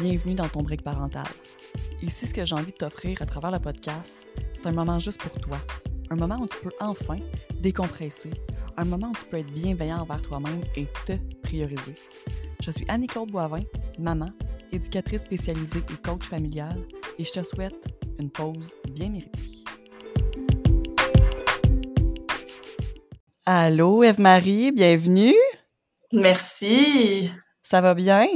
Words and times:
bienvenue 0.00 0.34
dans 0.34 0.48
ton 0.48 0.62
break 0.62 0.82
parental. 0.82 1.26
Ici, 2.02 2.26
ce 2.28 2.34
que 2.34 2.44
j'ai 2.44 2.54
envie 2.54 2.72
de 2.72 2.76
t'offrir 2.76 3.20
à 3.20 3.26
travers 3.26 3.50
le 3.50 3.58
podcast, 3.58 4.26
c'est 4.54 4.66
un 4.66 4.72
moment 4.72 5.00
juste 5.00 5.20
pour 5.20 5.32
toi. 5.40 5.58
Un 6.10 6.16
moment 6.16 6.36
où 6.40 6.46
tu 6.46 6.56
peux 6.62 6.74
enfin 6.80 7.16
décompresser. 7.60 8.30
Un 8.76 8.84
moment 8.84 9.10
où 9.10 9.14
tu 9.14 9.24
peux 9.24 9.38
être 9.38 9.52
bienveillant 9.52 9.98
envers 9.98 10.22
toi-même 10.22 10.60
et 10.76 10.86
te 11.04 11.12
prioriser. 11.42 11.96
Je 12.62 12.70
suis 12.70 12.84
Annie-Claude 12.88 13.30
Boivin, 13.30 13.62
maman, 13.98 14.28
éducatrice 14.70 15.22
spécialisée 15.22 15.80
et 15.80 15.96
coach 15.96 16.24
familial, 16.24 16.80
et 17.18 17.24
je 17.24 17.32
te 17.32 17.42
souhaite 17.42 17.84
une 18.20 18.30
pause 18.30 18.74
bien 18.92 19.08
méritée. 19.08 19.64
Allô, 23.44 24.04
Eve-Marie, 24.04 24.70
bienvenue. 24.70 25.34
Merci. 26.12 27.30
Ça 27.62 27.80
va 27.80 27.94
bien? 27.94 28.26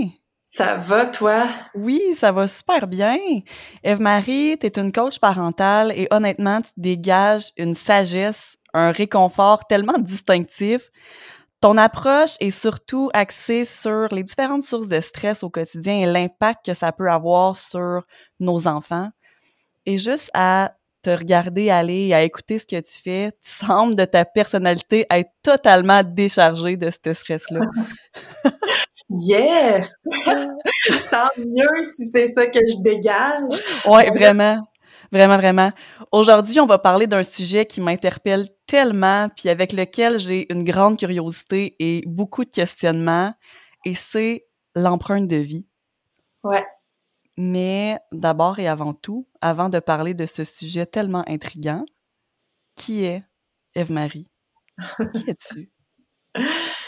Ça 0.55 0.75
va, 0.75 1.07
toi? 1.07 1.47
Oui, 1.75 2.15
ça 2.15 2.31
va 2.31 2.47
super 2.47 2.87
bien. 2.87 3.17
Eve-Marie, 3.83 4.59
tu 4.61 4.67
es 4.67 4.79
une 4.79 4.93
coach 4.93 5.19
parentale 5.19 5.95
et 5.97 6.09
honnêtement, 6.11 6.61
tu 6.61 6.71
dégages 6.77 7.53
une 7.57 7.75
sagesse, 7.75 8.59
un 8.75 8.93
réconfort 8.93 9.67
tellement 9.67 9.97
distinctif. 9.99 10.91
Ton 11.63 11.79
approche 11.79 12.37
est 12.39 12.51
surtout 12.51 13.09
axée 13.15 13.65
sur 13.65 14.09
les 14.13 14.23
différentes 14.23 14.63
sources 14.63 14.89
de 14.89 15.01
stress 15.01 15.43
au 15.43 15.49
quotidien 15.49 16.01
et 16.01 16.05
l'impact 16.05 16.67
que 16.67 16.75
ça 16.75 16.93
peut 16.93 17.11
avoir 17.11 17.57
sur 17.57 18.03
nos 18.39 18.67
enfants. 18.67 19.09
Et 19.87 19.97
juste 19.97 20.31
à 20.35 20.75
te 21.01 21.09
regarder 21.09 21.71
aller 21.71 22.09
et 22.09 22.15
à 22.15 22.25
écouter 22.25 22.59
ce 22.59 22.67
que 22.67 22.79
tu 22.79 23.03
fais, 23.03 23.33
tu 23.43 23.51
sembles 23.51 23.95
de 23.95 24.05
ta 24.05 24.27
personnalité 24.27 25.07
être 25.11 25.31
totalement 25.43 26.03
déchargée 26.05 26.77
de 26.77 26.91
ce 26.91 27.15
stress-là. 27.15 27.61
Yes! 29.11 29.93
Tant 31.11 31.29
mieux 31.37 31.85
si 31.85 32.07
c'est 32.11 32.27
ça 32.27 32.47
que 32.47 32.59
je 32.59 32.83
dégage. 32.83 33.61
Oui, 33.87 34.09
vraiment. 34.11 34.67
Vraiment, 35.13 35.37
vraiment. 35.37 35.73
Aujourd'hui, 36.11 36.59
on 36.61 36.67
va 36.67 36.79
parler 36.79 37.07
d'un 37.07 37.23
sujet 37.23 37.67
qui 37.67 37.83
m'interpelle 37.83 38.49
tellement, 38.67 39.29
puis 39.29 39.51
avec 39.51 39.75
lequel 39.75 40.19
j'ai 40.19 40.51
une 40.51 40.65
grande 40.65 40.99
curiosité 40.99 41.77
et 41.79 42.03
beaucoup 42.07 42.47
de 42.47 42.51
questionnements, 42.51 43.35
et 43.85 43.95
c'est 43.95 44.47
l'empreinte 44.75 45.29
de 45.29 45.37
vie. 45.37 45.67
Ouais. 46.43 46.65
Mais 47.37 47.99
d'abord 48.11 48.59
et 48.59 48.69
avant 48.69 48.95
tout, 48.95 49.29
avant 49.43 49.69
de 49.69 49.81
parler 49.81 50.15
de 50.15 50.25
ce 50.25 50.45
sujet 50.45 50.87
tellement 50.87 51.25
intriguant, 51.27 51.85
qui 52.75 53.05
est 53.05 53.23
Eve-Marie? 53.75 54.31
qui 55.15 55.29
es-tu? 55.29 55.71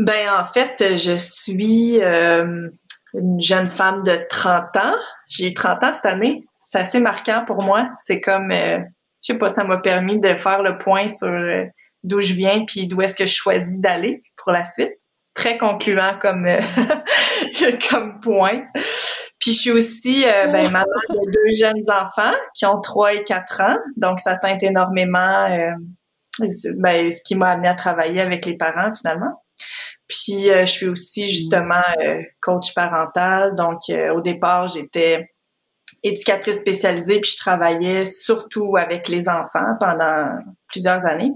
Ben 0.00 0.30
en 0.32 0.44
fait, 0.44 0.96
je 0.96 1.14
suis 1.14 2.02
euh, 2.02 2.70
une 3.12 3.38
jeune 3.38 3.66
femme 3.66 4.00
de 4.00 4.18
30 4.30 4.64
ans. 4.78 4.94
J'ai 5.28 5.48
eu 5.48 5.52
30 5.52 5.84
ans 5.84 5.92
cette 5.92 6.06
année. 6.06 6.46
C'est 6.56 6.78
assez 6.78 7.00
marquant 7.00 7.44
pour 7.46 7.62
moi. 7.62 7.90
C'est 7.98 8.18
comme, 8.18 8.50
euh, 8.50 8.78
je 9.22 9.32
sais 9.32 9.38
pas, 9.38 9.50
ça 9.50 9.62
m'a 9.62 9.76
permis 9.76 10.18
de 10.18 10.28
faire 10.28 10.62
le 10.62 10.78
point 10.78 11.06
sur 11.08 11.28
euh, 11.28 11.64
d'où 12.02 12.22
je 12.22 12.32
viens 12.32 12.64
puis 12.64 12.86
d'où 12.86 13.02
est-ce 13.02 13.14
que 13.14 13.26
je 13.26 13.34
choisis 13.34 13.78
d'aller 13.78 14.22
pour 14.38 14.52
la 14.52 14.64
suite. 14.64 14.94
Très 15.34 15.58
concluant 15.58 16.18
comme 16.18 16.48
comme 17.90 18.20
point. 18.20 18.62
Puis 19.38 19.52
je 19.52 19.58
suis 19.58 19.70
aussi 19.70 20.24
ben, 20.24 20.70
maman 20.70 20.86
de 21.10 21.30
deux 21.30 21.56
jeunes 21.58 21.90
enfants 21.90 22.34
qui 22.54 22.64
ont 22.64 22.80
3 22.80 23.14
et 23.14 23.24
4 23.24 23.60
ans. 23.60 23.76
Donc 23.98 24.18
ça 24.18 24.38
teinte 24.38 24.62
énormément 24.62 25.46
ben, 26.38 27.12
ce 27.12 27.22
qui 27.22 27.34
m'a 27.34 27.50
amené 27.50 27.68
à 27.68 27.74
travailler 27.74 28.22
avec 28.22 28.46
les 28.46 28.56
parents 28.56 28.92
finalement. 28.94 29.42
Puis 30.10 30.50
euh, 30.50 30.66
je 30.66 30.72
suis 30.72 30.88
aussi 30.88 31.28
justement 31.28 31.82
euh, 32.02 32.22
coach 32.40 32.74
parental. 32.74 33.54
Donc 33.54 33.78
euh, 33.88 34.12
au 34.12 34.20
départ, 34.20 34.66
j'étais 34.66 35.30
éducatrice 36.02 36.58
spécialisée, 36.58 37.20
puis 37.20 37.30
je 37.30 37.38
travaillais 37.38 38.04
surtout 38.04 38.76
avec 38.76 39.06
les 39.06 39.28
enfants 39.28 39.76
pendant 39.78 40.34
plusieurs 40.66 41.06
années. 41.06 41.30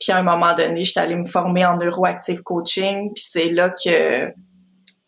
Puis 0.00 0.12
à 0.12 0.18
un 0.18 0.22
moment 0.22 0.54
donné, 0.54 0.84
j'étais 0.84 1.00
allée 1.00 1.16
me 1.16 1.24
former 1.24 1.66
en 1.66 1.76
neuroactive 1.76 2.42
coaching, 2.42 3.12
puis 3.14 3.24
c'est 3.26 3.50
là 3.50 3.70
que 3.70 4.32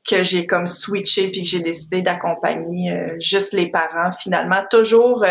que 0.09 0.23
j'ai 0.23 0.47
comme 0.47 0.67
switché 0.67 1.31
puis 1.31 1.43
que 1.43 1.49
j'ai 1.49 1.61
décidé 1.61 2.03
d'accompagner 2.03 3.15
juste 3.21 3.53
les 3.53 3.71
parents 3.71 4.11
finalement 4.11 4.65
toujours 4.69 5.25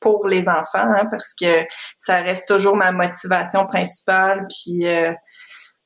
pour 0.00 0.28
les 0.28 0.48
enfants 0.48 0.88
hein, 0.96 1.06
parce 1.10 1.34
que 1.34 1.66
ça 1.98 2.22
reste 2.22 2.46
toujours 2.46 2.76
ma 2.76 2.92
motivation 2.92 3.66
principale 3.66 4.46
puis 4.48 4.86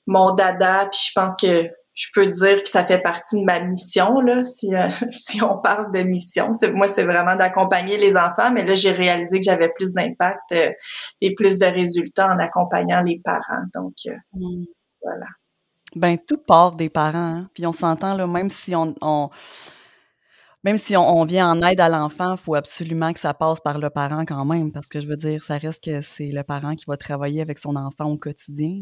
mon 0.06 0.34
dada, 0.34 0.88
puis 0.90 1.00
je 1.08 1.12
pense 1.14 1.36
que 1.36 1.68
je 1.96 2.06
peux 2.14 2.26
dire 2.26 2.62
que 2.62 2.68
ça 2.68 2.84
fait 2.84 3.00
partie 3.00 3.40
de 3.40 3.44
ma 3.44 3.58
mission 3.60 4.20
là 4.20 4.44
si 4.44 4.74
euh, 4.74 4.88
si 5.08 5.42
on 5.42 5.58
parle 5.58 5.90
de 5.92 6.00
mission 6.00 6.50
moi 6.74 6.88
c'est 6.88 7.04
vraiment 7.04 7.36
d'accompagner 7.36 7.96
les 7.96 8.16
enfants 8.16 8.52
mais 8.52 8.64
là 8.64 8.74
j'ai 8.74 8.92
réalisé 8.92 9.40
que 9.40 9.44
j'avais 9.44 9.70
plus 9.74 9.94
d'impact 9.94 10.52
euh, 10.52 10.70
et 11.22 11.34
plus 11.34 11.58
de 11.58 11.64
résultats 11.64 12.28
en 12.28 12.38
accompagnant 12.38 13.00
les 13.00 13.20
parents 13.24 13.64
donc 13.74 13.94
euh, 14.06 14.14
mm. 14.34 14.64
voilà 15.02 15.26
ben 15.96 16.18
tout 16.18 16.36
part 16.36 16.76
des 16.76 16.90
parents 16.90 17.18
hein. 17.18 17.50
puis 17.54 17.66
on 17.66 17.72
s'entend 17.72 18.14
là 18.14 18.26
même 18.26 18.50
si 18.50 18.74
on, 18.74 18.94
même 20.64 20.76
si 20.76 20.96
on, 20.96 21.24
vient 21.24 21.48
en 21.48 21.62
aide 21.62 21.78
à 21.78 21.88
l'enfant, 21.88 22.32
il 22.32 22.38
faut 22.38 22.56
absolument 22.56 23.12
que 23.12 23.20
ça 23.20 23.32
passe 23.34 23.60
par 23.60 23.78
le 23.78 23.88
parent 23.88 24.24
quand 24.24 24.44
même, 24.44 24.72
parce 24.72 24.88
que 24.88 25.00
je 25.00 25.06
veux 25.06 25.16
dire, 25.16 25.44
ça 25.44 25.58
reste 25.58 25.84
que 25.84 26.00
c'est 26.00 26.32
le 26.32 26.42
parent 26.42 26.74
qui 26.74 26.86
va 26.88 26.96
travailler 26.96 27.40
avec 27.40 27.60
son 27.60 27.76
enfant 27.76 28.06
au 28.06 28.16
quotidien. 28.16 28.80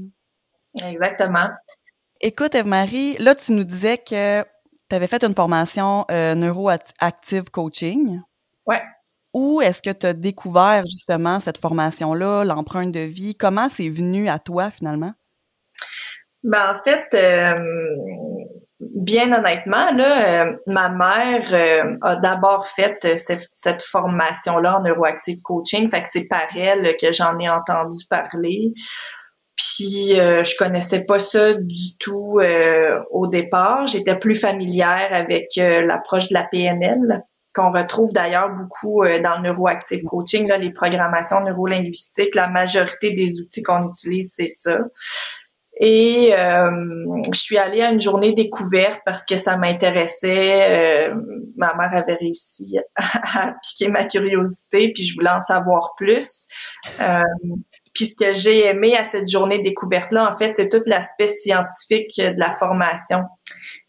Exactement. 0.82 1.48
Écoute, 2.20 2.54
Eve-Marie, 2.54 3.16
là, 3.18 3.34
tu 3.34 3.52
nous 3.52 3.64
disais 3.64 3.98
que 3.98 4.42
tu 4.88 4.96
avais 4.96 5.06
fait 5.06 5.22
une 5.24 5.34
formation 5.34 6.04
euh, 6.10 6.34
neuroactive 6.34 7.50
coaching. 7.50 8.20
Ouais. 8.66 8.82
Où 9.32 9.60
est-ce 9.60 9.82
que 9.82 9.90
tu 9.90 10.06
as 10.06 10.12
découvert 10.12 10.84
justement 10.86 11.40
cette 11.40 11.58
formation-là, 11.58 12.44
l'empreinte 12.44 12.92
de 12.92 13.00
vie? 13.00 13.34
Comment 13.34 13.68
c'est 13.68 13.88
venu 13.88 14.28
à 14.28 14.38
toi 14.38 14.70
finalement? 14.70 15.12
Ben, 16.44 16.76
en 16.76 16.82
fait, 16.84 17.08
euh, 17.14 17.58
bien 18.78 19.32
honnêtement, 19.32 19.90
là, 19.92 20.44
euh, 20.44 20.56
ma 20.66 20.88
mère 20.88 21.98
a 22.02 22.16
d'abord 22.16 22.66
fait 22.68 23.16
cette, 23.16 23.48
cette 23.50 23.82
formation-là 23.82 24.78
en 24.78 24.82
neuroactive 24.82 25.40
coaching. 25.42 25.90
Fait 25.90 26.02
que 26.02 26.08
c'est 26.08 26.24
par 26.24 26.46
elle 26.56 26.94
que 26.96 27.12
j'en 27.12 27.38
ai 27.38 27.48
entendu 27.48 28.04
parler. 28.08 28.72
Puis 29.56 30.18
euh, 30.18 30.42
je 30.42 30.56
connaissais 30.56 31.04
pas 31.04 31.18
ça 31.18 31.54
du 31.54 31.96
tout 31.98 32.38
euh, 32.40 33.00
au 33.10 33.26
départ. 33.26 33.86
J'étais 33.86 34.16
plus 34.16 34.34
familière 34.34 35.08
avec 35.12 35.46
euh, 35.58 35.82
l'approche 35.82 36.28
de 36.28 36.34
la 36.34 36.44
PNL 36.44 37.22
qu'on 37.54 37.70
retrouve 37.70 38.12
d'ailleurs 38.12 38.50
beaucoup 38.50 39.04
euh, 39.04 39.20
dans 39.20 39.36
le 39.36 39.42
neuroactive 39.42 40.02
coaching, 40.02 40.48
là, 40.48 40.58
les 40.58 40.72
programmations 40.72 41.40
neurolinguistiques. 41.40 42.34
La 42.34 42.48
majorité 42.48 43.12
des 43.12 43.40
outils 43.40 43.62
qu'on 43.62 43.88
utilise, 43.88 44.32
c'est 44.34 44.48
ça. 44.48 44.78
Et 45.80 46.30
je 46.30 47.38
suis 47.38 47.58
allée 47.58 47.82
à 47.82 47.90
une 47.90 48.00
journée 48.00 48.32
découverte 48.32 49.00
parce 49.04 49.26
que 49.26 49.36
ça 49.36 49.56
m'intéressait. 49.56 51.10
ma 51.56 51.74
mère 51.74 51.92
avait 51.92 52.14
réussi 52.14 52.78
à, 52.96 53.56
piquer 53.60 53.88
ma 53.88 54.04
curiosité, 54.04 54.92
puis 54.92 55.04
je 55.04 55.16
voulais 55.16 55.30
en 55.30 55.40
savoir 55.40 55.94
plus. 55.96 56.46
Puis 57.94 58.06
ce 58.06 58.16
que 58.16 58.32
j'ai 58.32 58.66
aimé 58.66 58.96
à 58.96 59.04
cette 59.04 59.30
journée 59.30 59.60
découverte-là, 59.60 60.30
en 60.30 60.36
fait, 60.36 60.54
c'est 60.56 60.68
tout 60.68 60.82
l'aspect 60.86 61.28
scientifique 61.28 62.18
de 62.18 62.38
la 62.38 62.52
formation. 62.52 63.20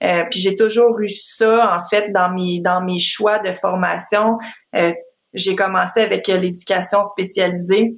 Euh, 0.04 0.24
puis 0.30 0.40
j'ai 0.40 0.56
toujours 0.56 1.00
eu 1.00 1.10
ça, 1.10 1.76
en 1.76 1.88
fait, 1.88 2.12
dans 2.12 2.32
mes 2.32 2.62
dans 2.62 2.82
mes 2.82 3.00
choix 3.00 3.40
de 3.40 3.52
formation. 3.52 4.38
Euh, 4.76 4.92
j'ai 5.34 5.56
commencé 5.56 6.02
avec 6.02 6.28
l'éducation 6.28 7.04
spécialisée. 7.04 7.96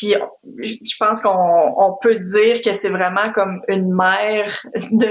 Puis 0.00 0.14
je 0.62 0.94
pense 0.98 1.20
qu'on 1.20 1.96
peut 2.00 2.16
dire 2.16 2.60
que 2.62 2.72
c'est 2.72 2.88
vraiment 2.88 3.32
comme 3.32 3.60
une 3.68 3.94
mère 3.94 4.62
de 4.74 5.06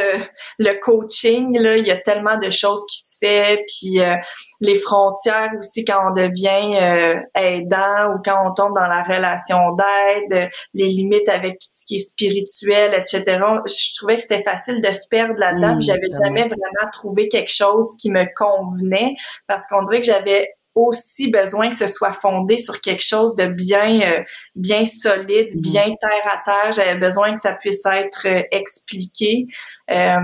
le 0.57 0.79
coaching 0.79 1.57
là, 1.59 1.77
il 1.77 1.85
y 1.85 1.91
a 1.91 1.97
tellement 1.97 2.37
de 2.37 2.49
choses 2.49 2.83
qui 2.89 2.97
se 2.97 3.17
fait 3.19 3.63
puis 3.67 4.01
euh, 4.01 4.15
les 4.61 4.75
frontières 4.75 5.51
aussi 5.57 5.85
quand 5.85 5.99
on 6.09 6.13
devient 6.13 6.77
euh, 6.81 7.19
aidant 7.35 8.13
ou 8.13 8.21
quand 8.23 8.49
on 8.49 8.53
tombe 8.53 8.75
dans 8.75 8.87
la 8.87 9.03
relation 9.03 9.57
d'aide, 9.75 10.49
les 10.73 10.87
limites 10.87 11.29
avec 11.29 11.59
tout 11.59 11.67
ce 11.71 11.85
qui 11.85 11.95
est 11.97 11.99
spirituel, 11.99 12.93
etc. 12.93 13.39
Je 13.65 13.95
trouvais 13.97 14.15
que 14.15 14.21
c'était 14.21 14.43
facile 14.43 14.81
de 14.81 14.91
se 14.91 15.07
perdre 15.09 15.35
là-dedans. 15.37 15.75
Mmh, 15.75 15.81
j'avais 15.81 16.09
jamais 16.23 16.43
vraiment 16.43 16.91
trouvé 16.91 17.27
quelque 17.29 17.51
chose 17.51 17.95
qui 17.99 18.11
me 18.11 18.25
convenait 18.35 19.15
parce 19.47 19.67
qu'on 19.67 19.83
dirait 19.83 20.01
que 20.01 20.07
j'avais 20.07 20.49
aussi 20.87 21.29
besoin 21.29 21.69
que 21.69 21.75
ce 21.75 21.87
soit 21.87 22.11
fondé 22.11 22.57
sur 22.57 22.81
quelque 22.81 23.03
chose 23.03 23.35
de 23.35 23.47
bien 23.47 23.99
euh, 24.01 24.23
bien 24.55 24.85
solide, 24.85 25.51
mm-hmm. 25.51 25.61
bien 25.61 25.83
terre 25.83 26.33
à 26.33 26.41
terre. 26.43 26.71
J'avais 26.71 26.95
besoin 26.95 27.33
que 27.33 27.39
ça 27.39 27.53
puisse 27.53 27.85
être 27.85 28.25
euh, 28.25 28.41
expliqué. 28.51 29.45
Euh, 29.91 30.19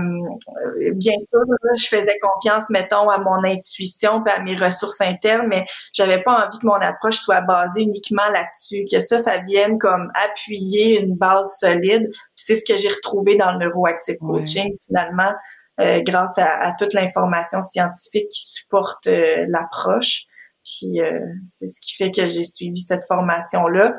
bien 0.94 1.14
sûr, 1.28 1.40
je 1.76 1.86
faisais 1.86 2.18
confiance, 2.20 2.70
mettons, 2.70 3.08
à 3.08 3.18
mon 3.18 3.42
intuition 3.44 4.22
à 4.26 4.40
mes 4.40 4.56
ressources 4.56 5.00
internes, 5.00 5.46
mais 5.48 5.64
j'avais 5.92 6.22
pas 6.22 6.46
envie 6.46 6.58
que 6.58 6.66
mon 6.66 6.74
approche 6.74 7.16
soit 7.16 7.40
basée 7.40 7.82
uniquement 7.82 8.28
là-dessus, 8.32 8.84
que 8.90 9.00
ça, 9.00 9.18
ça 9.18 9.38
vienne 9.38 9.78
comme 9.78 10.10
appuyer 10.14 11.00
une 11.00 11.14
base 11.16 11.58
solide. 11.58 12.10
C'est 12.34 12.54
ce 12.54 12.64
que 12.64 12.76
j'ai 12.76 12.88
retrouvé 12.88 13.36
dans 13.36 13.52
le 13.52 13.58
neuroactive 13.58 14.16
coaching 14.18 14.76
finalement. 14.86 15.32
grâce 15.78 16.38
à, 16.38 16.72
toute 16.78 16.92
l'information 16.92 17.60
scientifique 17.62 18.28
qui 18.28 18.40
supporte 18.40 19.06
l'approche. 19.06 20.26
Puis 20.66 20.98
c'est 21.44 21.68
ce 21.68 21.80
qui 21.80 21.94
fait 21.94 22.10
que 22.10 22.26
j'ai 22.26 22.42
suivi 22.42 22.80
cette 22.80 23.06
formation-là 23.06 23.96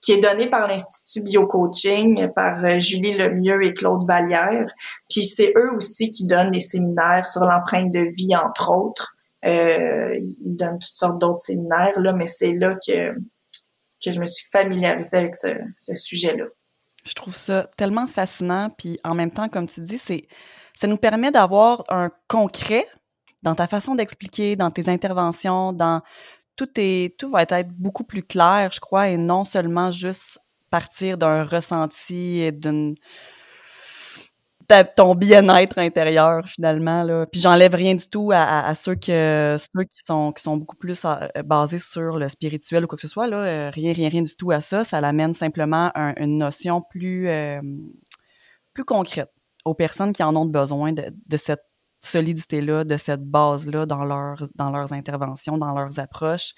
qui 0.00 0.12
est 0.12 0.20
donnée 0.20 0.48
par 0.48 0.68
l'Institut 0.68 1.22
Biocoaching 1.22 2.32
par 2.34 2.78
Julie 2.78 3.14
Lemieux 3.14 3.64
et 3.64 3.74
Claude 3.74 4.06
Vallière. 4.06 4.66
Puis 5.08 5.24
c'est 5.24 5.52
eux 5.56 5.72
aussi 5.74 6.10
qui 6.10 6.26
donnent 6.26 6.52
des 6.52 6.60
séminaires 6.60 7.26
sur 7.26 7.44
l'empreinte 7.44 7.90
de 7.92 8.12
vie, 8.14 8.34
entre 8.36 8.70
autres. 8.70 9.14
Euh, 9.44 10.18
ils 10.18 10.56
donnent 10.56 10.78
toutes 10.78 10.94
sortes 10.94 11.20
d'autres 11.20 11.40
séminaires, 11.40 11.98
là, 12.00 12.12
mais 12.12 12.26
c'est 12.26 12.52
là 12.52 12.74
que, 12.74 13.14
que 14.04 14.12
je 14.12 14.18
me 14.20 14.26
suis 14.26 14.46
familiarisée 14.50 15.16
avec 15.16 15.36
ce, 15.36 15.48
ce 15.76 15.94
sujet-là. 15.94 16.44
Je 17.04 17.14
trouve 17.14 17.36
ça 17.36 17.68
tellement 17.76 18.06
fascinant, 18.06 18.70
puis 18.70 18.98
en 19.04 19.14
même 19.14 19.30
temps, 19.30 19.48
comme 19.48 19.66
tu 19.66 19.80
dis, 19.80 19.98
c'est 19.98 20.26
ça 20.74 20.86
nous 20.86 20.96
permet 20.96 21.30
d'avoir 21.30 21.84
un 21.88 22.10
concret 22.28 22.86
dans 23.42 23.54
ta 23.54 23.66
façon 23.66 23.94
d'expliquer, 23.94 24.56
dans 24.56 24.70
tes 24.70 24.88
interventions, 24.88 25.72
dans 25.72 26.02
tout 26.56 26.68
est 26.76 27.16
tout 27.18 27.30
va 27.30 27.42
être 27.42 27.68
beaucoup 27.68 28.04
plus 28.04 28.22
clair, 28.22 28.70
je 28.72 28.80
crois, 28.80 29.08
et 29.08 29.16
non 29.16 29.44
seulement 29.44 29.90
juste 29.90 30.38
partir 30.70 31.18
d'un 31.18 31.44
ressenti 31.44 32.40
et 32.40 32.52
d'une 32.52 32.96
ton 34.96 35.14
bien-être 35.14 35.78
intérieur 35.78 36.46
finalement 36.46 37.02
là. 37.02 37.26
Puis 37.26 37.40
j'enlève 37.40 37.74
rien 37.74 37.94
du 37.94 38.08
tout 38.08 38.30
à, 38.34 38.74
ceux 38.74 38.94
que 38.94 39.56
ceux 39.58 39.84
qui 39.84 40.02
sont 40.04 40.32
qui 40.32 40.42
sont 40.42 40.56
beaucoup 40.56 40.76
plus 40.76 41.04
euh, 41.04 41.42
basés 41.44 41.78
sur 41.78 42.18
le 42.18 42.28
spirituel 42.28 42.84
ou 42.84 42.86
quoi 42.86 42.96
que 42.96 43.02
ce 43.02 43.08
soit 43.08 43.26
là. 43.26 43.36
Euh, 43.38 43.70
rien 43.72 43.92
rien 43.92 44.08
rien 44.08 44.22
du 44.22 44.36
tout 44.36 44.50
à 44.50 44.60
ça. 44.60 44.84
Ça 44.84 45.00
l'amène 45.00 45.32
simplement 45.32 45.90
à 45.94 46.18
une 46.20 46.38
notion 46.38 46.82
plus 46.82 47.28
euh, 47.28 47.60
plus 48.74 48.84
concrète 48.84 49.30
aux 49.64 49.74
personnes 49.74 50.12
qui 50.12 50.22
en 50.22 50.36
ont 50.36 50.46
besoin 50.46 50.92
de, 50.92 51.12
de 51.26 51.36
cette 51.36 51.64
solidité 52.00 52.60
là, 52.60 52.84
de 52.84 52.96
cette 52.96 53.24
base 53.24 53.66
là 53.66 53.86
dans 53.86 54.04
leurs 54.04 54.42
dans 54.54 54.70
leurs 54.70 54.92
interventions, 54.92 55.58
dans 55.58 55.74
leurs 55.74 55.98
approches. 55.98 56.52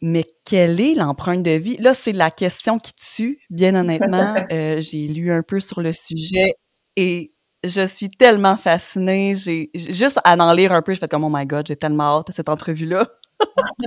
Mais 0.00 0.24
quelle 0.44 0.80
est 0.80 0.94
l'empreinte 0.94 1.44
de 1.44 1.52
vie? 1.52 1.76
Là, 1.76 1.94
c'est 1.94 2.12
la 2.12 2.32
question 2.32 2.78
qui 2.78 2.92
tue, 2.94 3.38
bien 3.50 3.74
honnêtement. 3.76 4.34
j'ai 4.50 5.06
lu 5.06 5.32
un 5.32 5.42
peu 5.42 5.60
sur 5.60 5.80
le 5.80 5.92
sujet 5.92 6.54
et 6.96 7.32
je 7.64 7.86
suis 7.86 8.08
tellement 8.08 8.56
fascinée. 8.56 9.34
J'ai 9.36 9.70
juste 9.74 10.18
à 10.24 10.36
en 10.36 10.52
lire 10.52 10.72
un 10.72 10.82
peu, 10.82 10.94
je 10.94 10.98
fais 10.98 11.08
comme 11.08 11.24
oh 11.24 11.30
my 11.32 11.46
god, 11.46 11.66
j'ai 11.68 11.76
tellement 11.76 12.18
hâte 12.18 12.30
à 12.30 12.32
cette 12.32 12.48
entrevue-là. 12.48 13.08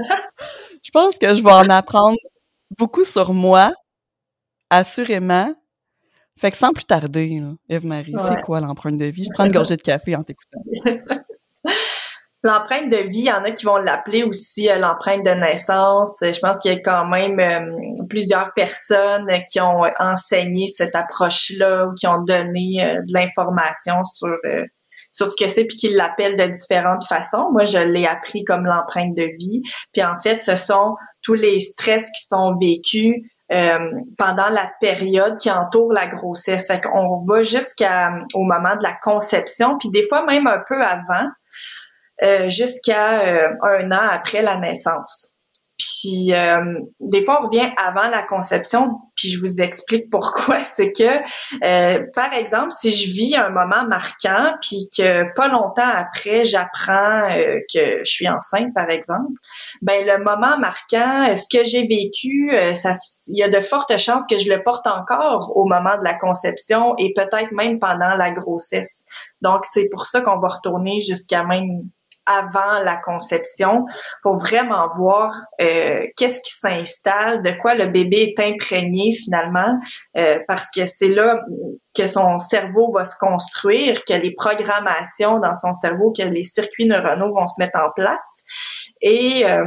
je 0.83 0.91
pense 0.91 1.17
que 1.17 1.35
je 1.35 1.43
vais 1.43 1.51
en 1.51 1.69
apprendre 1.69 2.17
beaucoup 2.77 3.03
sur 3.03 3.33
moi, 3.33 3.73
assurément. 4.69 5.53
Fait 6.39 6.51
que 6.51 6.57
sans 6.57 6.73
plus 6.73 6.83
tarder, 6.83 7.41
Eve-Marie, 7.69 8.15
c'est 8.17 8.41
quoi 8.41 8.59
l'empreinte 8.59 8.97
de 8.97 9.05
vie? 9.05 9.23
Je 9.23 9.29
prends 9.33 9.45
une 9.45 9.51
gorgée 9.51 9.77
de 9.77 9.81
café 9.81 10.15
en 10.15 10.23
t'écoutant. 10.23 10.59
L'empreinte 12.45 12.91
de 12.91 12.97
vie, 12.97 13.21
il 13.21 13.25
y 13.25 13.31
en 13.31 13.43
a 13.43 13.49
qui 13.49 13.65
vont 13.65 13.77
l'appeler 13.77 14.21
aussi 14.21 14.69
euh, 14.69 14.75
l'empreinte 14.75 15.25
de 15.25 15.31
naissance. 15.31 16.17
Je 16.21 16.39
pense 16.39 16.59
qu'il 16.59 16.71
y 16.71 16.75
a 16.75 16.79
quand 16.79 17.05
même 17.05 17.39
euh, 17.39 18.05
plusieurs 18.07 18.53
personnes 18.53 19.27
qui 19.51 19.59
ont 19.59 19.81
enseigné 19.97 20.67
cette 20.67 20.95
approche-là 20.95 21.87
ou 21.87 21.95
qui 21.95 22.05
ont 22.05 22.21
donné 22.21 22.83
euh, 22.83 23.01
de 23.01 23.13
l'information 23.13 24.03
sur 24.03 24.29
sur 25.11 25.29
ce 25.29 25.35
que 25.35 25.47
c'est 25.49 25.65
puis 25.65 25.77
qui 25.77 25.89
l'appellent 25.89 26.37
de 26.37 26.45
différentes 26.45 27.05
façons. 27.07 27.49
Moi, 27.51 27.65
je 27.65 27.77
l'ai 27.77 28.05
appris 28.05 28.43
comme 28.43 28.65
l'empreinte 28.65 29.15
de 29.15 29.29
vie. 29.39 29.61
Puis 29.91 30.03
en 30.03 30.17
fait, 30.21 30.43
ce 30.43 30.55
sont 30.55 30.95
tous 31.21 31.33
les 31.33 31.59
stress 31.61 32.11
qui 32.11 32.27
sont 32.27 32.55
vécus 32.59 33.15
pendant 33.49 34.49
la 34.49 34.71
période 34.81 35.37
qui 35.37 35.51
entoure 35.51 35.93
la 35.93 36.07
grossesse. 36.07 36.67
Fait 36.67 36.81
qu'on 36.81 37.19
va 37.25 37.43
jusqu'au 37.43 38.43
moment 38.43 38.75
de 38.75 38.83
la 38.83 38.93
conception, 39.01 39.77
puis 39.77 39.89
des 39.89 40.07
fois 40.07 40.25
même 40.25 40.47
un 40.47 40.63
peu 40.67 40.81
avant. 40.81 41.27
Euh, 42.23 42.47
jusqu'à 42.47 43.19
euh, 43.21 43.49
un 43.61 43.91
an 43.91 44.07
après 44.09 44.41
la 44.41 44.55
naissance. 44.55 45.34
Puis 45.77 46.33
euh, 46.33 46.79
des 46.99 47.25
fois, 47.25 47.41
on 47.41 47.47
revient 47.47 47.69
avant 47.77 48.09
la 48.09 48.23
conception, 48.23 48.89
puis 49.15 49.29
je 49.29 49.39
vous 49.39 49.61
explique 49.61 50.09
pourquoi. 50.09 50.59
C'est 50.63 50.91
que, 50.91 52.11
par 52.13 52.33
exemple, 52.33 52.71
si 52.71 52.91
je 52.91 53.11
vis 53.11 53.35
un 53.35 53.49
moment 53.49 53.85
marquant, 53.87 54.53
puis 54.61 54.89
que 54.95 55.33
pas 55.35 55.47
longtemps 55.47 55.83
après, 55.93 56.45
j'apprends 56.45 57.27
que 57.73 57.99
je 58.03 58.09
suis 58.09 58.27
enceinte, 58.29 58.73
par 58.73 58.89
exemple, 58.89 59.33
ben 59.81 60.05
le 60.05 60.23
moment 60.23 60.57
marquant, 60.57 61.25
ce 61.35 61.47
que 61.49 61.65
j'ai 61.65 61.85
vécu, 61.85 62.51
ça, 62.73 62.93
il 63.27 63.37
y 63.37 63.43
a 63.43 63.49
de 63.49 63.59
fortes 63.59 63.97
chances 63.97 64.25
que 64.27 64.37
je 64.37 64.49
le 64.49 64.63
porte 64.63 64.87
encore 64.87 65.51
au 65.55 65.65
moment 65.65 65.97
de 65.97 66.03
la 66.03 66.13
conception 66.13 66.95
et 66.97 67.13
peut-être 67.13 67.51
même 67.51 67.79
pendant 67.79 68.13
la 68.15 68.31
grossesse. 68.31 69.05
Donc 69.41 69.65
c'est 69.69 69.89
pour 69.89 70.05
ça 70.05 70.21
qu'on 70.21 70.37
va 70.37 70.47
retourner 70.47 71.01
jusqu'à 71.01 71.43
même 71.43 71.89
avant 72.25 72.79
la 72.83 72.97
conception 72.97 73.85
pour 74.21 74.37
vraiment 74.37 74.87
voir 74.95 75.35
euh, 75.61 76.05
qu'est-ce 76.17 76.41
qui 76.41 76.51
s'installe, 76.51 77.41
de 77.41 77.51
quoi 77.51 77.75
le 77.75 77.87
bébé 77.87 78.33
est 78.35 78.39
imprégné 78.39 79.11
finalement, 79.13 79.79
euh, 80.17 80.39
parce 80.47 80.69
que 80.71 80.85
c'est 80.85 81.09
là 81.09 81.39
que 81.95 82.07
son 82.07 82.37
cerveau 82.39 82.91
va 82.91 83.05
se 83.05 83.15
construire, 83.17 84.03
que 84.05 84.13
les 84.13 84.33
programmations 84.33 85.39
dans 85.39 85.53
son 85.53 85.71
cerveau, 85.71 86.11
que 86.11 86.23
les 86.23 86.43
circuits 86.43 86.85
neuronaux 86.85 87.33
vont 87.33 87.47
se 87.47 87.59
mettre 87.59 87.79
en 87.79 87.89
place. 87.95 88.43
Et 89.01 89.45
euh, 89.45 89.63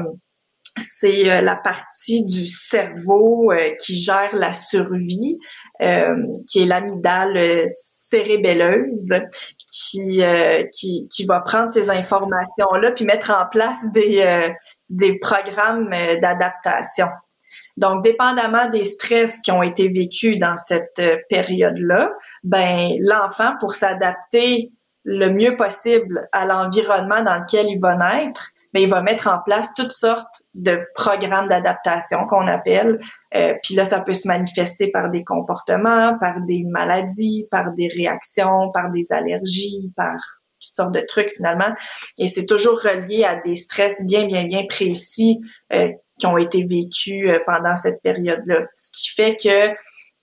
c'est 0.78 1.30
euh, 1.30 1.40
la 1.40 1.56
partie 1.56 2.24
du 2.24 2.46
cerveau 2.46 3.52
euh, 3.52 3.70
qui 3.80 3.96
gère 3.96 4.34
la 4.34 4.52
survie, 4.52 5.38
euh, 5.80 6.16
qui 6.46 6.62
est 6.62 6.66
l'amygdale 6.66 7.64
cérébelleuse, 7.68 9.14
qui, 9.66 10.22
qui, 10.72 11.08
qui 11.08 11.24
va 11.26 11.40
prendre 11.40 11.72
ces 11.72 11.90
informations-là 11.90 12.92
puis 12.92 13.04
mettre 13.04 13.30
en 13.30 13.46
place 13.50 13.92
des, 13.92 14.48
des 14.88 15.18
programmes 15.18 15.90
d'adaptation. 16.20 17.08
Donc, 17.76 18.02
dépendamment 18.02 18.68
des 18.70 18.84
stress 18.84 19.42
qui 19.42 19.50
ont 19.52 19.62
été 19.62 19.88
vécus 19.88 20.38
dans 20.38 20.56
cette 20.56 21.02
période-là, 21.28 22.12
ben 22.44 22.92
l'enfant, 23.00 23.54
pour 23.60 23.74
s'adapter 23.74 24.72
le 25.10 25.30
mieux 25.30 25.56
possible 25.56 26.28
à 26.32 26.44
l'environnement 26.44 27.22
dans 27.22 27.38
lequel 27.38 27.66
il 27.70 27.80
va 27.80 27.96
naître, 27.96 28.50
mais 28.74 28.82
il 28.82 28.90
va 28.90 29.00
mettre 29.00 29.26
en 29.26 29.38
place 29.42 29.72
toutes 29.74 29.92
sortes 29.92 30.42
de 30.52 30.80
programmes 30.94 31.46
d'adaptation 31.46 32.26
qu'on 32.26 32.46
appelle. 32.46 32.98
Euh, 33.34 33.54
puis 33.62 33.74
là, 33.74 33.86
ça 33.86 34.00
peut 34.00 34.12
se 34.12 34.28
manifester 34.28 34.90
par 34.90 35.08
des 35.08 35.24
comportements, 35.24 36.18
par 36.18 36.42
des 36.42 36.62
maladies, 36.64 37.46
par 37.50 37.72
des 37.72 37.88
réactions, 37.88 38.70
par 38.74 38.90
des 38.90 39.10
allergies, 39.10 39.90
par 39.96 40.18
toutes 40.60 40.76
sortes 40.76 40.94
de 40.94 41.00
trucs 41.00 41.30
finalement. 41.30 41.72
Et 42.18 42.28
c'est 42.28 42.44
toujours 42.44 42.78
relié 42.78 43.24
à 43.24 43.36
des 43.36 43.56
stress 43.56 44.04
bien, 44.04 44.26
bien, 44.26 44.44
bien 44.44 44.66
précis 44.68 45.40
euh, 45.72 45.88
qui 46.18 46.26
ont 46.26 46.36
été 46.36 46.66
vécus 46.66 47.30
euh, 47.30 47.38
pendant 47.46 47.76
cette 47.76 48.02
période-là. 48.02 48.66
Ce 48.74 48.90
qui 48.92 49.08
fait 49.14 49.36
que 49.36 49.74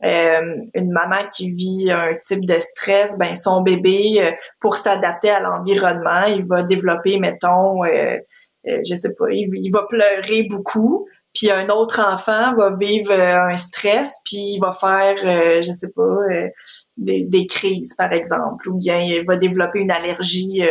euh, 0.04 0.56
une 0.74 0.92
maman 0.92 1.26
qui 1.34 1.52
vit 1.52 1.90
un 1.90 2.16
type 2.16 2.46
de 2.46 2.60
stress, 2.60 3.18
ben 3.18 3.34
son 3.36 3.62
bébé, 3.62 4.16
euh, 4.20 4.32
pour 4.60 4.76
s'adapter 4.76 5.30
à 5.30 5.40
l'environnement, 5.40 6.26
il 6.28 6.46
va 6.46 6.64
développer, 6.64 7.18
mettons, 7.18 7.86
euh, 7.86 8.18
je 8.66 8.94
sais 8.94 9.14
pas, 9.14 9.26
il, 9.30 9.72
va 9.72 9.84
pleurer 9.88 10.44
beaucoup. 10.50 11.08
Puis 11.34 11.50
un 11.50 11.70
autre 11.70 12.02
enfant 12.02 12.56
va 12.56 12.76
vivre 12.76 13.12
un 13.12 13.56
stress, 13.56 14.18
puis 14.26 14.56
il 14.56 14.60
va 14.60 14.72
faire, 14.72 15.16
je 15.62 15.72
sais 15.72 15.92
pas, 15.94 16.18
des, 16.98 17.26
des, 17.26 17.46
crises 17.46 17.94
par 17.94 18.14
exemple, 18.14 18.70
ou 18.70 18.78
bien 18.78 19.00
il 19.00 19.26
va 19.26 19.36
développer 19.36 19.80
une 19.80 19.92
allergie 19.92 20.64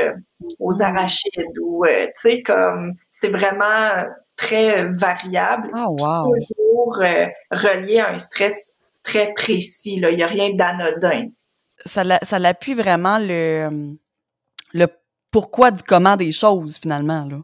aux 0.59 0.83
arachides, 0.83 1.59
ou 1.63 1.85
tu 1.87 1.93
sais 2.15 2.43
comme 2.43 2.95
c'est 3.11 3.29
vraiment 3.29 4.07
très 4.37 4.87
variable, 4.89 5.71
oh, 5.77 6.35
toujours 6.57 6.97
relié 7.51 8.01
à 8.01 8.13
un 8.13 8.19
stress 8.19 8.74
très 9.05 9.33
précis. 9.35 10.01
Là. 10.01 10.11
Il 10.11 10.17
n'y 10.17 10.25
a 10.25 10.27
rien 10.27 10.53
d'anodin. 10.53 11.29
Ça 11.87 12.39
l'appuie 12.39 12.75
vraiment 12.75 13.19
le, 13.21 13.97
le 14.73 14.87
pourquoi 15.31 15.71
du 15.71 15.83
comment 15.83 16.17
des 16.17 16.33
choses, 16.33 16.79
finalement. 16.79 17.27
Là. 17.31 17.39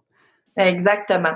Exactement. 0.56 1.34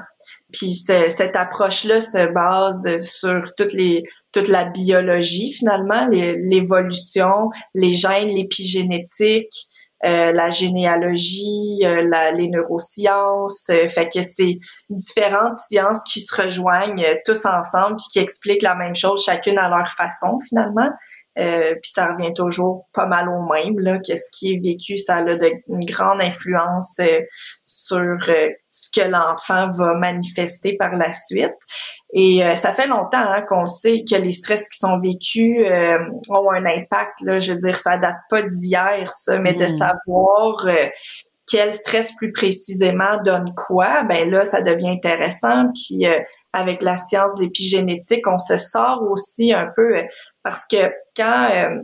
Puis 0.53 0.75
cette 0.75 1.37
approche-là 1.37 2.01
se 2.01 2.33
base 2.33 3.05
sur 3.05 3.55
toutes 3.57 3.73
les, 3.73 4.03
toute 4.33 4.49
la 4.49 4.65
biologie, 4.65 5.53
finalement, 5.53 6.07
l'évolution, 6.09 7.51
les, 7.75 7.93
gènes, 7.93 8.29
l'épigénétique, 8.29 9.67
euh, 10.05 10.33
la 10.33 10.51
généalogie, 10.51 11.81
euh, 11.85 12.07
la, 12.09 12.33
les 12.33 12.49
neurosciences. 12.49 13.71
Euh, 13.71 13.89
fait 13.89 14.09
que 14.09 14.23
c'est 14.23 14.59
différentes 14.91 15.57
sciences 15.57 16.03
qui 16.03 16.21
se 16.21 16.43
rejoignent 16.43 17.05
tous 17.25 17.47
ensemble 17.47 17.97
puis 17.97 18.07
qui 18.13 18.19
expliquent 18.19 18.63
la 18.63 18.75
même 18.75 18.95
chose, 18.95 19.25
chacune 19.25 19.59
à 19.59 19.69
leur 19.69 19.89
façon 19.91 20.39
finalement. 20.49 20.91
Euh, 21.37 21.75
puis 21.83 21.91
ça 21.91 22.13
revient 22.13 22.33
toujours 22.33 22.87
pas 22.93 23.07
mal 23.07 23.29
au 23.29 23.43
même, 23.53 23.79
là, 23.81 23.99
que 23.99 24.15
ce 24.15 24.31
qui 24.33 24.55
est 24.55 24.61
vécu, 24.63 24.97
ça 24.97 25.17
a 25.17 25.23
de, 25.25 25.51
une 25.69 25.85
grande 25.85 26.23
influence 26.23 26.99
euh, 27.01 27.21
sur 27.65 28.17
euh, 28.29 28.51
ce 28.71 28.89
que 28.95 29.09
l'enfant 29.09 29.69
va 29.73 29.95
manifester 29.95 30.77
par 30.77 30.93
la 30.93 31.13
suite. 31.13 31.57
Et 32.17 32.43
ça 32.55 32.73
fait 32.73 32.87
longtemps 32.87 33.19
hein, 33.19 33.43
qu'on 33.43 33.67
sait 33.67 34.05
que 34.09 34.15
les 34.15 34.31
stress 34.31 34.69
qui 34.69 34.79
sont 34.79 35.01
vécus 35.01 35.67
ont 36.31 36.51
un 36.53 36.65
impact. 36.65 37.21
Là, 37.23 37.41
je 37.41 37.53
veux 37.53 37.59
dire, 37.59 37.75
ça 37.75 37.97
date 37.97 38.19
pas 38.31 38.43
d'hier, 38.43 39.13
ça, 39.13 39.41
mais 39.41 39.53
de 39.53 39.65
mm. 39.65 39.69
savoir 39.69 40.65
quel 41.51 41.75
stress 41.75 42.13
plus 42.13 42.31
précisément 42.31 43.21
donne 43.25 43.53
quoi, 43.57 44.05
ben 44.05 44.31
là, 44.31 44.45
ça 44.45 44.61
devient 44.61 44.91
intéressant. 44.91 45.73
Puis 45.75 46.07
avec 46.53 46.83
la 46.83 46.97
science 46.97 47.35
de 47.35 47.43
l'épigénétique, 47.43 48.29
on 48.29 48.39
se 48.39 48.57
sort 48.57 49.03
aussi 49.11 49.53
un 49.53 49.71
peu 49.75 50.05
parce 50.45 50.65
que 50.67 50.93
quand 51.17 51.49
euh, 51.51 51.81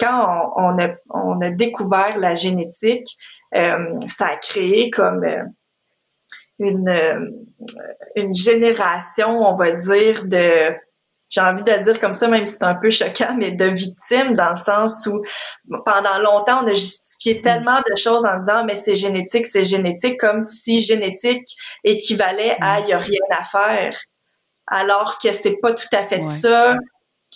quand 0.00 0.52
on, 0.56 0.78
a, 0.78 0.88
on 1.10 1.38
a 1.42 1.50
découvert 1.50 2.16
la 2.16 2.32
génétique, 2.32 3.06
euh, 3.54 3.98
ça 4.08 4.28
a 4.28 4.36
créé 4.36 4.88
comme 4.88 5.22
euh, 5.24 5.42
une, 6.58 7.34
une 8.16 8.34
génération, 8.34 9.30
on 9.30 9.54
va 9.56 9.72
dire, 9.72 10.24
de 10.24 10.74
j'ai 11.30 11.40
envie 11.40 11.62
de 11.64 11.72
le 11.72 11.80
dire 11.80 11.98
comme 11.98 12.14
ça, 12.14 12.28
même 12.28 12.46
si 12.46 12.54
c'est 12.54 12.64
un 12.64 12.74
peu 12.76 12.90
choquant, 12.90 13.34
mais 13.36 13.50
de 13.50 13.64
victimes, 13.64 14.34
dans 14.34 14.50
le 14.50 14.56
sens 14.56 15.06
où 15.06 15.22
pendant 15.84 16.18
longtemps, 16.18 16.62
on 16.62 16.66
a 16.66 16.74
justifié 16.74 17.40
tellement 17.40 17.80
de 17.80 17.96
choses 17.96 18.24
en 18.24 18.38
disant 18.38 18.64
mais 18.64 18.76
c'est 18.76 18.94
génétique, 18.94 19.46
c'est 19.46 19.64
génétique, 19.64 20.20
comme 20.20 20.42
si 20.42 20.80
génétique 20.80 21.48
équivalait 21.82 22.56
à 22.60 22.80
il 22.80 22.86
n'y 22.86 22.92
a 22.92 22.98
rien 22.98 23.20
à 23.30 23.42
faire. 23.42 23.98
Alors 24.66 25.18
que 25.18 25.32
c'est 25.32 25.56
pas 25.60 25.72
tout 25.72 25.88
à 25.92 26.02
fait 26.02 26.24
ça 26.24 26.78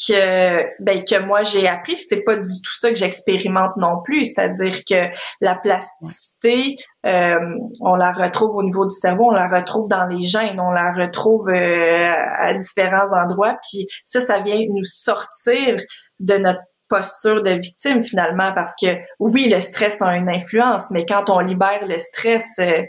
que 0.06 0.82
ben 0.82 1.02
que 1.04 1.20
moi 1.20 1.42
j'ai 1.42 1.66
appris 1.66 1.98
c'est 1.98 2.22
pas 2.22 2.36
du 2.36 2.62
tout 2.62 2.74
ça 2.78 2.90
que 2.90 2.96
j'expérimente 2.96 3.76
non 3.76 4.00
plus. 4.02 4.24
C'est-à-dire 4.24 4.84
que 4.88 5.08
la 5.40 5.56
plasticité 5.56 6.76
euh, 7.06 7.38
on 7.80 7.94
la 7.94 8.12
retrouve 8.12 8.56
au 8.56 8.62
niveau 8.62 8.86
du 8.86 8.94
cerveau 8.94 9.26
on 9.26 9.34
la 9.34 9.48
retrouve 9.48 9.88
dans 9.88 10.06
les 10.06 10.22
gènes 10.22 10.60
on 10.60 10.70
la 10.70 10.92
retrouve 10.92 11.48
euh, 11.48 12.12
à 12.38 12.54
différents 12.54 13.12
endroits 13.12 13.56
puis 13.68 13.86
ça 14.04 14.20
ça 14.20 14.40
vient 14.40 14.60
nous 14.68 14.84
sortir 14.84 15.76
de 16.20 16.34
notre 16.34 16.60
posture 16.88 17.42
de 17.42 17.50
victime 17.50 18.02
finalement 18.02 18.52
parce 18.54 18.74
que 18.80 18.96
oui 19.18 19.48
le 19.48 19.60
stress 19.60 20.00
a 20.00 20.16
une 20.16 20.28
influence 20.28 20.90
mais 20.90 21.04
quand 21.04 21.28
on 21.28 21.40
libère 21.40 21.84
le 21.86 21.98
stress 21.98 22.58
euh, 22.60 22.82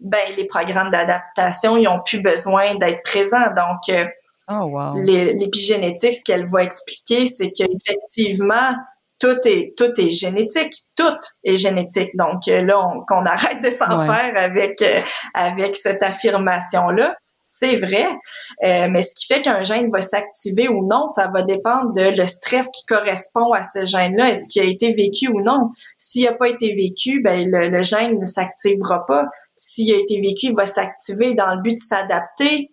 ben 0.00 0.34
les 0.36 0.46
programmes 0.46 0.88
d'adaptation 0.88 1.76
ils 1.76 1.88
ont 1.88 2.00
plus 2.04 2.20
besoin 2.20 2.74
d'être 2.76 3.02
présents. 3.02 3.50
Donc 3.54 3.94
Oh, 4.50 4.94
l'épigénétique, 4.96 6.14
ce 6.14 6.24
qu'elle 6.24 6.46
va 6.46 6.62
expliquer, 6.62 7.26
c'est 7.26 7.50
qu'effectivement, 7.52 8.74
tout 9.20 9.36
est 9.44 9.74
tout 9.76 10.00
est 10.00 10.08
génétique, 10.08 10.72
tout 10.96 11.18
est 11.44 11.56
génétique. 11.56 12.16
Donc 12.16 12.48
euh, 12.48 12.62
là, 12.62 12.82
qu'on 13.06 13.24
arrête 13.24 13.62
de 13.62 13.70
s'en 13.70 14.04
faire 14.06 14.32
avec 14.34 14.82
euh, 14.82 15.00
avec 15.34 15.76
cette 15.76 16.02
affirmation 16.02 16.88
là. 16.88 17.14
C'est 17.52 17.78
vrai, 17.78 18.06
euh, 18.64 18.86
mais 18.88 19.02
ce 19.02 19.12
qui 19.12 19.26
fait 19.26 19.42
qu'un 19.42 19.64
gène 19.64 19.90
va 19.90 20.02
s'activer 20.02 20.68
ou 20.68 20.86
non, 20.86 21.08
ça 21.08 21.26
va 21.34 21.42
dépendre 21.42 21.92
de 21.92 22.16
le 22.16 22.26
stress 22.28 22.68
qui 22.68 22.86
correspond 22.86 23.50
à 23.52 23.64
ce 23.64 23.84
gène-là. 23.84 24.30
Est-ce 24.30 24.48
qu'il 24.48 24.62
a 24.62 24.66
été 24.66 24.92
vécu 24.92 25.26
ou 25.26 25.42
non? 25.42 25.70
S'il 25.98 26.26
n'a 26.26 26.32
pas 26.32 26.48
été 26.48 26.72
vécu, 26.72 27.20
ben 27.24 27.50
le, 27.50 27.68
le 27.68 27.82
gène 27.82 28.20
ne 28.20 28.24
s'activera 28.24 29.04
pas. 29.04 29.24
S'il 29.56 29.92
a 29.92 29.98
été 29.98 30.20
vécu, 30.20 30.46
il 30.46 30.54
va 30.54 30.64
s'activer 30.64 31.34
dans 31.34 31.52
le 31.52 31.60
but 31.60 31.72
de 31.72 31.78
s'adapter 31.78 32.70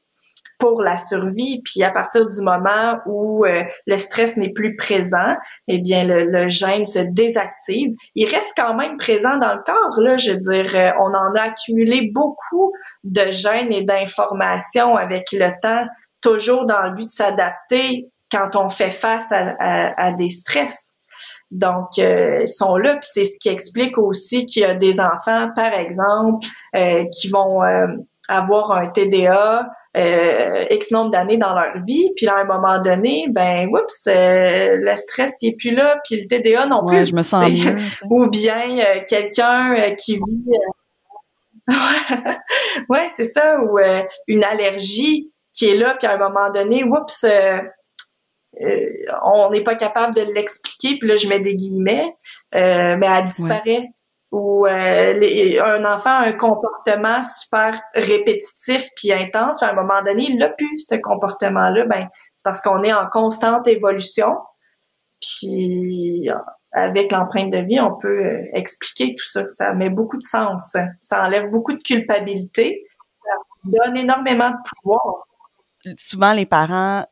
pour 0.58 0.82
la 0.82 0.98
survie. 0.98 1.62
Puis 1.64 1.84
à 1.84 1.92
partir 1.92 2.28
du 2.28 2.42
moment 2.42 3.00
où 3.06 3.46
euh, 3.46 3.64
le 3.86 3.98
stress 3.98 4.38
n'est 4.38 4.52
plus 4.52 4.76
présent, 4.76 5.36
eh 5.68 5.80
bien 5.80 6.04
le, 6.04 6.24
le, 6.24 6.48
gène 6.48 6.86
se 6.86 7.00
désactive. 7.00 7.94
Il 8.16 8.28
reste 8.30 8.54
quand 8.56 8.76
même 8.76 8.98
présent 8.98 9.38
dans 9.38 9.54
le 9.54 9.62
corps. 9.64 10.00
Là, 10.00 10.18
je 10.18 10.32
veux 10.32 10.38
dire, 10.38 10.76
euh, 10.76 10.92
on 11.00 11.14
en 11.14 11.36
a 11.36 11.42
accumulé 11.42 12.10
beaucoup 12.14 12.72
de 13.04 13.32
gènes 13.32 13.72
et 13.72 13.84
d'informations 13.84 14.96
avec 14.96 15.32
le 15.32 15.50
temps, 15.62 15.86
toujours 16.22 16.66
dans 16.66 16.82
le 16.84 16.94
but 16.94 17.06
de 17.06 17.12
s'adapter 17.12 18.10
quand 18.32 18.56
on 18.56 18.70
fait 18.70 18.92
face 18.92 19.32
à, 19.32 19.56
à, 19.60 20.12
des 20.14 20.30
stress. 20.30 20.94
Donc, 21.50 21.98
euh, 21.98 22.40
ils 22.42 22.48
sont 22.48 22.76
là, 22.76 22.96
puis 22.96 23.10
c'est 23.14 23.24
ce 23.24 23.38
qui 23.40 23.48
explique 23.48 23.98
aussi 23.98 24.46
qu'il 24.46 24.64
y 24.64 24.66
a 24.66 24.76
des 24.76 25.00
enfants, 25.00 25.50
par 25.56 25.74
exemple, 25.74 26.46
qui 27.14 27.30
vont 27.30 27.62
avoir 28.28 28.72
un 28.72 28.88
TDA, 28.88 29.70
euh, 29.98 30.66
X 30.70 30.92
nombre 30.92 31.10
d'années 31.10 31.38
dans 31.38 31.54
leur 31.54 31.84
vie, 31.84 32.12
puis 32.16 32.28
à 32.28 32.38
un 32.38 32.44
moment 32.44 32.80
donné, 32.80 33.26
ben, 33.30 33.68
oups, 33.70 34.08
euh, 34.08 34.78
le 34.80 34.96
stress 34.96 35.38
il 35.42 35.50
est 35.50 35.56
plus 35.56 35.74
là, 35.74 36.00
puis 36.06 36.22
le 36.22 36.28
TDA 36.28 36.68
non 36.68 36.86
plus. 36.86 37.08
je 37.08 37.16
me 37.16 37.24
sens 37.24 37.50
Ou 38.10 38.28
bien 38.28 38.62
euh, 38.80 39.00
quelqu'un 39.08 39.92
qui 39.96 40.18
vit... 40.18 40.44
ouais, 42.90 43.08
c'est 43.10 43.26
ça, 43.26 43.60
ou 43.62 43.78
une 44.28 44.44
allergie 44.44 45.32
qui 45.52 45.70
est 45.70 45.76
là, 45.76 45.96
puis 46.00 46.08
à 46.08 46.14
un 46.14 46.18
moment 46.18 46.50
donné, 46.50 46.84
oups, 46.84 47.26
on 49.24 49.50
n'est 49.50 49.64
pas 49.64 49.76
capable 49.76 50.14
de 50.16 50.34
l'expliquer, 50.34 50.98
puis 50.98 51.10
là, 51.10 51.18
je 51.18 51.28
mets 51.28 51.40
des 51.40 51.56
guillemets, 51.56 52.16
mais 52.54 53.06
elle 53.06 53.26
disparaît 53.26 53.90
ou 54.32 54.66
euh, 54.66 55.62
un 55.64 55.86
enfant 55.86 56.10
a 56.10 56.28
un 56.28 56.34
comportement 56.34 57.24
super 57.24 57.82
répétitif 57.94 58.90
puis 58.96 59.14
intense, 59.14 59.60
puis 59.60 59.70
à 59.70 59.72
un 59.72 59.76
moment 59.76 60.02
donné, 60.04 60.26
il 60.30 60.38
n'a 60.38 60.50
plus 60.50 60.80
ce 60.80 60.96
comportement-là, 60.96 61.86
ben 61.86 62.08
c'est 62.36 62.44
parce 62.44 62.62
qu'on 62.62 62.84
est 62.84 62.94
en 62.94 63.08
constante 63.08 63.68
évolution. 63.68 64.36
Puis 65.22 66.30
avec 66.78 67.12
l'empreinte 67.12 67.52
de 67.52 67.60
vie, 67.60 67.80
on 67.80 67.96
peut 67.96 68.26
euh, 68.26 68.44
expliquer 68.54 69.16
tout 69.16 69.26
ça. 69.26 69.48
Ça 69.50 69.74
met 69.74 69.90
beaucoup 69.90 70.18
de 70.18 70.24
sens. 70.24 70.78
Ça 71.00 71.26
enlève 71.26 71.50
beaucoup 71.50 71.74
de 71.74 71.82
culpabilité. 71.82 72.86
Ça 73.24 73.36
donne 73.64 73.98
énormément 73.98 74.52
de 74.52 74.58
pouvoir. 74.70 75.28
Souvent, 75.96 76.34
les 76.34 76.46
parents 76.46 77.06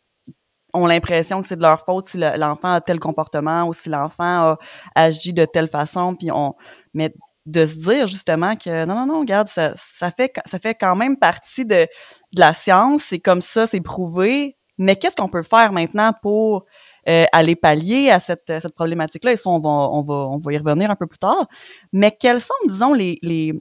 ont 0.73 0.85
l'impression 0.85 1.41
que 1.41 1.47
c'est 1.47 1.55
de 1.55 1.61
leur 1.61 1.85
faute 1.85 2.07
si 2.07 2.17
l'enfant 2.17 2.73
a 2.73 2.81
tel 2.81 2.99
comportement 2.99 3.67
ou 3.67 3.73
si 3.73 3.89
l'enfant 3.89 4.23
a 4.23 4.57
agi 4.93 5.33
de 5.33 5.45
telle 5.45 5.69
façon, 5.69 6.15
puis 6.15 6.31
on 6.31 6.55
mais 6.95 7.13
de 7.45 7.65
se 7.65 7.75
dire 7.75 8.07
justement 8.07 8.55
que 8.55 8.85
non 8.85 8.95
non 8.95 9.05
non 9.05 9.19
regarde 9.19 9.47
ça, 9.47 9.73
ça 9.75 10.09
fait 10.09 10.33
ça 10.45 10.57
fait 10.57 10.73
quand 10.73 10.95
même 10.95 11.17
partie 11.17 11.65
de, 11.65 11.87
de 12.33 12.39
la 12.39 12.53
science, 12.53 13.03
c'est 13.09 13.19
comme 13.19 13.41
ça, 13.41 13.67
c'est 13.67 13.81
prouvé, 13.81 14.57
mais 14.79 14.95
qu'est-ce 14.95 15.15
qu'on 15.15 15.29
peut 15.29 15.43
faire 15.43 15.71
maintenant 15.71 16.11
pour 16.23 16.65
euh, 17.07 17.25
aller 17.31 17.55
pallier 17.55 18.09
à 18.09 18.19
cette, 18.19 18.47
cette 18.47 18.73
problématique-là? 18.73 19.33
Et 19.33 19.37
ça 19.37 19.49
on 19.49 19.59
va 19.59 19.69
on 19.69 20.01
va 20.01 20.15
on 20.15 20.39
va 20.39 20.53
y 20.53 20.57
revenir 20.57 20.89
un 20.89 20.95
peu 20.95 21.05
plus 21.05 21.19
tard, 21.19 21.47
mais 21.93 22.11
quelles 22.11 22.41
sont 22.41 22.53
disons 22.67 22.93
les 22.93 23.19
les 23.21 23.53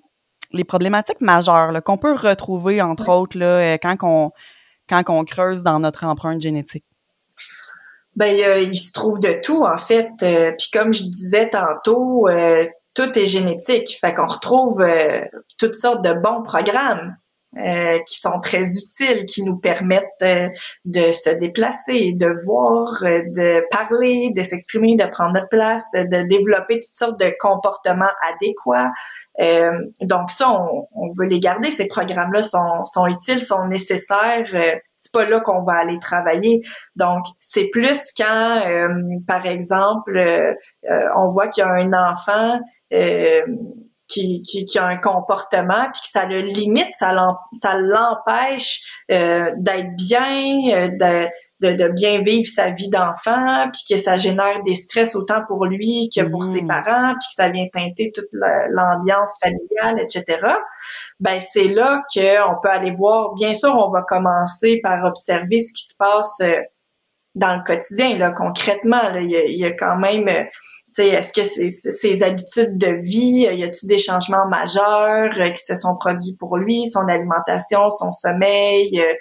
les 0.53 0.65
problématiques 0.65 1.21
majeures 1.21 1.83
qu'on 1.85 1.99
peut 1.99 2.15
retrouver 2.15 2.81
entre 2.81 3.11
autres 3.11 3.37
là 3.37 3.75
euh, 3.75 3.77
quand 3.81 3.97
on 4.03 4.31
quand 4.89 5.03
on 5.09 5.25
creuse 5.25 5.63
dans 5.63 5.79
notre 5.79 6.07
empreinte 6.07 6.41
génétique? 6.41 6.85
Ben 8.17 8.33
il 8.63 8.77
se 8.77 8.93
trouve 8.93 9.19
de 9.21 9.41
tout 9.43 9.65
en 9.65 9.77
fait. 9.77 10.09
Euh, 10.23 10.53
puis 10.57 10.69
comme 10.73 10.95
je 10.95 11.03
disais 11.03 11.51
tantôt, 11.51 12.29
tout 12.95 13.19
est 13.19 13.27
génétique. 13.27 13.97
Fait 14.01 14.15
qu'on 14.15 14.27
retrouve 14.27 14.81
euh, 14.81 15.25
toutes 15.59 15.75
sortes 15.75 16.05
de 16.05 16.13
bons 16.13 16.43
programmes. 16.43 17.17
Euh, 17.57 18.01
qui 18.09 18.19
sont 18.19 18.41
très 18.41 18.63
utiles, 18.63 19.27
qui 19.27 19.45
nous 19.45 19.57
permettent 19.57 20.09
euh, 20.23 20.49
de 20.85 21.13
se 21.13 21.31
déplacer, 21.31 22.13
de 22.13 22.27
voir, 22.45 23.05
euh, 23.05 23.23
de 23.27 23.65
parler, 23.71 24.33
de 24.35 24.43
s'exprimer, 24.43 24.97
de 24.97 25.05
prendre 25.05 25.35
notre 25.35 25.49
place, 25.49 25.93
de 25.93 26.27
développer 26.27 26.81
toutes 26.81 26.95
sortes 26.95 27.21
de 27.21 27.33
comportements 27.39 28.11
adéquats. 28.29 28.91
donc 30.01 30.33
ça, 30.33 30.51
on, 30.51 30.89
on, 30.97 31.09
veut 31.17 31.27
les 31.27 31.39
garder. 31.39 31.71
Ces 31.71 31.87
programmes-là 31.87 32.43
sont, 32.43 32.85
sont 32.87 33.07
utiles, 33.07 33.39
sont 33.39 33.69
nécessaires. 33.69 34.81
c'est 34.97 35.13
pas 35.13 35.25
là 35.29 35.39
qu'on 35.39 35.63
va 35.63 35.75
aller 35.75 36.01
travailler. 36.01 36.61
Donc 36.97 37.25
c'est 37.39 37.69
plus 37.69 38.11
quand, 38.17 38.63
par 39.29 39.47
exemple, 39.47 40.21
on 41.17 41.29
voit 41.29 41.47
qu'il 41.47 41.63
y 41.63 41.67
a 41.67 41.71
un 41.71 41.93
enfant 41.93 42.59
qui, 44.07 44.43
qui, 44.43 44.65
qui, 44.65 44.79
a 44.79 44.87
un 44.87 44.97
comportement 44.97 45.85
puis 45.93 46.03
que 46.03 46.09
ça 46.09 46.27
le 46.27 46.41
limite, 46.41 46.95
ça 46.95 47.13
l'empêche 47.15 49.03
euh, 49.11 49.51
d'être 49.57 49.97
bien, 49.97 50.45
euh, 50.73 50.89
de, 50.89 51.29
de, 51.61 51.73
de, 51.73 51.89
bien 51.89 52.21
vivre 52.21 52.47
sa 52.47 52.71
vie 52.71 52.91
d'enfant, 52.91 53.69
puis 53.73 53.83
que 53.89 53.97
ça 53.97 54.17
génère 54.17 54.63
des 54.63 54.75
stress 54.75 55.17
autant 55.17 55.41
pour 55.47 55.65
lui 55.67 56.11
que 56.15 56.23
pour 56.23 56.45
ses 56.45 56.63
mmh. 56.63 56.69
parents, 56.69 57.13
puis 57.13 57.29
que 57.29 57.35
ça 57.35 57.49
vient 57.49 57.67
teinter 57.73 58.13
toute 58.15 58.29
l'ambiance 58.71 59.39
familiale, 59.43 60.01
etc. 60.01 60.49
Ben 61.21 61.41
c'est 61.41 61.69
là 61.69 62.03
qu'on 62.13 62.57
peut 62.63 62.71
aller 62.71 62.93
voir. 62.93 63.35
Bien 63.35 63.55
sûr, 63.55 63.75
on 63.75 63.91
va 63.91 64.03
commencer 64.03 64.81
par 64.83 65.05
observer 65.05 65.61
ce 65.61 65.73
qui 65.73 65.85
se 65.87 65.95
passe 65.97 66.41
euh, 66.43 66.61
dans 67.35 67.57
le 67.57 67.63
quotidien, 67.65 68.17
là, 68.17 68.31
concrètement. 68.31 69.03
Là, 69.11 69.21
il, 69.21 69.31
y 69.31 69.37
a, 69.37 69.45
il 69.45 69.59
y 69.59 69.65
a 69.65 69.73
quand 69.73 69.97
même 69.97 70.29
est-ce 71.03 71.33
que 71.33 71.43
ses 71.43 72.23
habitudes 72.23 72.79
de 72.79 72.93
vie, 73.01 73.49
y 73.51 73.65
a-t-il 73.65 73.89
des 73.89 73.99
changements 73.99 74.47
majeurs 74.49 75.31
euh, 75.39 75.51
qui 75.51 75.63
se 75.63 75.75
sont 75.75 75.97
produits 75.97 76.37
pour 76.39 76.57
lui, 76.57 76.87
son 76.87 77.09
alimentation, 77.09 77.91
son 77.91 78.13
sommeil, 78.13 78.99
euh, 79.01 79.15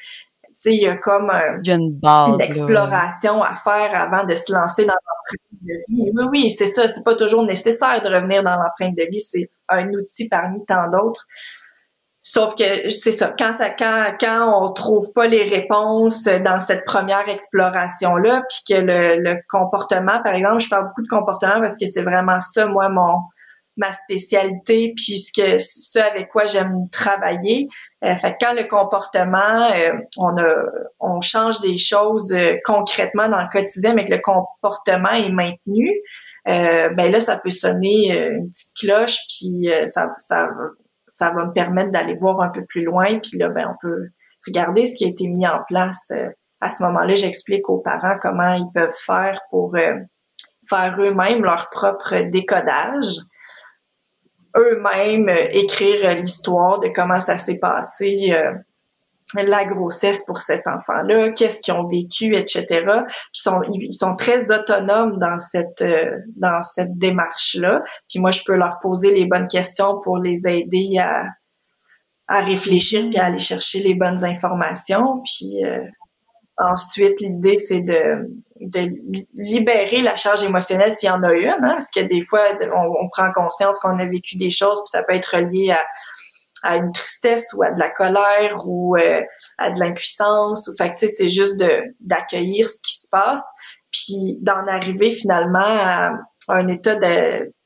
sais, 0.53 0.75
il 0.75 0.81
y 0.81 0.87
a 0.87 0.95
comme 0.95 1.31
une, 1.65 1.91
base, 1.91 2.39
exploration 2.39 3.41
à 3.41 3.55
faire 3.55 3.93
avant 3.93 4.23
de 4.23 4.33
se 4.33 4.51
lancer 4.51 4.85
dans 4.85 4.93
l'empreinte 4.93 5.61
de 5.61 5.73
vie. 5.87 6.11
Oui, 6.15 6.25
oui, 6.31 6.49
c'est 6.49 6.67
ça. 6.67 6.87
C'est 6.87 7.03
pas 7.03 7.15
toujours 7.15 7.43
nécessaire 7.43 8.01
de 8.01 8.07
revenir 8.07 8.43
dans 8.43 8.55
l'empreinte 8.55 8.95
de 8.95 9.07
vie. 9.09 9.21
C'est 9.21 9.49
un 9.69 9.89
outil 9.89 10.27
parmi 10.29 10.63
tant 10.65 10.89
d'autres. 10.89 11.25
Sauf 12.25 12.55
que 12.55 12.89
c'est 12.89 13.11
ça, 13.11 13.33
quand 13.37 13.51
ça, 13.53 13.69
quand, 13.69 14.13
quand 14.19 14.63
on 14.63 14.71
trouve 14.71 15.11
pas 15.13 15.27
les 15.27 15.43
réponses 15.43 16.23
dans 16.23 16.59
cette 16.59 16.85
première 16.85 17.27
exploration-là, 17.27 18.43
puis 18.49 18.75
que 18.75 18.81
le, 18.81 19.17
le, 19.21 19.35
comportement, 19.49 20.23
par 20.23 20.33
exemple, 20.33 20.59
je 20.59 20.69
parle 20.69 20.85
beaucoup 20.85 21.03
de 21.03 21.09
comportement 21.09 21.59
parce 21.59 21.77
que 21.77 21.85
c'est 21.85 22.01
vraiment 22.01 22.39
ça, 22.39 22.65
moi, 22.67 22.87
mon 22.87 23.19
ma 23.77 23.91
spécialité, 23.91 24.93
puis 24.95 25.17
ce 25.17 25.31
que 25.31 25.57
ce 25.59 25.99
avec 25.99 26.29
quoi 26.29 26.45
j'aime 26.45 26.87
travailler. 26.91 27.67
Euh, 28.03 28.15
fait 28.15 28.35
quand 28.39 28.53
le 28.53 28.65
comportement, 28.65 29.71
euh, 29.71 29.93
on 30.17 30.37
a, 30.37 30.65
on 30.99 31.21
change 31.21 31.59
des 31.59 31.77
choses 31.77 32.31
euh, 32.33 32.55
concrètement 32.63 33.29
dans 33.29 33.41
le 33.41 33.49
quotidien, 33.51 33.93
mais 33.93 34.05
que 34.05 34.11
le 34.11 34.19
comportement 34.19 35.09
est 35.09 35.31
maintenu, 35.31 35.89
ben 36.45 37.11
là, 37.11 37.19
ça 37.19 37.37
peut 37.37 37.49
sonner 37.49 38.11
une 38.11 38.49
petite 38.49 38.75
cloche, 38.77 39.17
puis 39.29 39.69
ça, 39.87 40.09
ça 40.17 40.49
ça 41.13 41.29
va 41.29 41.45
me 41.45 41.53
permettre 41.53 41.91
d'aller 41.91 42.15
voir 42.15 42.41
un 42.41 42.49
peu 42.49 42.65
plus 42.65 42.83
loin. 42.83 43.19
Puis 43.19 43.37
là, 43.37 43.49
ben, 43.49 43.67
on 43.69 43.75
peut 43.79 44.07
regarder 44.47 44.87
ce 44.87 44.95
qui 44.95 45.05
a 45.05 45.09
été 45.09 45.27
mis 45.27 45.45
en 45.45 45.59
place. 45.67 46.09
Euh, 46.11 46.29
à 46.59 46.71
ce 46.71 46.81
moment-là, 46.81 47.13
j'explique 47.13 47.69
aux 47.69 47.77
parents 47.77 48.17
comment 48.19 48.55
ils 48.55 48.71
peuvent 48.73 48.97
faire 49.05 49.39
pour 49.51 49.75
euh, 49.75 49.93
faire 50.67 50.95
eux-mêmes 50.97 51.43
leur 51.43 51.69
propre 51.69 52.15
décodage, 52.31 53.19
eux-mêmes 54.57 55.29
euh, 55.29 55.45
écrire 55.51 56.15
l'histoire 56.15 56.79
de 56.79 56.87
comment 56.87 57.19
ça 57.19 57.37
s'est 57.37 57.59
passé 57.59 58.35
la 59.41 59.65
grossesse 59.65 60.23
pour 60.25 60.37
cet 60.37 60.67
enfant-là, 60.67 61.31
qu'est-ce 61.31 61.61
qu'ils 61.61 61.73
ont 61.73 61.87
vécu, 61.87 62.35
etc. 62.35 62.65
Ils 62.69 63.03
sont, 63.33 63.61
ils 63.71 63.93
sont 63.93 64.15
très 64.15 64.51
autonomes 64.51 65.17
dans 65.17 65.39
cette 65.39 65.81
euh, 65.81 66.17
dans 66.35 66.61
cette 66.61 66.97
démarche-là. 66.97 67.81
Puis 68.09 68.19
moi, 68.19 68.31
je 68.31 68.41
peux 68.45 68.55
leur 68.55 68.79
poser 68.79 69.13
les 69.13 69.25
bonnes 69.25 69.47
questions 69.47 69.99
pour 70.01 70.17
les 70.17 70.47
aider 70.47 70.97
à, 70.99 71.25
à 72.27 72.41
réfléchir 72.41 73.09
puis 73.09 73.17
à 73.17 73.25
aller 73.25 73.39
chercher 73.39 73.79
les 73.79 73.95
bonnes 73.95 74.23
informations. 74.23 75.21
Puis 75.23 75.63
euh, 75.65 75.83
ensuite, 76.57 77.19
l'idée, 77.21 77.57
c'est 77.57 77.81
de, 77.81 78.29
de 78.61 78.91
libérer 79.33 80.01
la 80.01 80.15
charge 80.15 80.43
émotionnelle 80.43 80.91
s'il 80.91 81.09
y 81.09 81.11
en 81.11 81.23
a 81.23 81.33
une, 81.33 81.49
hein, 81.49 81.73
parce 81.73 81.91
que 81.91 82.01
des 82.01 82.21
fois, 82.21 82.41
on, 82.61 83.05
on 83.05 83.09
prend 83.09 83.31
conscience 83.31 83.79
qu'on 83.79 83.99
a 83.99 84.05
vécu 84.05 84.37
des 84.37 84.49
choses, 84.49 84.79
puis 84.79 84.89
ça 84.89 85.03
peut 85.03 85.15
être 85.15 85.35
relié 85.37 85.71
à 85.71 85.79
à 86.63 86.77
une 86.77 86.91
tristesse 86.91 87.53
ou 87.53 87.63
à 87.63 87.71
de 87.71 87.79
la 87.79 87.89
colère 87.89 88.63
ou 88.65 88.95
euh, 88.95 89.21
à 89.57 89.71
de 89.71 89.79
l'impuissance. 89.79 90.67
Ou 90.67 90.75
fait 90.75 90.93
que, 90.93 91.07
c'est 91.07 91.29
juste 91.29 91.59
de 91.59 91.83
d'accueillir 91.99 92.67
ce 92.67 92.79
qui 92.81 92.95
se 92.99 93.07
passe, 93.11 93.45
puis 93.91 94.37
d'en 94.41 94.65
arriver 94.67 95.11
finalement 95.11 95.59
à, 95.59 96.11
un 96.49 96.67
état 96.67 96.97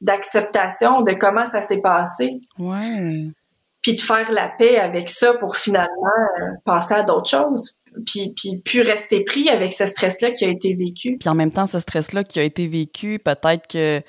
d'acceptation 0.01 1.01
de, 1.01 1.13
comment 1.13 1.45
ça 1.45 1.63
s'est 1.63 1.81
passé. 1.81 2.39
Ouais. 2.59 3.31
Puis 3.81 3.95
de 3.95 4.01
faire 4.01 4.31
la 4.31 4.49
paix 4.49 4.77
avec 4.77 5.09
ça 5.09 5.33
pour 5.33 5.55
finalement 5.55 5.87
euh, 6.41 6.45
passer 6.63 6.93
à 6.93 7.03
d'autres 7.03 7.29
choses. 7.29 7.73
Puis, 8.05 8.33
puis 8.35 8.61
plus 8.63 8.81
rester 8.81 9.23
pris 9.23 9.49
avec 9.49 9.73
ce 9.73 9.87
stress-là 9.87 10.29
qui 10.29 10.45
a 10.45 10.49
été 10.49 10.75
vécu. 10.75 11.17
Puis 11.19 11.29
en 11.29 11.33
même 11.33 11.51
temps, 11.51 11.65
ce 11.65 11.79
stress-là 11.79 12.23
qui 12.23 12.39
a 12.39 12.43
été 12.43 12.67
vécu, 12.67 13.17
peut-être 13.17 13.65
que 13.65 14.03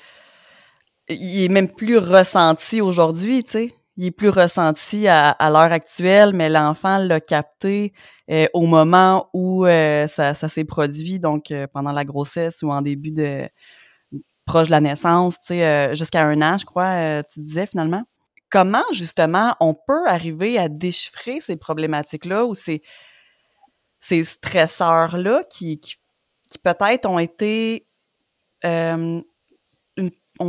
il 1.07 1.45
est 1.45 1.49
même 1.49 1.71
plus 1.71 1.97
ressenti 1.97 2.81
aujourd'hui, 2.81 3.43
tu 3.43 3.51
sais 3.51 3.73
il 3.99 4.05
est 4.05 4.11
plus 4.11 4.29
ressenti 4.29 5.09
à, 5.09 5.35
l'heure 5.41 5.73
actuelle, 5.73 6.31
mais 6.33 6.47
l'enfant 6.47 6.99
l'a 6.99 7.19
capté 7.19 7.91
euh, 8.31 8.47
au 8.53 8.65
moment 8.65 9.29
où 9.33 9.65
euh, 9.65 10.07
ça, 10.07 10.33
s'est 10.33 10.63
produit, 10.63 11.19
donc 11.19 11.51
euh, 11.51 11.67
pendant 11.67 11.91
la 11.91 12.05
grossesse 12.05 12.63
ou 12.63 12.71
en 12.71 12.81
début 12.81 13.11
de 13.11 13.49
proche 14.45 14.67
de 14.67 14.71
la 14.71 14.79
naissance, 14.79 15.35
tu 15.41 15.47
sais, 15.47 15.93
jusqu'à 15.95 16.23
un 16.23 16.41
an, 16.41 16.57
je 16.57 16.65
crois, 16.65 17.21
tu 17.25 17.41
disais 17.41 17.65
finalement. 17.65 18.03
Comment 18.49 18.85
justement 18.93 19.55
on 19.59 19.73
peut 19.73 20.07
arriver 20.07 20.57
à 20.57 20.69
déchiffrer 20.69 21.41
ces 21.41 21.57
problématiques-là 21.57 22.45
ou 22.45 22.55
ces, 22.55 22.81
ces 23.99 24.23
stresseurs-là 24.23 25.43
qui, 25.51 25.81
qui, 25.81 25.97
peut-être 26.63 27.05
ont 27.05 27.19
été 27.19 27.85
ont 28.63 29.23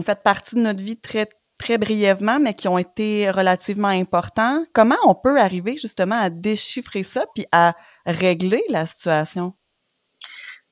fait 0.03 0.23
partie 0.23 0.55
de 0.55 0.61
notre 0.61 0.83
vie 0.83 0.99
très 0.99 1.29
très 1.61 1.77
brièvement, 1.77 2.39
mais 2.41 2.55
qui 2.55 2.69
ont 2.69 2.79
été 2.79 3.31
relativement 3.31 3.89
importants. 3.89 4.65
Comment 4.73 4.97
on 5.07 5.15
peut 5.15 5.39
arriver 5.39 5.77
justement 5.77 6.19
à 6.19 6.31
déchiffrer 6.31 7.03
ça 7.03 7.27
puis 7.35 7.45
à 7.53 7.75
régler 8.07 8.65
la 8.71 8.87
situation? 8.87 9.53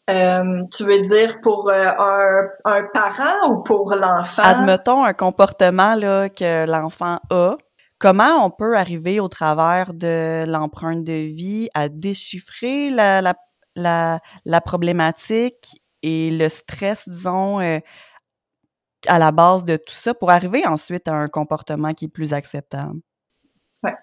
Euh, 0.08 0.62
tu 0.74 0.84
veux 0.84 1.02
dire 1.02 1.40
pour 1.42 1.68
euh, 1.68 1.90
un, 2.64 2.82
parent 2.94 3.50
ou 3.50 3.62
pour 3.62 3.94
l'enfant? 3.94 4.42
Admettons 4.42 5.04
un 5.04 5.12
comportement 5.12 5.94
là, 5.94 6.30
que 6.30 6.66
l'enfant 6.66 7.18
a. 7.30 7.56
Comment 7.98 8.44
on 8.44 8.50
peut 8.50 8.76
arriver 8.76 9.20
au 9.20 9.28
travers 9.28 9.92
de 9.92 10.44
l'empreinte 10.46 11.04
de 11.04 11.34
vie 11.34 11.68
à 11.74 11.90
déchiffrer 11.90 12.88
la, 12.88 13.20
la, 13.76 14.20
la, 14.46 14.60
problématique 14.62 15.82
et 16.02 16.30
le 16.30 16.48
stress, 16.48 17.08
disons, 17.08 17.60
euh, 17.60 17.78
à 19.06 19.18
la 19.18 19.32
base 19.32 19.64
de 19.64 19.76
tout 19.76 19.94
ça 19.94 20.14
pour 20.14 20.30
arriver 20.30 20.66
ensuite 20.66 21.08
à 21.08 21.12
un 21.12 21.28
comportement 21.28 21.94
qui 21.94 22.06
est 22.06 22.08
plus 22.08 22.32
acceptable? 22.32 23.00
Ouais. 23.82 23.94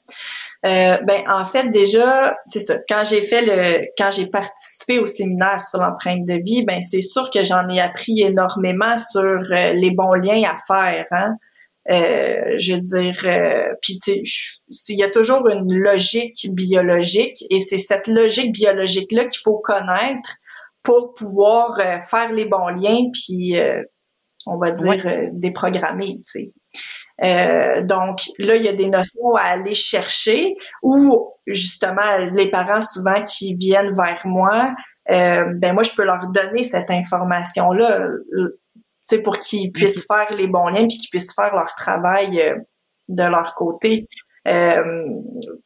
Euh, 0.66 0.98
ben 1.04 1.22
en 1.30 1.46
fait 1.46 1.70
déjà 1.70 2.36
c'est 2.48 2.62
ça 2.62 2.78
quand 2.90 3.04
j'ai 3.04 3.22
fait 3.22 3.42
le 3.46 3.86
quand 3.98 4.10
j'ai 4.10 4.26
participé 4.26 4.98
au 4.98 5.06
séminaire 5.06 5.62
sur 5.62 5.80
l'empreinte 5.80 6.26
de 6.26 6.42
vie 6.44 6.64
ben 6.66 6.82
c'est 6.82 7.02
sûr 7.02 7.30
que 7.30 7.44
j'en 7.44 7.70
ai 7.70 7.80
appris 7.80 8.22
énormément 8.22 8.98
sur 8.98 9.22
euh, 9.22 9.74
les 9.74 9.92
bons 9.92 10.14
liens 10.14 10.50
à 10.50 10.56
faire 10.66 11.06
hein 11.12 11.36
euh, 11.92 12.56
je 12.58 12.74
veux 12.74 12.80
dire 12.80 13.76
puis 13.82 14.00
il 14.08 14.98
y 14.98 15.04
a 15.04 15.10
toujours 15.10 15.48
une 15.50 15.72
logique 15.72 16.48
biologique 16.52 17.44
et 17.52 17.60
c'est 17.60 17.78
cette 17.78 18.08
logique 18.08 18.54
biologique 18.54 19.12
là 19.12 19.26
qu'il 19.26 19.42
faut 19.44 19.60
connaître 19.60 20.38
pour 20.82 21.14
pouvoir 21.14 21.80
faire 22.10 22.32
les 22.32 22.46
bons 22.46 22.70
liens 22.70 23.10
puis 23.14 23.56
on 24.48 24.58
va 24.58 24.72
dire, 24.72 25.06
euh, 25.06 25.30
déprogrammé, 25.32 26.16
tu 26.18 26.24
sais. 26.24 26.52
Euh, 27.24 27.82
donc 27.82 28.24
là, 28.40 28.58
il 28.58 28.64
y 28.64 28.68
a 28.68 28.74
des 28.74 28.90
notions 28.90 29.36
à 29.36 29.44
aller 29.44 29.74
chercher 29.74 30.54
ou 30.84 31.30
justement 31.48 32.18
les 32.34 32.50
parents 32.50 32.82
souvent 32.82 33.24
qui 33.24 33.56
viennent 33.56 33.94
vers 33.94 34.22
moi, 34.26 34.74
euh, 35.10 35.46
ben 35.56 35.74
moi 35.74 35.84
je 35.84 35.92
peux 35.96 36.04
leur 36.04 36.28
donner 36.28 36.64
cette 36.64 36.92
information 36.92 37.72
là, 37.72 38.06
tu 38.36 38.50
sais 39.02 39.20
pour 39.20 39.40
qu'ils 39.40 39.72
puissent 39.72 40.06
faire 40.06 40.28
les 40.36 40.48
bons 40.48 40.68
liens 40.68 40.88
puis 40.88 40.98
qu'ils 40.98 41.10
puissent 41.10 41.34
faire 41.34 41.56
leur 41.56 41.74
travail 41.76 42.54
de 43.08 43.24
leur 43.24 43.56
côté. 43.56 44.10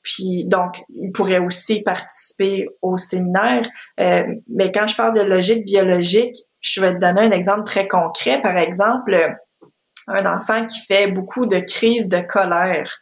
puis 0.03 0.45
donc, 0.45 0.83
ils 0.89 1.11
pourraient 1.11 1.39
aussi 1.39 1.81
participer 1.81 2.67
au 2.83 2.97
séminaire. 2.97 3.67
mais 3.97 4.71
quand 4.71 4.85
je 4.85 4.95
parle 4.95 5.15
de 5.15 5.21
logique 5.21 5.65
biologique, 5.65 6.35
je 6.62 6.82
vais 6.82 6.93
te 6.93 7.00
donner 7.00 7.22
un 7.22 7.32
exemple 7.32 7.63
très 7.63 7.88
concret. 7.88 8.41
Par 8.41 8.58
exemple, 8.58 9.38
un 10.10 10.26
enfant 10.26 10.65
qui 10.65 10.80
fait 10.82 11.08
beaucoup 11.08 11.45
de 11.45 11.60
crises 11.60 12.10
de 12.10 12.19
colère 12.19 12.98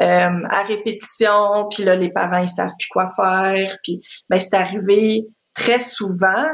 euh, 0.00 0.44
à 0.50 0.62
répétition, 0.62 1.68
puis 1.70 1.84
là 1.84 1.96
les 1.96 2.10
parents 2.10 2.38
ils 2.38 2.48
savent 2.48 2.74
plus 2.78 2.88
quoi 2.90 3.08
faire, 3.08 3.78
puis 3.82 4.00
ben 4.28 4.38
c'est 4.38 4.54
arrivé 4.54 5.26
très 5.54 5.78
souvent 5.78 6.46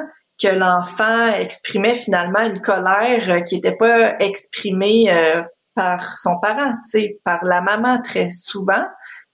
que 0.42 0.48
l'enfant 0.48 1.28
exprimait 1.32 1.94
finalement 1.94 2.40
une 2.40 2.60
colère 2.60 3.42
qui 3.44 3.56
n'était 3.56 3.76
pas 3.76 4.16
exprimée 4.20 5.10
euh, 5.10 5.42
par 5.74 6.16
son 6.16 6.38
parent, 6.40 6.72
tu 6.84 6.90
sais, 6.90 7.20
par 7.24 7.44
la 7.44 7.60
maman 7.60 8.00
très 8.02 8.30
souvent. 8.30 8.84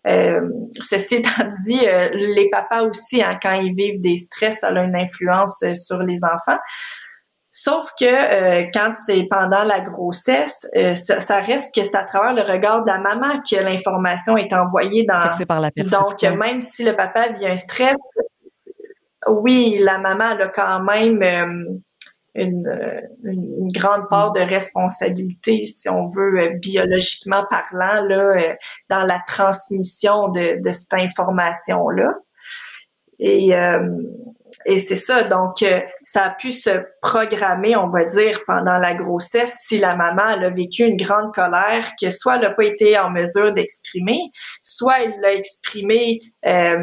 Euh, 0.06 0.42
ceci 0.80 1.16
étant 1.16 1.44
dit, 1.64 1.80
les 2.12 2.48
papas 2.50 2.82
aussi, 2.82 3.22
hein, 3.22 3.38
quand 3.42 3.52
ils 3.52 3.74
vivent 3.74 4.00
des 4.00 4.16
stress, 4.16 4.60
ça 4.60 4.68
a 4.68 4.82
une 4.82 4.96
influence 4.96 5.64
sur 5.74 5.98
les 6.02 6.18
enfants. 6.24 6.58
Sauf 7.56 7.92
que 7.96 8.04
euh, 8.04 8.68
quand 8.74 8.94
c'est 8.96 9.28
pendant 9.30 9.62
la 9.62 9.78
grossesse, 9.80 10.66
euh, 10.74 10.96
ça, 10.96 11.40
reste 11.40 11.72
que 11.72 11.84
c'est 11.84 11.94
à 11.94 12.02
travers 12.02 12.34
le 12.34 12.42
regard 12.42 12.82
de 12.82 12.88
la 12.88 12.98
maman 12.98 13.40
que 13.48 13.62
l'information 13.62 14.36
est 14.36 14.52
envoyée 14.52 15.04
dans. 15.04 15.20
par 15.46 15.60
la 15.60 15.70
Donc 15.70 16.20
même 16.36 16.58
si 16.58 16.82
le 16.82 16.96
papa 16.96 17.28
vit 17.28 17.46
un 17.46 17.56
stress, 17.56 17.94
oui, 19.28 19.78
la 19.80 19.98
maman 19.98 20.30
a 20.30 20.48
quand 20.48 20.80
même 20.80 21.22
euh, 21.22 21.78
une, 22.34 23.00
une, 23.22 23.68
grande 23.68 24.08
part 24.10 24.32
de 24.32 24.40
responsabilité, 24.40 25.64
si 25.66 25.88
on 25.88 26.06
veut, 26.06 26.58
biologiquement 26.60 27.44
parlant, 27.48 28.04
là, 28.04 28.56
dans 28.90 29.04
la 29.04 29.20
transmission 29.28 30.26
de, 30.30 30.60
de 30.60 30.72
cette 30.72 30.94
information 30.94 31.88
là. 31.88 32.14
Et 33.20 33.52
et 34.66 34.78
c'est 34.78 34.96
ça, 34.96 35.24
donc 35.24 35.62
euh, 35.62 35.80
ça 36.02 36.24
a 36.24 36.30
pu 36.30 36.50
se 36.50 36.70
programmer, 37.02 37.76
on 37.76 37.88
va 37.88 38.04
dire, 38.04 38.40
pendant 38.46 38.78
la 38.78 38.94
grossesse 38.94 39.56
si 39.66 39.78
la 39.78 39.94
maman 39.94 40.30
elle 40.36 40.44
a 40.44 40.50
vécu 40.50 40.84
une 40.84 40.96
grande 40.96 41.32
colère 41.34 41.92
que 42.00 42.10
soit 42.10 42.36
elle 42.36 42.42
n'a 42.42 42.50
pas 42.50 42.64
été 42.64 42.98
en 42.98 43.10
mesure 43.10 43.52
d'exprimer, 43.52 44.18
soit 44.62 45.02
elle 45.02 45.20
l'a 45.20 45.34
exprimé 45.34 46.18
euh, 46.46 46.76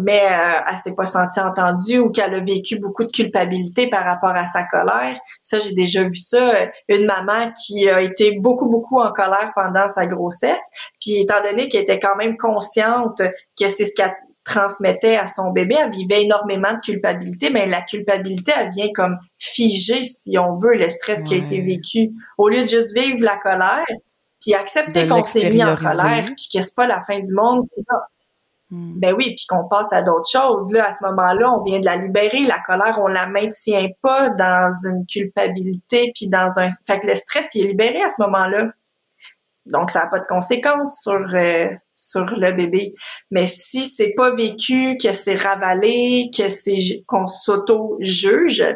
mais 0.00 0.26
euh, 0.26 0.60
elle 0.70 0.78
s'est 0.78 0.94
pas 0.94 1.06
sentie 1.06 1.40
entendue 1.40 1.98
ou 1.98 2.10
qu'elle 2.10 2.34
a 2.34 2.40
vécu 2.40 2.78
beaucoup 2.78 3.04
de 3.04 3.10
culpabilité 3.10 3.88
par 3.88 4.04
rapport 4.04 4.34
à 4.34 4.46
sa 4.46 4.64
colère. 4.64 5.18
Ça, 5.42 5.58
j'ai 5.58 5.72
déjà 5.72 6.02
vu 6.02 6.16
ça. 6.16 6.66
Une 6.88 7.06
maman 7.06 7.52
qui 7.52 7.88
a 7.88 8.00
été 8.00 8.38
beaucoup, 8.40 8.68
beaucoup 8.68 9.00
en 9.00 9.12
colère 9.12 9.52
pendant 9.54 9.88
sa 9.88 10.06
grossesse, 10.06 10.64
puis 11.00 11.20
étant 11.20 11.40
donné 11.42 11.68
qu'elle 11.68 11.82
était 11.82 11.98
quand 11.98 12.16
même 12.16 12.36
consciente 12.36 13.18
que 13.18 13.68
c'est 13.68 13.84
ce 13.84 13.94
qu'elle 13.94 14.14
transmettait 14.46 15.16
à 15.16 15.26
son 15.26 15.50
bébé, 15.50 15.76
elle 15.78 15.90
vivait 15.90 16.22
énormément 16.22 16.72
de 16.72 16.80
culpabilité, 16.80 17.50
mais 17.50 17.66
la 17.66 17.82
culpabilité, 17.82 18.52
elle 18.56 18.70
vient 18.70 18.88
comme 18.94 19.18
figer, 19.38 20.04
si 20.04 20.38
on 20.38 20.52
veut, 20.52 20.74
le 20.74 20.88
stress 20.88 21.24
qui 21.24 21.34
a 21.34 21.38
été 21.38 21.60
vécu. 21.60 22.12
Au 22.38 22.48
lieu 22.48 22.62
de 22.62 22.68
juste 22.68 22.96
vivre 22.96 23.22
la 23.22 23.36
colère, 23.36 23.84
puis 24.40 24.54
accepter 24.54 25.08
qu'on 25.08 25.24
s'est 25.24 25.50
mis 25.50 25.64
en 25.64 25.76
colère, 25.76 26.24
puis 26.24 26.46
que 26.54 26.62
c'est 26.62 26.74
pas 26.74 26.86
la 26.86 27.02
fin 27.02 27.18
du 27.18 27.34
monde. 27.34 27.66
Hmm. 28.70 28.98
Ben 28.98 29.14
oui, 29.14 29.34
puis 29.36 29.46
qu'on 29.48 29.68
passe 29.68 29.92
à 29.92 30.02
d'autres 30.02 30.30
choses. 30.30 30.72
Là, 30.72 30.86
à 30.88 30.92
ce 30.92 31.04
moment-là, 31.04 31.52
on 31.52 31.62
vient 31.62 31.78
de 31.80 31.84
la 31.84 31.96
libérer. 31.96 32.46
La 32.46 32.58
colère, 32.60 32.98
on 33.00 33.06
la 33.06 33.26
maintient 33.26 33.88
pas 34.02 34.30
dans 34.30 34.72
une 34.88 35.06
culpabilité, 35.06 36.12
puis 36.14 36.28
dans 36.28 36.58
un... 36.58 36.68
Fait 36.86 36.98
que 37.00 37.06
le 37.06 37.14
stress, 37.14 37.48
il 37.54 37.64
est 37.64 37.68
libéré 37.68 38.02
à 38.02 38.08
ce 38.08 38.22
moment-là. 38.22 38.68
Donc, 39.66 39.90
ça 39.90 40.00
n'a 40.00 40.06
pas 40.06 40.20
de 40.20 40.26
conséquences 40.26 41.00
sur 41.02 41.22
euh, 41.34 41.68
sur 41.94 42.24
le 42.24 42.52
bébé. 42.52 42.94
Mais 43.30 43.46
si 43.46 43.84
c'est 43.84 44.14
pas 44.16 44.34
vécu, 44.34 44.96
que 45.02 45.12
c'est 45.12 45.36
ravalé, 45.36 46.30
que 46.36 46.48
c'est 46.48 46.76
qu'on 47.06 47.26
s'auto-juge 47.26 48.66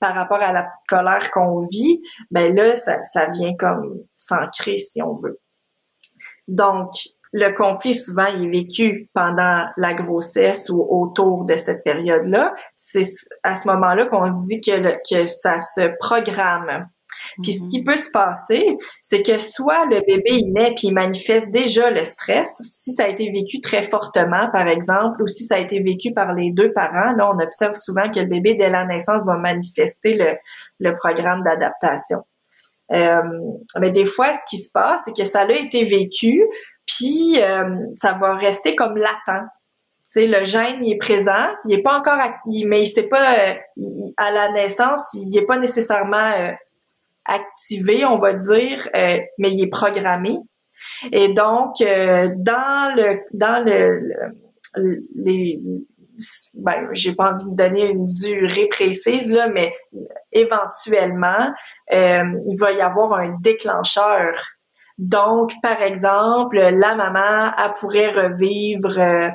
par 0.00 0.14
rapport 0.14 0.42
à 0.42 0.52
la 0.52 0.66
colère 0.88 1.30
qu'on 1.30 1.66
vit, 1.66 2.00
ben 2.30 2.54
là, 2.54 2.74
ça, 2.74 3.04
ça 3.04 3.28
vient 3.28 3.54
comme 3.56 4.00
s'ancrer, 4.14 4.78
si 4.78 5.02
on 5.02 5.14
veut. 5.14 5.40
Donc, 6.48 6.90
le 7.32 7.50
conflit, 7.50 7.94
souvent, 7.94 8.26
il 8.26 8.46
est 8.46 8.60
vécu 8.62 9.08
pendant 9.14 9.66
la 9.76 9.94
grossesse 9.94 10.68
ou 10.68 10.84
autour 10.88 11.44
de 11.44 11.56
cette 11.56 11.84
période-là. 11.84 12.54
C'est 12.74 13.06
à 13.44 13.54
ce 13.54 13.68
moment-là 13.68 14.06
qu'on 14.06 14.26
se 14.26 14.46
dit 14.46 14.60
que, 14.60 14.96
que 15.08 15.26
ça 15.28 15.60
se 15.60 15.92
programme 16.00 16.88
puis 17.42 17.54
ce 17.54 17.66
qui 17.66 17.78
mhm. 17.78 17.84
peut 17.84 17.96
se 17.96 18.10
passer, 18.10 18.76
c'est 19.02 19.22
que 19.22 19.38
soit 19.38 19.84
le 19.86 20.00
bébé 20.06 20.30
il 20.30 20.52
naît 20.52 20.74
puis 20.76 20.88
il 20.88 20.94
manifeste 20.94 21.50
déjà 21.50 21.90
le 21.90 22.04
stress, 22.04 22.60
si 22.62 22.92
ça 22.92 23.04
a 23.04 23.08
été 23.08 23.30
vécu 23.30 23.60
très 23.60 23.82
fortement 23.82 24.48
par 24.52 24.68
exemple, 24.68 25.22
ou 25.22 25.28
si 25.28 25.44
ça 25.44 25.56
a 25.56 25.58
été 25.58 25.80
vécu 25.80 26.12
par 26.12 26.34
les 26.34 26.52
deux 26.52 26.72
parents, 26.72 27.12
là 27.16 27.30
on 27.30 27.38
observe 27.42 27.74
souvent 27.74 28.10
que 28.10 28.20
le 28.20 28.26
bébé 28.26 28.54
dès 28.54 28.70
la 28.70 28.84
naissance 28.84 29.24
va 29.24 29.36
manifester 29.36 30.14
le, 30.14 30.36
le 30.78 30.96
programme 30.96 31.42
d'adaptation. 31.42 32.24
Euh, 32.92 33.22
mais 33.78 33.90
des 33.90 34.04
fois, 34.04 34.32
ce 34.32 34.44
qui 34.48 34.58
se 34.58 34.70
passe, 34.72 35.02
c'est 35.04 35.16
que 35.16 35.24
ça 35.24 35.42
a 35.42 35.52
été 35.52 35.84
vécu, 35.84 36.44
puis 36.86 37.40
euh, 37.40 37.76
ça 37.94 38.14
va 38.14 38.34
rester 38.34 38.74
comme 38.74 38.96
latent. 38.96 39.46
Tu 40.12 40.22
sais, 40.22 40.26
le 40.26 40.44
gène, 40.44 40.84
il 40.84 40.94
est 40.94 40.98
présent, 40.98 41.48
il 41.64 41.78
est 41.78 41.82
pas 41.82 41.96
encore, 41.96 42.18
mais 42.66 42.82
il 42.82 42.86
sait 42.86 43.06
pas, 43.06 43.22
euh, 43.22 43.54
à 44.16 44.32
la 44.32 44.50
naissance, 44.50 45.14
il 45.14 45.36
est 45.36 45.46
pas 45.46 45.58
nécessairement 45.58 46.32
euh, 46.36 46.50
activé, 47.30 48.04
on 48.04 48.18
va 48.18 48.34
dire, 48.34 48.88
euh, 48.94 49.18
mais 49.38 49.50
il 49.52 49.62
est 49.62 49.70
programmé. 49.70 50.38
Et 51.12 51.32
donc, 51.32 51.80
euh, 51.80 52.28
dans 52.36 52.94
le 52.96 53.20
dans 53.32 53.64
le, 53.64 54.00
les 55.14 55.60
ben, 56.54 56.88
j'ai 56.92 57.14
pas 57.14 57.32
envie 57.32 57.46
de 57.46 57.56
donner 57.56 57.88
une 57.88 58.04
durée 58.04 58.66
précise 58.66 59.32
là, 59.32 59.48
mais 59.48 59.74
éventuellement, 60.32 61.52
euh, 61.92 62.24
il 62.46 62.56
va 62.58 62.72
y 62.72 62.80
avoir 62.80 63.14
un 63.14 63.36
déclencheur. 63.40 64.34
Donc, 64.98 65.52
par 65.62 65.80
exemple, 65.80 66.58
la 66.58 66.94
maman, 66.94 67.52
elle 67.56 67.72
pourrait 67.80 68.12
revivre 68.12 69.32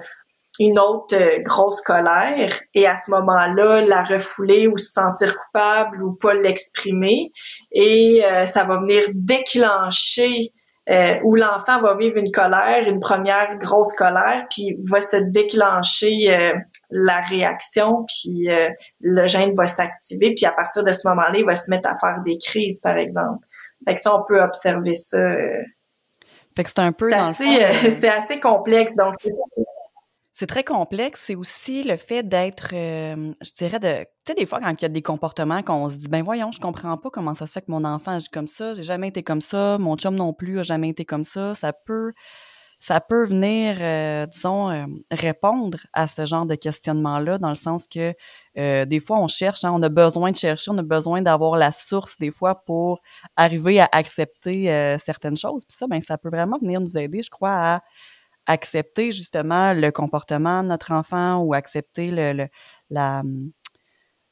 une 0.60 0.80
autre 0.80 1.15
euh, 1.15 1.39
grosse 1.41 1.82
colère 1.82 2.50
et 2.74 2.88
à 2.88 2.98
ce 2.98 3.12
moment-là 3.12 3.82
la 3.82 4.04
refouler 4.04 4.68
ou 4.68 4.78
se 4.78 4.91
sentir 4.91 5.36
coupable 5.38 6.04
ou 6.04 6.13
pas 6.13 6.34
l'exprimer 6.34 7.32
et 7.72 8.24
euh, 8.24 8.46
ça 8.46 8.63
va 8.63 8.78
venir 8.80 9.04
déclencher 9.13 10.52
euh, 10.88 11.15
où 11.24 11.36
l'enfant 11.36 11.82
va 11.82 11.96
vivre 11.96 12.18
une 12.18 12.32
colère, 12.32 12.88
une 12.88 13.00
première 13.00 13.58
grosse 13.58 13.91
colère, 13.94 14.46
puis 14.52 14.78
va 14.84 15.02
se 15.02 15.18
déclencher 15.18 16.54
la 16.91 17.22
réaction, 17.22 18.06
puis 18.08 18.50
le 19.02 19.26
gène 19.26 19.56
va 19.56 19.65
s'activer, 19.65 20.36
puis 20.36 20.46
à 20.46 20.52
partir 20.52 20.84
de 20.84 20.91
ce 20.91 21.08
moment-là, 21.08 21.39
il 21.39 21.44
va 21.44 21.56
se 21.56 21.72
mettre 21.72 21.89
à 21.89 21.96
faire 21.98 22.22
des 22.24 22.38
crises, 22.38 22.82
par 22.82 22.98
exemple. 22.98 23.48
Fait 23.88 23.96
que 23.96 24.02
ça, 24.02 24.15
on 24.15 24.24
peut 24.28 24.39
observer 24.39 24.94
ça. 24.94 25.18
fait 26.56 26.63
que 26.63 26.70
c'est 26.70 26.80
un 26.80 26.91
peu... 26.91 27.10
C'est 27.10 27.15
assez, 27.15 27.89
c'est 27.89 28.10
assez 28.10 28.39
complexe, 28.39 28.96
donc 28.96 29.15
c'est 30.38 30.48
très 30.48 30.65
complexe. 30.65 31.21
C'est 31.24 31.36
aussi 31.36 31.84
le 31.84 31.95
fait 31.95 32.21
d'être, 32.21 32.71
euh, 32.74 33.32
je 33.41 33.52
dirais, 33.54 33.80
de. 33.80 34.04
Tu 34.04 34.08
sais, 34.28 34.34
des 34.34 34.45
fois, 34.45 34.60
quand 34.60 34.69
il 34.69 34.82
y 34.82 34.86
a 34.86 34.89
des 34.89 35.02
comportements 35.02 35.63
qu'on 35.63 35.89
se 35.89 35.95
dit, 35.95 36.10
ben 36.10 36.24
voyons, 36.24 36.52
je 36.52 36.60
comprends 36.60 36.98
pas 36.98 37.10
comment 37.10 37.34
ça 37.34 37.48
se 37.48 37.54
fait 37.54 37.62
que 37.62 37.71
mon 37.71 37.86
enfant 37.86 38.12
agit 38.12 38.28
comme 38.28 38.48
ça, 38.48 38.76
j'ai 38.76 38.84
jamais 38.84 39.08
été 39.08 39.24
comme 39.24 39.39
ça, 39.39 39.78
mon 39.80 39.95
chum 39.95 40.13
non 40.13 40.34
plus 40.34 40.60
a 40.60 40.63
jamais 40.63 40.89
été 40.89 41.06
comme 41.06 41.24
ça. 41.24 41.56
Ça 41.56 41.71
peut, 41.71 42.12
ça 42.82 43.00
peut 43.00 43.26
venir, 43.26 43.78
euh, 43.80 44.26
disons, 44.26 44.69
euh, 44.71 44.86
répondre 45.10 45.78
à 45.93 46.06
ce 46.06 46.26
genre 46.26 46.45
de 46.45 46.56
questionnement-là, 46.56 47.38
dans 47.38 47.48
le 47.48 47.56
sens 47.56 47.88
que 47.88 48.13
des 48.58 49.00
fois, 49.00 49.19
on 49.19 49.30
cherche, 49.30 49.63
hein, 49.63 49.71
on 49.74 49.82
a 49.84 49.89
besoin 49.89 50.32
de 50.32 50.38
chercher, 50.38 50.69
on 50.71 50.78
a 50.78 50.84
besoin 50.84 51.21
d'avoir 51.21 51.56
la 51.56 51.71
source, 51.71 52.17
des 52.17 52.32
fois, 52.32 52.56
pour 52.65 53.02
arriver 53.38 53.80
à 53.80 53.88
accepter 53.93 54.98
certaines 55.00 55.38
choses. 55.38 55.63
Puis 55.63 55.78
ça, 55.78 55.88
ben, 55.88 56.02
ça 56.02 56.17
peut 56.17 56.30
vraiment 56.30 56.58
venir 56.60 56.82
nous 56.82 56.98
aider, 56.98 57.21
je 57.21 57.30
crois, 57.30 57.76
à 57.76 57.82
accepter 58.48 59.12
justement 59.12 59.74
le 59.74 59.92
comportement 59.92 60.64
de 60.64 60.70
notre 60.70 60.92
enfant 60.92 61.40
ou 61.40 61.54
accepter 61.54 62.12
la 62.90 63.24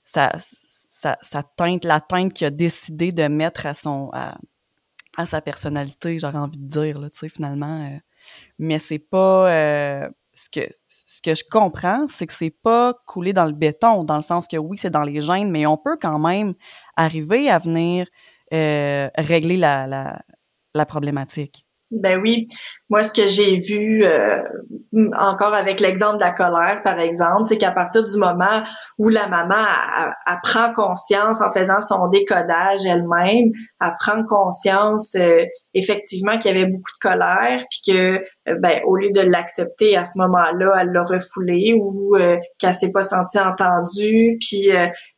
sa, 0.04 0.32
sa, 0.38 1.44
teinte, 1.44 1.86
la 1.86 2.00
teinte 2.00 2.34
qu'il 2.34 2.48
a 2.48 2.50
décidé 2.50 3.12
de 3.12 3.28
mettre 3.28 3.66
à 3.66 5.26
sa 5.26 5.42
personnalité, 5.42 6.20
j'aurais 6.20 6.38
envie 6.38 6.58
de 6.58 6.68
dire, 6.68 7.00
là, 7.00 7.10
tu 7.10 7.20
sais, 7.20 7.30
finalement. 7.30 7.90
Euh. 7.90 7.98
mais 8.60 8.80
c'est 8.80 9.00
pas 9.00 9.52
euh, 9.52 10.10
ce 10.34 10.50
que 10.50 11.36
je 11.36 11.44
comprends, 11.50 12.08
c'est 12.08 12.28
que 12.28 12.34
c'est 12.34 12.50
pas 12.50 12.94
coulé 13.06 13.34
dans 13.34 13.46
le 13.46 13.54
béton, 13.54 14.04
dans 14.04 14.18
le 14.18 14.22
sens 14.22 14.48
que 14.48 14.58
oui, 14.58 14.78
c'est 14.78 14.90
dans 14.90 15.04
les 15.04 15.22
gènes, 15.22 15.52
mais 15.52 15.66
on 15.66 15.78
peut 15.78 15.98
quand 16.02 16.20
même 16.20 16.54
arriver 16.96 17.50
à 17.50 17.60
venir 17.60 18.08
euh, 18.54 19.10
régler 19.16 19.58
la, 19.58 20.22
la 20.74 20.86
problématique. 20.86 21.66
Ben 22.02 22.20
oui, 22.20 22.48
moi 22.90 23.04
ce 23.04 23.14
que 23.14 23.28
j'ai 23.28 23.58
vu 23.58 24.04
euh, 24.04 24.42
encore 25.18 25.54
avec 25.54 25.80
l'exemple 25.80 26.16
de 26.16 26.24
la 26.24 26.32
colère 26.32 26.82
par 26.84 27.00
exemple, 27.00 27.46
c'est 27.46 27.58
qu'à 27.58 27.72
partir 27.72 28.04
du 28.04 28.18
moment 28.18 28.64
où 28.98 29.10
la 29.10 29.28
maman 29.28 29.64
elle, 30.28 30.40
prend 30.42 30.74
conscience 30.74 31.42
en 31.42 31.52
faisant 31.52 31.82
son 31.82 32.08
décodage 32.08 32.86
elle-même, 32.86 33.52
elle 33.80 33.94
prend 34.00 34.24
conscience 34.26 35.16
euh, 35.16 35.44
effectivement 35.76 36.38
qu'il 36.40 36.52
y 36.52 36.60
avait 36.60 36.70
beaucoup 36.70 36.92
de 37.02 37.10
colère 37.10 37.64
puis 37.70 37.94
que 37.94 38.18
euh, 38.50 38.56
ben 38.60 38.82
au 38.86 38.96
lieu 38.96 39.12
de 39.12 39.22
l'accepter 39.22 39.96
à 39.96 40.04
ce 40.04 40.18
moment-là, 40.20 40.78
elle 40.82 40.92
l'a 40.92 41.04
refoulé 41.04 41.76
ou 41.78 42.18
qu'elle 42.58 42.74
s'est 42.74 42.92
pas 42.92 43.04
sentie 43.04 43.40
entendue 43.40 44.38
puis 44.40 44.70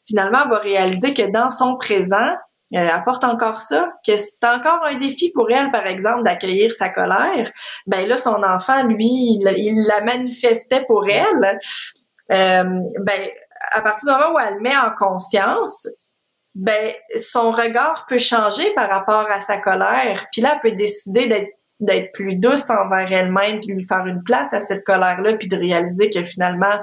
finalement 0.05 0.39
elle 0.43 0.49
va 0.49 0.57
réaliser 0.57 1.13
que 1.13 1.31
dans 1.31 1.49
son 1.49 1.77
présent 1.77 2.33
apporte 2.73 3.23
encore 3.23 3.61
ça, 3.61 3.93
que 4.05 4.15
c'est 4.17 4.45
encore 4.45 4.83
un 4.85 4.95
défi 4.95 5.31
pour 5.31 5.51
elle, 5.51 5.71
par 5.71 5.85
exemple, 5.85 6.23
d'accueillir 6.23 6.73
sa 6.73 6.89
colère. 6.89 7.51
Ben 7.87 8.07
là, 8.07 8.17
son 8.17 8.41
enfant, 8.43 8.83
lui, 8.87 9.39
il, 9.39 9.85
la 9.87 10.01
manifestait 10.01 10.83
pour 10.85 11.07
elle. 11.07 11.59
Euh, 12.31 12.63
ben, 12.99 13.29
à 13.73 13.81
partir 13.81 14.13
du 14.13 14.19
moment 14.19 14.35
où 14.35 14.39
elle 14.39 14.59
met 14.61 14.75
en 14.75 14.91
conscience, 14.97 15.87
ben 16.55 16.93
son 17.17 17.51
regard 17.51 18.05
peut 18.07 18.17
changer 18.17 18.73
par 18.73 18.89
rapport 18.89 19.29
à 19.29 19.39
sa 19.39 19.57
colère. 19.57 20.25
Puis 20.31 20.41
là, 20.41 20.53
elle 20.53 20.71
peut 20.71 20.75
décider 20.75 21.27
d'être 21.27 21.49
d'être 21.81 22.13
plus 22.13 22.35
douce 22.35 22.69
envers 22.69 23.11
elle-même, 23.11 23.59
puis 23.59 23.73
lui 23.73 23.85
faire 23.85 24.05
une 24.05 24.23
place 24.23 24.53
à 24.53 24.61
cette 24.61 24.85
colère-là, 24.85 25.35
puis 25.35 25.47
de 25.49 25.57
réaliser 25.57 26.09
que 26.09 26.23
finalement, 26.23 26.79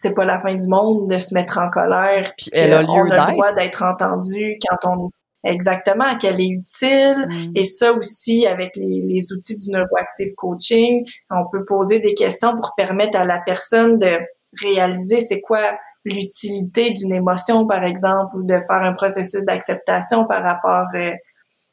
c'est 0.00 0.14
pas 0.14 0.24
la 0.24 0.38
fin 0.38 0.54
du 0.54 0.68
monde 0.68 1.10
de 1.10 1.18
se 1.18 1.34
mettre 1.34 1.58
en 1.58 1.68
colère 1.70 2.32
puis 2.38 2.50
qu'on 2.50 2.72
a, 2.72 2.82
le 2.82 3.32
droit 3.32 3.52
d'être 3.52 3.82
entendu 3.82 4.56
quand 4.68 4.88
on 4.88 5.10
exactement 5.44 6.16
qu'elle 6.18 6.40
est 6.40 6.48
utile. 6.48 7.26
Mm. 7.28 7.52
et 7.56 7.64
ça 7.64 7.92
aussi 7.92 8.46
avec 8.46 8.76
les, 8.76 9.02
les 9.04 9.32
outils 9.32 9.56
du 9.56 9.70
neuroactive 9.70 10.34
coaching 10.36 11.04
on 11.30 11.48
peut 11.50 11.64
poser 11.64 11.98
des 11.98 12.14
questions 12.14 12.54
pour 12.56 12.74
permettre 12.76 13.18
à 13.18 13.24
la 13.24 13.40
personne 13.44 13.98
de 13.98 14.18
réaliser 14.62 15.18
c'est 15.18 15.40
quoi 15.40 15.60
l'utilité 16.04 16.92
d'une 16.92 17.12
émotion 17.12 17.66
par 17.66 17.84
exemple 17.84 18.36
ou 18.36 18.44
de 18.44 18.54
faire 18.54 18.82
un 18.82 18.92
processus 18.92 19.44
d'acceptation 19.44 20.26
par 20.26 20.44
rapport 20.44 20.86
euh, 20.94 21.12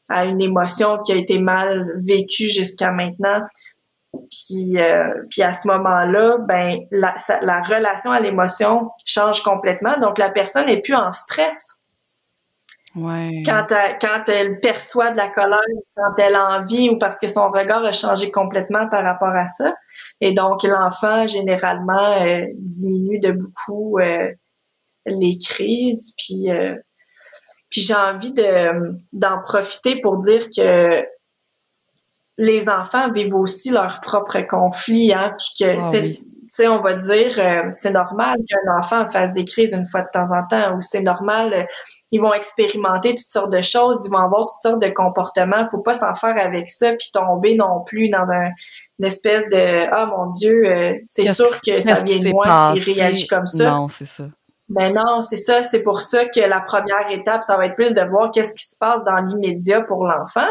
à 0.10 0.26
une 0.26 0.42
émotion 0.42 1.00
qui 1.04 1.14
a 1.14 1.16
été 1.16 1.40
mal 1.40 1.92
vécue 2.04 2.50
jusqu'à 2.50 2.92
maintenant 2.92 3.42
Puis, 4.32 4.80
euh, 4.80 5.10
puis 5.30 5.42
à 5.42 5.54
ce 5.54 5.68
moment-là, 5.68 6.38
ben 6.40 6.80
la, 6.92 7.16
la 7.42 7.62
relation 7.62 8.12
à 8.12 8.20
l'émotion 8.20 8.90
change 9.06 9.42
complètement. 9.44 9.98
Donc 10.00 10.18
la 10.18 10.30
personne 10.30 10.70
est 10.70 10.82
plus 10.82 10.96
en 10.96 11.12
stress. 11.12 11.82
Ouais. 12.96 13.44
Quand, 13.46 13.66
elle, 13.72 13.98
quand 14.00 14.24
elle 14.30 14.60
perçoit 14.62 15.12
de 15.12 15.18
la 15.18 15.28
colère, 15.28 15.60
quand 15.96 16.14
elle 16.18 16.36
a 16.36 16.60
envie 16.60 16.90
ou 16.90 16.98
parce 16.98 17.20
que 17.20 17.28
son 17.28 17.52
regard 17.52 17.84
a 17.84 17.92
changé 17.92 18.32
complètement 18.32 18.88
par 18.88 19.04
rapport 19.04 19.36
à 19.36 19.48
ça. 19.48 19.76
Et 20.22 20.34
donc 20.34 20.64
l'enfant 20.64 21.28
généralement 21.28 22.22
euh, 22.22 22.46
diminue 22.58 23.20
de 23.20 23.34
beaucoup 23.34 24.00
euh, 24.00 24.32
les 25.06 25.38
crises. 25.38 26.14
Puis, 26.18 26.48
puis 27.70 27.82
j'ai 27.82 27.94
envie 27.94 28.34
de 28.34 28.96
d'en 29.12 29.42
profiter 29.42 30.00
pour 30.00 30.18
dire 30.18 30.48
que 30.56 31.06
les 32.38 32.70
enfants 32.70 33.12
vivent 33.12 33.36
aussi 33.36 33.70
leurs 33.70 34.02
propres 34.02 34.42
conflits, 34.42 35.14
hein, 35.14 35.36
puis 35.38 35.66
que 35.66 35.78
ah 35.78 35.80
c'est, 35.80 36.02
tu 36.02 36.22
sais, 36.50 36.68
on 36.68 36.82
va 36.82 36.94
dire, 36.94 37.34
euh, 37.38 37.64
c'est 37.72 37.92
normal 37.92 38.38
qu'un 38.48 38.78
enfant 38.78 39.08
fasse 39.08 39.34
des 39.34 39.46
crises 39.46 39.74
une 39.74 39.86
fois 39.86 40.02
de 40.02 40.10
temps 40.12 40.30
en 40.32 40.46
temps, 40.46 40.76
ou 40.76 40.82
c'est 40.82 41.02
normal, 41.02 41.54
euh, 41.54 41.64
ils 42.12 42.22
vont 42.22 42.34
expérimenter 42.34 43.16
toutes 43.16 43.32
sortes 43.32 43.52
de 43.52 43.62
choses, 43.62 44.04
ils 44.06 44.12
vont 44.12 44.20
avoir 44.20 44.42
toutes 44.42 44.62
sortes 44.62 44.82
de 44.82 44.90
comportements, 44.90 45.68
faut 45.70 45.80
pas 45.82 45.94
s'en 45.94 46.14
faire 46.14 46.36
avec 46.38 46.70
ça, 46.70 46.94
puis 46.94 47.10
tomber 47.14 47.56
non 47.56 47.84
plus 47.86 48.10
dans 48.10 48.30
un, 48.30 48.50
une 49.00 49.06
espèce 49.06 49.48
de, 49.50 49.92
ah 49.92 50.06
mon 50.06 50.28
Dieu, 50.28 50.66
euh, 50.66 50.96
c'est 51.04 51.34
sûr 51.34 51.62
que 51.62 51.80
ça 51.80 51.96
vient 51.96 52.20
de 52.20 52.30
moi 52.30 52.74
s'il 52.74 52.94
réagit 52.94 53.28
comme 53.28 53.48
ça. 53.48 53.72
Non, 53.72 53.88
c'est 53.88 54.06
ça. 54.06 54.26
Ben 54.68 54.94
non, 54.94 55.22
c'est 55.22 55.38
ça. 55.38 55.62
C'est 55.62 55.82
pour 55.82 56.02
ça 56.02 56.26
que 56.26 56.40
la 56.40 56.60
première 56.60 57.10
étape, 57.12 57.44
ça 57.44 57.56
va 57.56 57.68
être 57.68 57.76
plus 57.76 57.94
de 57.94 58.02
voir 58.02 58.32
qu'est-ce 58.32 58.56
qui 58.56 58.66
se 58.66 58.76
passe 58.78 59.04
dans 59.04 59.18
l'immédiat 59.18 59.82
pour 59.82 60.06
l'enfant 60.06 60.48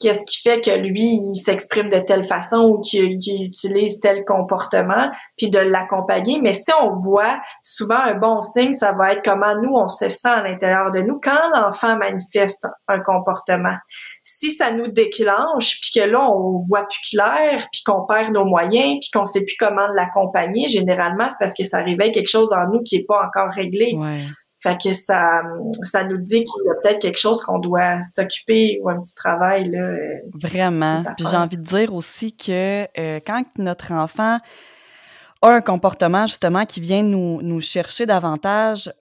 qu'est-ce 0.00 0.24
qui 0.24 0.40
fait 0.40 0.60
que 0.60 0.70
lui, 0.70 1.02
il 1.02 1.36
s'exprime 1.36 1.88
de 1.88 1.98
telle 1.98 2.24
façon 2.24 2.62
ou 2.62 2.80
qu'il 2.80 3.16
utilise 3.44 4.00
tel 4.00 4.24
comportement, 4.24 5.10
puis 5.36 5.50
de 5.50 5.58
l'accompagner. 5.58 6.40
Mais 6.40 6.54
si 6.54 6.72
on 6.80 6.92
voit 6.92 7.40
souvent 7.62 7.98
un 7.98 8.14
bon 8.14 8.40
signe, 8.40 8.72
ça 8.72 8.92
va 8.92 9.12
être 9.12 9.22
comment 9.22 9.54
nous, 9.62 9.72
on 9.74 9.88
se 9.88 10.08
sent 10.08 10.28
à 10.28 10.42
l'intérieur 10.42 10.90
de 10.90 11.00
nous 11.00 11.20
quand 11.22 11.38
l'enfant 11.54 11.96
manifeste 11.96 12.66
un 12.88 13.00
comportement. 13.00 13.76
Si 14.22 14.50
ça 14.50 14.72
nous 14.72 14.88
déclenche, 14.88 15.80
puis 15.80 16.00
que 16.00 16.08
là, 16.08 16.20
on 16.30 16.56
voit 16.68 16.86
plus 16.86 17.16
clair, 17.16 17.66
puis 17.70 17.82
qu'on 17.84 18.06
perd 18.06 18.32
nos 18.32 18.44
moyens, 18.44 18.98
puis 19.00 19.10
qu'on 19.12 19.24
sait 19.24 19.44
plus 19.44 19.56
comment 19.58 19.86
l'accompagner, 19.94 20.68
généralement, 20.68 21.28
c'est 21.28 21.36
parce 21.38 21.54
que 21.54 21.64
ça 21.64 21.78
réveille 21.82 22.12
quelque 22.12 22.30
chose 22.30 22.52
en 22.52 22.66
nous 22.72 22.82
qui 22.82 22.96
est 22.96 23.06
pas 23.06 23.22
encore 23.26 23.52
réglé. 23.52 23.96
Fait 24.62 24.76
que 24.76 24.92
ça, 24.92 25.40
ça 25.84 26.04
nous 26.04 26.18
dit 26.18 26.44
qu'il 26.44 26.64
y 26.66 26.70
a 26.70 26.74
peut-être 26.82 27.00
quelque 27.00 27.18
chose 27.18 27.40
qu'on 27.40 27.58
doit 27.58 28.02
s'occuper 28.02 28.78
ou 28.82 28.90
un 28.90 29.00
petit 29.00 29.14
travail 29.14 29.70
là. 29.70 29.78
Euh, 29.78 30.18
Vraiment. 30.34 31.02
Puis 31.16 31.26
j'ai 31.30 31.36
envie 31.36 31.56
de 31.56 31.62
dire 31.62 31.94
aussi 31.94 32.36
que 32.36 32.86
euh, 32.98 33.20
quand 33.26 33.42
notre 33.56 33.92
enfant 33.92 34.38
a 35.40 35.48
un 35.48 35.62
comportement 35.62 36.26
justement 36.26 36.66
qui 36.66 36.80
vient 36.80 37.02
nous, 37.02 37.40
nous 37.40 37.62
chercher 37.62 38.04
davantage, 38.04 38.92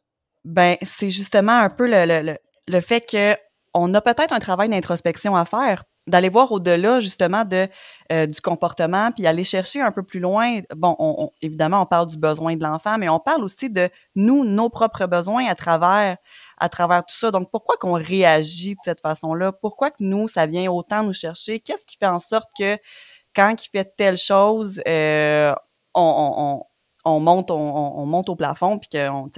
ben 0.46 0.78
c'est 0.82 1.10
justement 1.10 1.60
un 1.60 1.70
peu 1.70 1.88
le, 1.88 2.06
le, 2.06 2.38
le 2.70 2.80
fait 2.80 3.02
que 3.02 3.36
on 3.74 3.94
a 3.94 4.02
peut-être 4.02 4.32
un 4.32 4.40
travail 4.40 4.70
d'introspection 4.70 5.36
à 5.36 5.44
faire 5.44 5.84
d'aller 6.10 6.30
voir 6.30 6.52
au-delà 6.52 7.00
justement 7.00 7.46
de 7.46 7.68
euh, 8.12 8.26
du 8.26 8.42
comportement 8.42 9.12
puis 9.12 9.28
aller 9.28 9.44
chercher 9.44 9.82
un 9.82 9.92
peu 9.92 10.04
plus 10.04 10.20
loin. 10.20 10.62
Bon 10.76 10.96
on, 11.00 11.32
évidemment 11.42 11.82
on 11.82 11.86
parle 11.86 12.08
du 12.08 12.18
besoin 12.18 12.56
de 12.56 12.64
l'enfant 12.64 12.98
mais 12.98 13.10
on 13.10 13.20
parle 13.20 13.44
aussi 13.44 13.70
de 13.70 13.90
nous 14.16 14.44
nos 14.44 14.70
propres 14.70 15.06
besoins 15.06 15.46
à 15.48 15.56
travers 15.56 16.18
à 16.58 16.70
travers 16.70 17.06
tout 17.06 17.16
ça. 17.16 17.32
Donc 17.32 17.50
pourquoi 17.52 17.78
qu'on 17.78 17.94
réagit 17.94 18.72
de 18.72 18.80
cette 18.84 19.02
façon-là? 19.02 19.52
Pourquoi 19.52 19.92
que 19.92 20.04
nous 20.04 20.28
ça 20.28 20.46
vient 20.46 20.72
autant 20.72 21.04
nous 21.04 21.14
chercher? 21.14 21.60
Qu'est-ce 21.60 21.86
qui 21.86 21.98
fait 21.98 22.08
en 22.08 22.20
sorte 22.20 22.50
que 22.58 22.78
quand 23.36 23.56
il 23.64 23.70
fait 23.70 23.94
telle 23.96 24.18
chose 24.18 24.82
euh, 24.88 25.54
on, 25.94 26.64
on, 27.06 27.20
monte 27.20 27.52
on, 27.52 28.06
monte 28.06 28.30
au 28.30 28.36
plafond 28.36 28.80
puis 28.80 28.90
que 28.90 29.10
on 29.10 29.30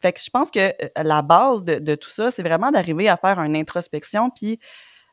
fait 0.00 0.12
que 0.12 0.20
je 0.20 0.30
pense 0.30 0.50
que 0.50 0.60
euh, 0.60 0.88
la 1.02 1.22
base 1.22 1.64
de, 1.64 1.78
de 1.78 1.94
tout 1.94 2.10
ça 2.10 2.30
c'est 2.30 2.42
vraiment 2.42 2.70
d'arriver 2.70 3.08
à 3.08 3.16
faire 3.16 3.38
une 3.40 3.56
introspection 3.56 4.30
puis 4.30 4.60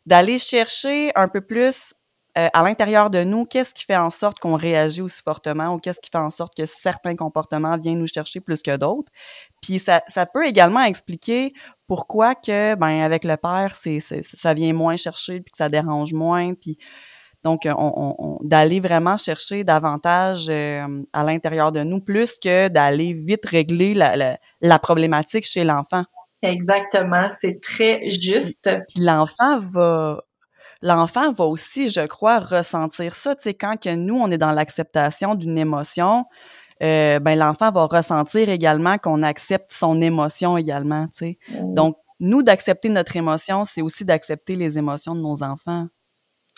d'aller 0.06 0.40
chercher 0.40 1.12
un 1.16 1.28
peu 1.28 1.42
plus 1.42 1.94
euh, 2.38 2.50
à 2.52 2.64
l'intérieur 2.64 3.10
de 3.10 3.24
nous, 3.24 3.46
qu'est-ce 3.46 3.74
qui 3.74 3.86
fait 3.86 3.96
en 3.96 4.10
sorte 4.10 4.40
qu'on 4.40 4.56
réagit 4.56 5.02
aussi 5.02 5.22
fortement 5.24 5.74
ou 5.74 5.80
qu'est-ce 5.80 6.02
qui 6.02 6.10
fait 6.10 6.18
en 6.18 6.32
sorte 6.32 6.54
que 6.56 6.66
certains 6.66 7.16
comportements 7.16 7.78
viennent 7.78 8.00
nous 8.00 8.08
chercher 8.08 8.42
plus 8.42 8.62
que 8.62 8.76
d'autres. 8.76 9.10
Puis 9.62 9.80
ça, 9.80 10.04
ça 10.10 10.26
peut 10.26 10.46
également 10.46 10.84
expliquer 10.84 11.54
pourquoi 11.88 12.36
que, 12.36 12.76
ben, 12.76 13.04
avec 13.04 13.24
le 13.24 13.38
père, 13.38 13.74
c'est, 13.74 14.02
ça 14.02 14.54
vient 14.54 14.74
moins 14.74 14.98
chercher 14.98 15.40
puis 15.40 15.52
que 15.52 15.58
ça 15.58 15.70
dérange 15.70 16.12
moins. 16.12 16.54
Puis 16.56 16.78
donc, 17.42 17.62
on, 17.66 18.16
on, 18.18 18.40
d'aller 18.44 18.82
vraiment 18.82 19.16
chercher 19.16 19.64
davantage 19.64 20.48
euh, 20.50 21.04
à 21.14 21.24
l'intérieur 21.24 21.72
de 21.72 21.84
nous 21.84 22.02
plus 22.02 22.38
que 22.38 22.68
d'aller 22.68 23.14
vite 23.14 23.46
régler 23.46 23.94
la 23.94 24.80
problématique 24.80 25.46
chez 25.46 25.64
l'enfant. 25.64 26.04
Exactement, 26.46 27.30
c'est 27.30 27.60
très 27.62 28.10
juste. 28.10 28.70
Puis 28.88 29.04
l'enfant 29.04 29.60
va 29.60 30.22
l'enfant 30.82 31.32
va 31.34 31.46
aussi, 31.46 31.90
je 31.90 32.06
crois, 32.06 32.40
ressentir 32.40 33.16
ça. 33.16 33.36
Tu 33.36 33.44
sais, 33.44 33.54
quand 33.54 33.76
que 33.82 33.94
nous, 33.96 34.16
on 34.16 34.30
est 34.32 34.38
dans 34.38 34.52
l'acceptation 34.52 35.36
d'une 35.36 35.58
émotion, 35.58 36.26
euh, 36.84 37.20
ben 37.20 37.38
l'enfant 37.38 37.72
va 37.72 37.86
ressentir 37.86 38.50
également 38.50 38.98
qu'on 38.98 39.24
accepte 39.24 39.72
son 39.72 40.02
émotion 40.02 40.58
également. 40.58 41.08
Tu 41.08 41.18
sais. 41.18 41.38
Mmh. 41.50 41.74
Donc, 41.74 41.98
nous, 42.20 42.44
d'accepter 42.44 42.90
notre 42.90 43.16
émotion, 43.16 43.66
c'est 43.66 43.82
aussi 43.82 44.06
d'accepter 44.06 44.56
les 44.56 44.78
émotions 44.78 45.16
de 45.16 45.22
nos 45.22 45.44
enfants. 45.44 45.88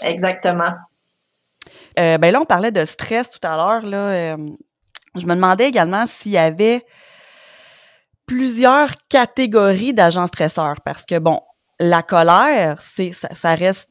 Exactement. 0.03 0.73
Euh, 1.99 2.17
ben 2.17 2.31
là, 2.31 2.39
on 2.41 2.45
parlait 2.45 2.71
de 2.71 2.85
stress 2.85 3.29
tout 3.29 3.45
à 3.45 3.55
l'heure. 3.55 3.85
Là, 3.85 3.97
euh, 3.97 4.37
je 5.15 5.25
me 5.25 5.35
demandais 5.35 5.67
également 5.67 6.05
s'il 6.05 6.33
y 6.33 6.37
avait 6.37 6.85
plusieurs 8.27 8.91
catégories 9.09 9.93
d'agents 9.93 10.27
stresseurs 10.27 10.81
parce 10.85 11.05
que, 11.05 11.17
bon, 11.17 11.39
la 11.79 12.03
colère, 12.03 12.81
c'est 12.81 13.13
ça, 13.13 13.55
reste 13.55 13.89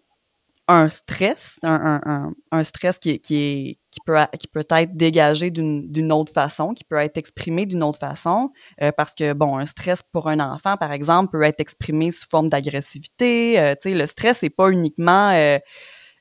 un 0.69 0.89
stress, 0.89 1.59
un, 1.63 2.01
un, 2.05 2.33
un 2.51 2.65
stress 2.65 2.99
qui, 2.99 3.21
qui, 3.21 3.37
est, 3.37 3.79
qui, 3.91 4.01
peut, 4.05 4.17
qui 4.39 4.49
peut 4.49 4.65
être 4.69 4.97
dégagé 4.97 5.51
d'une 5.51 6.13
autre 6.13 6.33
façon, 6.33 6.75
qui 6.75 6.83
peut 6.83 6.97
être 6.97 7.17
exprimé 7.17 7.67
d'une 7.67 7.85
autre 7.85 8.01
façon, 8.01 8.51
euh, 8.83 8.91
parce 8.91 9.15
que, 9.15 9.33
bon, 9.33 9.59
un 9.59 9.67
stress 9.67 10.03
pour 10.13 10.29
un 10.29 10.41
enfant, 10.41 10.77
par 10.77 10.93
exemple, 10.93 11.31
peut 11.39 11.45
être 11.45 11.61
exprimé 11.61 12.11
sous 12.11 12.29
forme 12.29 12.51
d'agressivité. 12.51 13.61
Euh, 13.61 13.75
tu 13.81 13.91
sais, 13.91 13.95
le 13.95 14.07
stress 14.07 14.43
n'est 14.43 14.51
pas 14.51 14.69
uniquement 14.71 15.31
euh, 15.31 15.59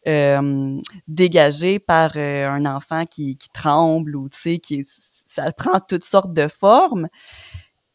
euh, 0.07 0.77
dégagé 1.07 1.79
par 1.79 2.15
un 2.15 2.65
enfant 2.65 3.07
qui, 3.07 3.37
qui 3.37 3.49
tremble 3.49 4.15
ou, 4.15 4.29
tu 4.29 4.37
sais, 4.39 4.59
qui, 4.59 4.83
ça 4.85 5.51
prend 5.53 5.79
toutes 5.79 6.03
sortes 6.03 6.33
de 6.33 6.47
formes 6.47 7.09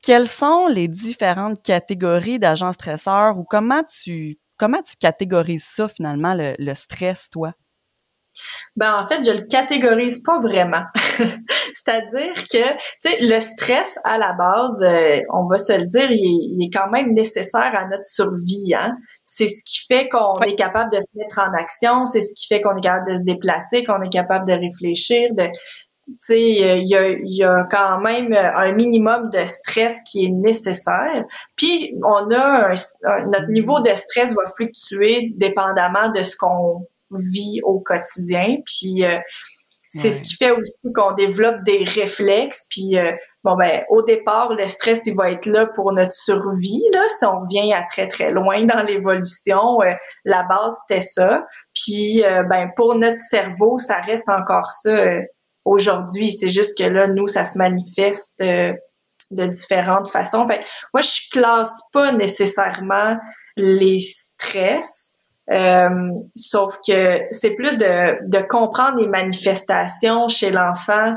quelles 0.03 0.29
sont 0.29 0.67
les 0.67 0.89
différentes 0.89 1.63
catégories 1.63 2.39
d'agents 2.39 2.73
stresseurs 2.73 3.39
ou 3.39 3.45
comment 3.45 3.83
tu 3.83 4.39
comment 4.57 4.83
tu 4.83 4.95
catégorises 4.97 5.65
ça 5.65 5.89
finalement 5.89 6.35
le, 6.37 6.75
stress 6.75 7.31
toi? 7.31 7.55
Ben 8.77 8.95
en 8.95 9.07
fait, 9.07 9.25
je 9.25 9.33
le 9.33 9.47
catégorise 9.47 10.23
pas 10.23 10.39
vraiment. 10.39 10.85
C'est-à-dire 11.73 12.35
que, 12.35 12.73
tu 12.73 12.79
sais, 13.01 13.19
le 13.21 13.41
stress 13.41 13.99
à 14.05 14.19
la 14.19 14.33
base, 14.35 14.83
euh, 14.83 15.19
on 15.33 15.47
va 15.47 15.59
se 15.59 15.73
le 15.73 15.87
dire, 15.87 16.09
il 16.11 16.65
est, 16.65 16.71
quand 16.71 16.91
même 16.91 17.09
nécessaire 17.13 17.75
à 17.75 17.87
notre 17.87 18.05
survie. 18.05 18.73
Hein? 18.75 18.97
C'est 19.25 19.49
ce 19.49 19.65
qui 19.65 19.85
fait 19.87 20.09
qu'on 20.09 20.39
est 20.41 20.55
capable 20.55 20.93
de 20.93 20.99
se 20.99 21.07
mettre 21.15 21.41
en 21.41 21.53
action, 21.55 22.07
c'est 22.07 22.21
ce 22.21 22.35
qui 22.35 22.47
fait 22.47 22.61
qu'on 22.61 22.77
est 22.77 22.83
capable 22.83 23.11
de 23.11 23.17
se 23.17 23.25
déplacer, 23.25 23.83
qu'on 23.83 24.03
est 24.03 24.13
capable 24.13 24.47
de 24.47 24.53
réfléchir, 24.53 25.31
de 25.35 25.49
il 26.29 26.89
y 26.89 26.95
a, 26.95 27.09
y 27.23 27.45
a 27.45 27.65
quand 27.71 28.01
même 28.01 28.33
un 28.33 28.73
minimum 28.73 29.31
de 29.31 29.45
stress 29.45 29.99
qui 30.11 30.27
est 30.27 30.31
nécessaire. 30.31 31.25
Puis 31.57 31.95
on 32.03 32.31
a 32.33 32.75
notre 33.27 33.49
niveau 33.49 33.81
de 33.81 33.95
stress 33.95 34.35
va 34.35 34.47
fluctuer 34.55 35.33
dépendamment 35.37 36.09
de 36.11 36.23
ce 36.23 36.37
qu'on 36.37 36.87
vit 37.11 37.61
au 37.65 37.81
quotidien. 37.81 38.57
Puis 38.65 39.05
euh, 39.05 39.19
c'est 39.93 40.13
ce 40.13 40.23
qui 40.23 40.37
fait 40.37 40.53
aussi 40.53 40.73
qu'on 40.95 41.13
développe 41.13 41.65
des 41.65 41.85
réflexes. 41.85 42.67
Puis 42.71 42.97
euh, 42.97 43.13
bon 43.43 43.57
ben 43.57 43.83
au 43.89 44.03
départ 44.03 44.55
le 44.55 44.67
stress 44.69 45.07
il 45.07 45.17
va 45.17 45.33
être 45.33 45.47
là 45.47 45.67
pour 45.67 45.93
notre 45.93 46.13
survie 46.13 46.85
là. 46.93 47.03
Si 47.19 47.25
on 47.25 47.41
revient 47.41 47.73
à 47.73 47.83
très 47.91 48.07
très 48.07 48.31
loin 48.31 48.65
dans 48.65 48.85
l'évolution, 48.87 49.83
euh, 49.83 49.93
la 50.25 50.45
base 50.45 50.77
c'était 50.87 51.01
ça. 51.01 51.45
Puis 51.75 52.23
ben 52.49 52.71
pour 52.77 52.95
notre 52.95 53.19
cerveau 53.19 53.79
ça 53.79 54.01
reste 54.01 54.29
encore 54.29 54.71
ça 54.71 55.21
aujourd'hui. 55.65 56.33
C'est 56.33 56.49
juste 56.49 56.77
que 56.77 56.85
là, 56.85 57.09
nous, 57.09 57.27
ça 57.27 57.45
se 57.45 57.59
manifeste 57.59 58.41
euh, 58.41 58.73
de 59.31 59.47
différentes 59.47 60.09
façons. 60.11 60.47
Fait 60.47 60.61
moi, 60.93 61.03
je 61.03 61.31
classe 61.31 61.81
pas 61.93 62.13
nécessairement 62.13 63.17
les 63.57 63.99
stress, 63.99 65.13
euh, 65.51 65.89
sauf 66.37 66.79
que 66.87 67.21
c'est 67.31 67.55
plus 67.55 67.77
de, 67.79 68.29
de 68.29 68.39
comprendre 68.47 68.99
les 68.99 69.09
manifestations 69.09 70.29
chez 70.29 70.51
l'enfant 70.51 71.15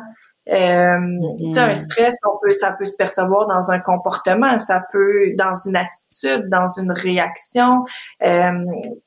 Euh, 0.49 0.97
Tu 1.39 1.51
sais, 1.53 1.59
un 1.59 1.71
mm-hmm. 1.71 1.75
stress, 1.75 2.15
on 2.25 2.37
peut, 2.41 2.51
ça 2.51 2.73
peut 2.73 2.83
se 2.83 2.97
percevoir 2.97 3.47
dans 3.47 3.71
un 3.71 3.79
comportement, 3.79 4.59
ça 4.59 4.83
peut 4.91 5.33
dans 5.37 5.53
une 5.53 5.77
attitude, 5.77 6.49
dans 6.49 6.67
une 6.67 6.91
réaction, 6.91 7.85
euh, 8.23 8.51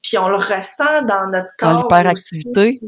puis 0.02 0.16
on 0.16 0.28
le 0.28 0.36
ressent 0.36 1.02
dans 1.02 1.28
notre 1.30 1.54
corps. 1.58 1.74
Dans 1.74 1.82
l'hyperactivité. 1.82 2.80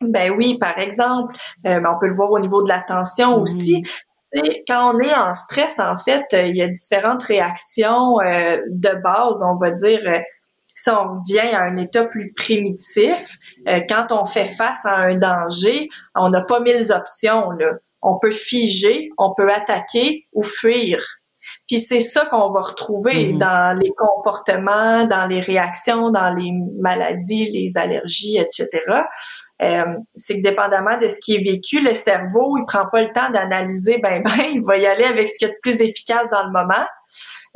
Ben 0.00 0.32
oui, 0.36 0.58
par 0.58 0.78
exemple, 0.78 1.34
euh, 1.66 1.80
ben 1.80 1.92
on 1.94 1.98
peut 1.98 2.08
le 2.08 2.14
voir 2.14 2.30
au 2.30 2.38
niveau 2.38 2.62
de 2.62 2.68
l'attention 2.68 3.38
mm-hmm. 3.38 3.42
aussi. 3.42 3.82
Quand 4.68 4.94
on 4.94 4.98
est 5.00 5.14
en 5.14 5.34
stress, 5.34 5.80
en 5.80 5.96
fait, 5.96 6.24
il 6.32 6.56
y 6.56 6.62
a 6.62 6.68
différentes 6.68 7.24
réactions 7.24 8.18
de 8.18 9.02
base, 9.02 9.42
on 9.42 9.56
va 9.56 9.72
dire 9.72 10.00
si 10.82 10.90
on 10.90 11.14
revient 11.14 11.54
à 11.54 11.62
un 11.62 11.76
état 11.76 12.04
plus 12.04 12.32
primitif, 12.32 13.38
euh, 13.68 13.80
quand 13.88 14.12
on 14.12 14.24
fait 14.24 14.46
face 14.46 14.84
à 14.84 14.96
un 14.96 15.14
danger, 15.14 15.88
on 16.14 16.30
n'a 16.30 16.42
pas 16.42 16.60
mille 16.60 16.92
options. 16.92 17.50
Là. 17.52 17.72
On 18.02 18.18
peut 18.18 18.30
figer, 18.30 19.10
on 19.18 19.34
peut 19.34 19.52
attaquer 19.52 20.26
ou 20.32 20.42
fuir. 20.42 21.02
Puis 21.68 21.80
c'est 21.80 22.00
ça 22.00 22.26
qu'on 22.26 22.50
va 22.50 22.62
retrouver 22.62 23.32
mm-hmm. 23.32 23.38
dans 23.38 23.78
les 23.78 23.90
comportements, 23.90 25.04
dans 25.04 25.26
les 25.26 25.40
réactions, 25.40 26.10
dans 26.10 26.34
les 26.34 26.50
maladies, 26.80 27.50
les 27.50 27.76
allergies, 27.76 28.38
etc. 28.38 28.68
Euh, 29.62 29.84
c'est 30.14 30.36
que 30.36 30.42
dépendamment 30.42 30.96
de 30.96 31.06
ce 31.06 31.18
qui 31.20 31.36
est 31.36 31.44
vécu, 31.44 31.80
le 31.82 31.92
cerveau, 31.92 32.56
il 32.56 32.64
prend 32.64 32.86
pas 32.90 33.02
le 33.02 33.12
temps 33.12 33.30
d'analyser 33.30 33.98
ben 33.98 34.22
ben, 34.24 34.44
il 34.52 34.62
va 34.62 34.78
y 34.78 34.86
aller 34.86 35.04
avec 35.04 35.28
ce 35.28 35.38
qui 35.38 35.44
est 35.44 35.48
le 35.48 35.58
plus 35.62 35.82
efficace 35.82 36.30
dans 36.30 36.44
le 36.44 36.50
moment. 36.50 36.86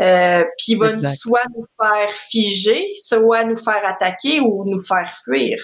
Euh, 0.00 0.44
puis 0.58 0.72
il 0.72 0.78
va 0.78 0.94
soit 1.06 1.44
nous 1.56 1.64
faire 1.80 2.10
figer, 2.10 2.90
soit 2.94 3.44
nous 3.44 3.56
faire 3.56 3.86
attaquer 3.86 4.40
ou 4.40 4.64
nous 4.66 4.78
faire 4.78 5.14
fuir. 5.24 5.56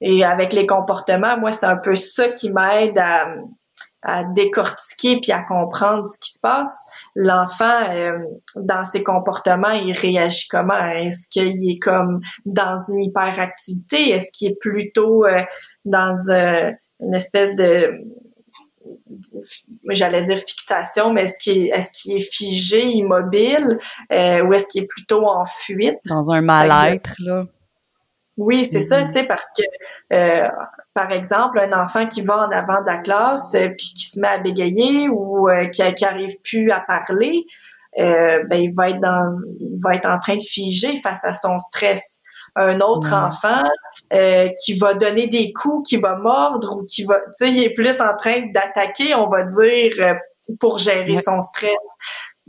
Et 0.00 0.24
avec 0.24 0.52
les 0.52 0.66
comportements, 0.66 1.38
moi, 1.38 1.52
c'est 1.52 1.66
un 1.66 1.78
peu 1.78 1.94
ça 1.94 2.28
qui 2.28 2.52
m'aide 2.52 2.98
à, 2.98 3.28
à 4.06 4.22
décortiquer 4.24 5.20
puis 5.20 5.32
à 5.32 5.42
comprendre 5.42 6.06
ce 6.06 6.18
qui 6.18 6.32
se 6.32 6.40
passe. 6.40 6.84
L'enfant, 7.14 7.90
euh, 7.90 8.18
dans 8.54 8.84
ses 8.84 9.02
comportements, 9.02 9.70
il 9.70 9.92
réagit 9.92 10.46
comment? 10.48 10.78
Est-ce 10.78 11.28
qu'il 11.28 11.68
est 11.68 11.78
comme 11.78 12.20
dans 12.44 12.76
une 12.88 13.02
hyperactivité? 13.02 14.10
Est-ce 14.10 14.30
qu'il 14.32 14.52
est 14.52 14.58
plutôt 14.60 15.26
euh, 15.26 15.42
dans 15.84 16.14
une 16.30 17.14
espèce 17.14 17.56
de 17.56 17.90
j'allais 19.90 20.22
dire 20.22 20.38
fixation, 20.38 21.12
mais 21.12 21.24
est-ce 21.24 21.38
qu'il 21.38 21.66
est, 21.66 21.68
est-ce 21.70 21.90
qu'il 21.92 22.16
est 22.16 22.32
figé, 22.32 22.84
immobile, 22.86 23.78
euh, 24.12 24.44
ou 24.44 24.52
est-ce 24.52 24.68
qu'il 24.68 24.84
est 24.84 24.86
plutôt 24.86 25.26
en 25.26 25.44
fuite? 25.44 25.98
Dans 26.08 26.30
un 26.30 26.40
mal-être, 26.42 27.14
là. 27.18 27.46
Oui, 28.36 28.64
c'est 28.64 28.80
ça, 28.80 29.00
mm-hmm. 29.00 29.06
tu 29.06 29.12
sais, 29.12 29.24
parce 29.24 29.46
que, 29.56 29.62
euh, 30.12 30.48
par 30.94 31.10
exemple, 31.10 31.58
un 31.58 31.72
enfant 31.72 32.06
qui 32.06 32.20
va 32.20 32.46
en 32.46 32.50
avant 32.50 32.80
de 32.82 32.86
la 32.86 32.98
classe, 32.98 33.54
euh, 33.54 33.68
puis 33.68 33.92
qui 33.96 34.06
se 34.06 34.20
met 34.20 34.28
à 34.28 34.38
bégayer 34.38 35.08
ou 35.08 35.48
qui, 35.72 35.82
qui 35.94 36.04
arrive 36.04 36.34
plus 36.42 36.70
à 36.70 36.80
parler, 36.80 37.44
ben 37.98 38.52
il 38.52 38.74
va 38.76 38.90
être 38.90 39.00
dans, 39.00 39.26
il 39.58 39.78
va 39.82 39.94
être 39.94 40.08
en 40.08 40.18
train 40.18 40.36
de 40.36 40.42
figer 40.42 41.00
face 41.00 41.24
à 41.24 41.32
son 41.32 41.56
stress 41.56 42.20
un 42.56 42.80
autre 42.80 43.12
enfant 43.12 43.62
euh, 44.14 44.48
qui 44.64 44.78
va 44.78 44.94
donner 44.94 45.28
des 45.28 45.52
coups, 45.52 45.88
qui 45.90 45.96
va 45.98 46.16
mordre 46.16 46.78
ou 46.78 46.84
qui 46.84 47.04
va, 47.04 47.18
tu 47.18 47.32
sais, 47.32 47.52
il 47.52 47.62
est 47.62 47.74
plus 47.74 48.00
en 48.00 48.16
train 48.16 48.40
d'attaquer, 48.52 49.14
on 49.14 49.28
va 49.28 49.44
dire, 49.44 49.92
euh, 50.00 50.14
pour 50.58 50.78
gérer 50.78 51.16
son 51.16 51.40
stress. 51.42 51.76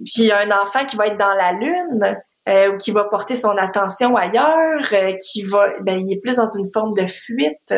Puis 0.06 0.32
un 0.32 0.50
enfant 0.52 0.86
qui 0.86 0.96
va 0.96 1.08
être 1.08 1.18
dans 1.18 1.34
la 1.34 1.52
lune, 1.52 2.18
euh, 2.48 2.72
ou 2.72 2.78
qui 2.78 2.92
va 2.92 3.06
porter 3.06 3.36
son 3.36 3.58
attention 3.58 4.16
ailleurs, 4.16 4.94
qui 5.22 5.44
va, 5.44 5.80
ben, 5.82 6.00
il 6.00 6.14
est 6.14 6.20
plus 6.20 6.38
dans 6.38 6.48
une 6.48 6.72
forme 6.72 6.94
de 6.94 7.06
fuite. 7.06 7.74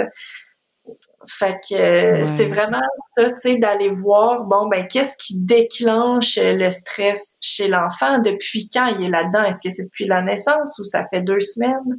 Fait 1.27 1.57
que 1.69 1.75
euh, 1.75 2.25
c'est 2.25 2.45
vraiment 2.45 2.81
ça, 3.15 3.29
tu 3.29 3.39
sais, 3.39 3.57
d'aller 3.57 3.89
voir, 3.89 4.43
bon, 4.43 4.67
ben, 4.67 4.87
qu'est-ce 4.87 5.17
qui 5.17 5.37
déclenche 5.37 6.37
le 6.37 6.69
stress 6.69 7.37
chez 7.41 7.67
l'enfant? 7.67 8.19
Depuis 8.19 8.69
quand 8.69 8.87
il 8.87 9.05
est 9.05 9.09
là-dedans? 9.09 9.43
Est-ce 9.43 9.61
que 9.61 9.73
c'est 9.73 9.83
depuis 9.83 10.05
la 10.05 10.21
naissance 10.21 10.79
ou 10.79 10.83
ça 10.83 11.05
fait 11.09 11.21
deux 11.21 11.41
semaines? 11.41 11.97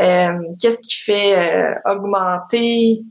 Euh, 0.00 0.38
qu'est-ce 0.60 0.82
qui 0.82 0.94
fait 0.94 1.38
euh, 1.38 1.74
augmenter 1.84 3.02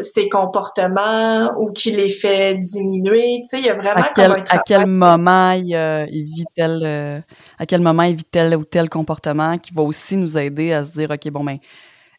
ses 0.00 0.28
comportements 0.28 1.52
ou 1.58 1.70
qui 1.72 1.90
les 1.90 2.08
fait 2.08 2.54
diminuer? 2.56 3.40
Tu 3.42 3.48
sais, 3.48 3.58
il 3.60 3.66
y 3.66 3.70
a 3.70 3.74
vraiment 3.74 4.02
à 4.02 4.10
quel, 4.14 4.32
à 4.32 4.58
quel 4.64 4.86
moment 4.86 5.52
il, 5.52 5.68
il 6.10 6.24
vit 6.24 6.44
tel, 6.54 7.24
à 7.58 7.66
quel 7.66 7.80
moment 7.80 8.02
il 8.02 8.16
vit 8.16 8.24
tel 8.24 8.56
ou 8.56 8.64
tel 8.64 8.88
comportement 8.88 9.58
qui 9.58 9.72
va 9.72 9.82
aussi 9.82 10.16
nous 10.16 10.36
aider 10.36 10.72
à 10.72 10.84
se 10.84 10.92
dire, 10.92 11.10
OK, 11.10 11.30
bon, 11.30 11.44
ben, 11.44 11.58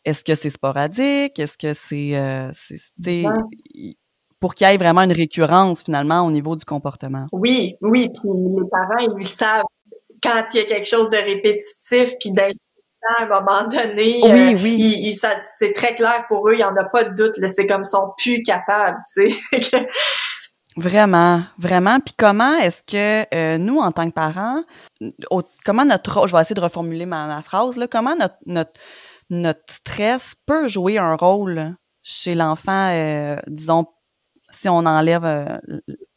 est-ce 0.05 0.23
que 0.23 0.35
c'est 0.35 0.49
sporadique? 0.49 1.37
Est-ce 1.39 1.57
que 1.57 1.73
c'est, 1.73 2.15
euh, 2.15 2.51
pour 4.39 4.55
qu'il 4.55 4.67
y 4.67 4.73
ait 4.73 4.77
vraiment 4.77 5.01
une 5.01 5.11
récurrence 5.11 5.83
finalement 5.83 6.25
au 6.25 6.31
niveau 6.31 6.55
du 6.55 6.63
comportement? 6.63 7.27
Oui, 7.31 7.75
oui. 7.81 8.09
Puis 8.09 8.29
les 8.33 8.69
parents, 8.69 9.17
ils 9.19 9.27
savent 9.27 9.65
quand 10.23 10.43
il 10.53 10.57
y 10.57 10.61
a 10.61 10.65
quelque 10.65 10.87
chose 10.87 11.09
de 11.09 11.17
répétitif, 11.17 12.15
puis 12.19 12.31
d'insistant 12.31 12.68
à 13.07 13.23
un 13.23 13.27
moment 13.27 13.67
donné. 13.67 14.19
Oui, 14.23 14.53
euh, 14.53 14.57
oui. 14.61 15.13
c'est 15.13 15.73
très 15.73 15.95
clair 15.95 16.25
pour 16.27 16.47
eux, 16.49 16.53
il 16.53 16.57
n'y 16.57 16.63
en 16.63 16.75
a 16.75 16.83
pas 16.85 17.03
de 17.03 17.15
doute. 17.15 17.33
C'est 17.47 17.67
comme 17.67 17.81
ils 17.83 17.89
sont 17.89 18.13
plus 18.17 18.41
capables, 18.41 18.97
tu 19.13 19.29
sais. 19.29 19.87
Vraiment, 20.77 21.41
vraiment. 21.57 21.99
Puis 21.99 22.13
comment 22.17 22.55
est-ce 22.55 22.83
que 22.83 23.25
euh, 23.35 23.57
nous, 23.57 23.79
en 23.79 23.91
tant 23.91 24.07
que 24.07 24.13
parents, 24.13 24.63
comment 25.65 25.83
notre 25.83 26.25
je 26.27 26.33
vais 26.33 26.41
essayer 26.41 26.53
de 26.53 26.61
reformuler 26.61 27.05
ma, 27.05 27.25
ma 27.25 27.41
phrase 27.41 27.75
là, 27.75 27.87
comment 27.87 28.15
notre, 28.15 28.37
notre 28.45 28.71
notre 29.29 29.61
stress 29.69 30.35
peut 30.45 30.67
jouer 30.67 30.97
un 30.97 31.15
rôle 31.15 31.75
chez 32.01 32.33
l'enfant, 32.33 32.89
euh, 32.91 33.37
disons, 33.47 33.85
si 34.51 34.67
on 34.67 34.79
enlève 34.79 35.25
euh, 35.25 35.57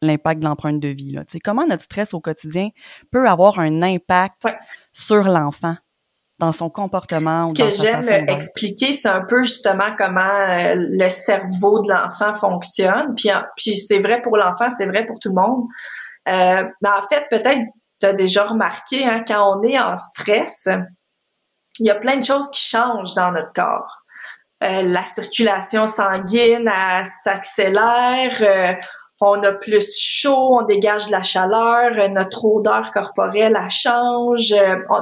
l'impact 0.00 0.40
de 0.40 0.46
l'empreinte 0.46 0.80
de 0.80 0.88
vie. 0.88 1.12
Là. 1.12 1.24
comment 1.44 1.66
notre 1.66 1.82
stress 1.82 2.14
au 2.14 2.20
quotidien 2.20 2.70
peut 3.10 3.28
avoir 3.28 3.58
un 3.58 3.82
impact 3.82 4.46
sur 4.92 5.24
l'enfant? 5.24 5.76
Dans 6.44 6.52
son 6.52 6.70
comportement. 6.70 7.48
Ce 7.48 7.54
que 7.54 7.70
j'aime 7.70 8.28
expliquer, 8.28 8.92
c'est 8.92 9.08
un 9.08 9.22
peu 9.22 9.44
justement 9.44 9.94
comment 9.96 10.20
euh, 10.20 10.74
le 10.76 11.08
cerveau 11.08 11.80
de 11.80 11.92
l'enfant 11.92 12.34
fonctionne. 12.34 13.14
Puis, 13.16 13.30
puis 13.56 13.76
c'est 13.76 14.00
vrai 14.00 14.20
pour 14.20 14.36
l'enfant, 14.36 14.68
c'est 14.76 14.86
vrai 14.86 15.06
pour 15.06 15.18
tout 15.20 15.28
le 15.28 15.36
monde. 15.36 15.62
mais 16.26 16.88
en 16.88 17.06
fait, 17.08 17.26
peut-être 17.30 17.60
tu 18.00 18.06
as 18.06 18.12
déjà 18.12 18.44
remarqué, 18.44 19.04
hein, 19.04 19.22
quand 19.26 19.56
on 19.56 19.62
est 19.62 19.78
en 19.78 19.94
stress, 19.94 20.68
il 21.78 21.86
y 21.86 21.90
a 21.90 21.94
plein 21.94 22.16
de 22.16 22.24
choses 22.24 22.50
qui 22.50 22.60
changent 22.60 23.14
dans 23.14 23.30
notre 23.30 23.52
corps. 23.52 24.02
Euh, 24.62 24.82
la 24.82 25.04
circulation 25.04 25.86
sanguine 25.86 26.70
s'accélère, 27.04 28.36
euh, 28.40 28.74
on 29.24 29.42
a 29.42 29.52
plus 29.52 29.96
chaud, 29.98 30.58
on 30.58 30.62
dégage 30.62 31.06
de 31.06 31.12
la 31.12 31.22
chaleur, 31.22 31.92
euh, 31.98 32.08
notre 32.08 32.44
odeur 32.44 32.90
corporelle 32.90 33.56
elle 33.56 33.70
change, 33.70 34.54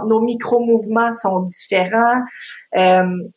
nos 0.06 0.20
micro-mouvements 0.20 1.12
sont 1.12 1.40
différents. 1.40 2.20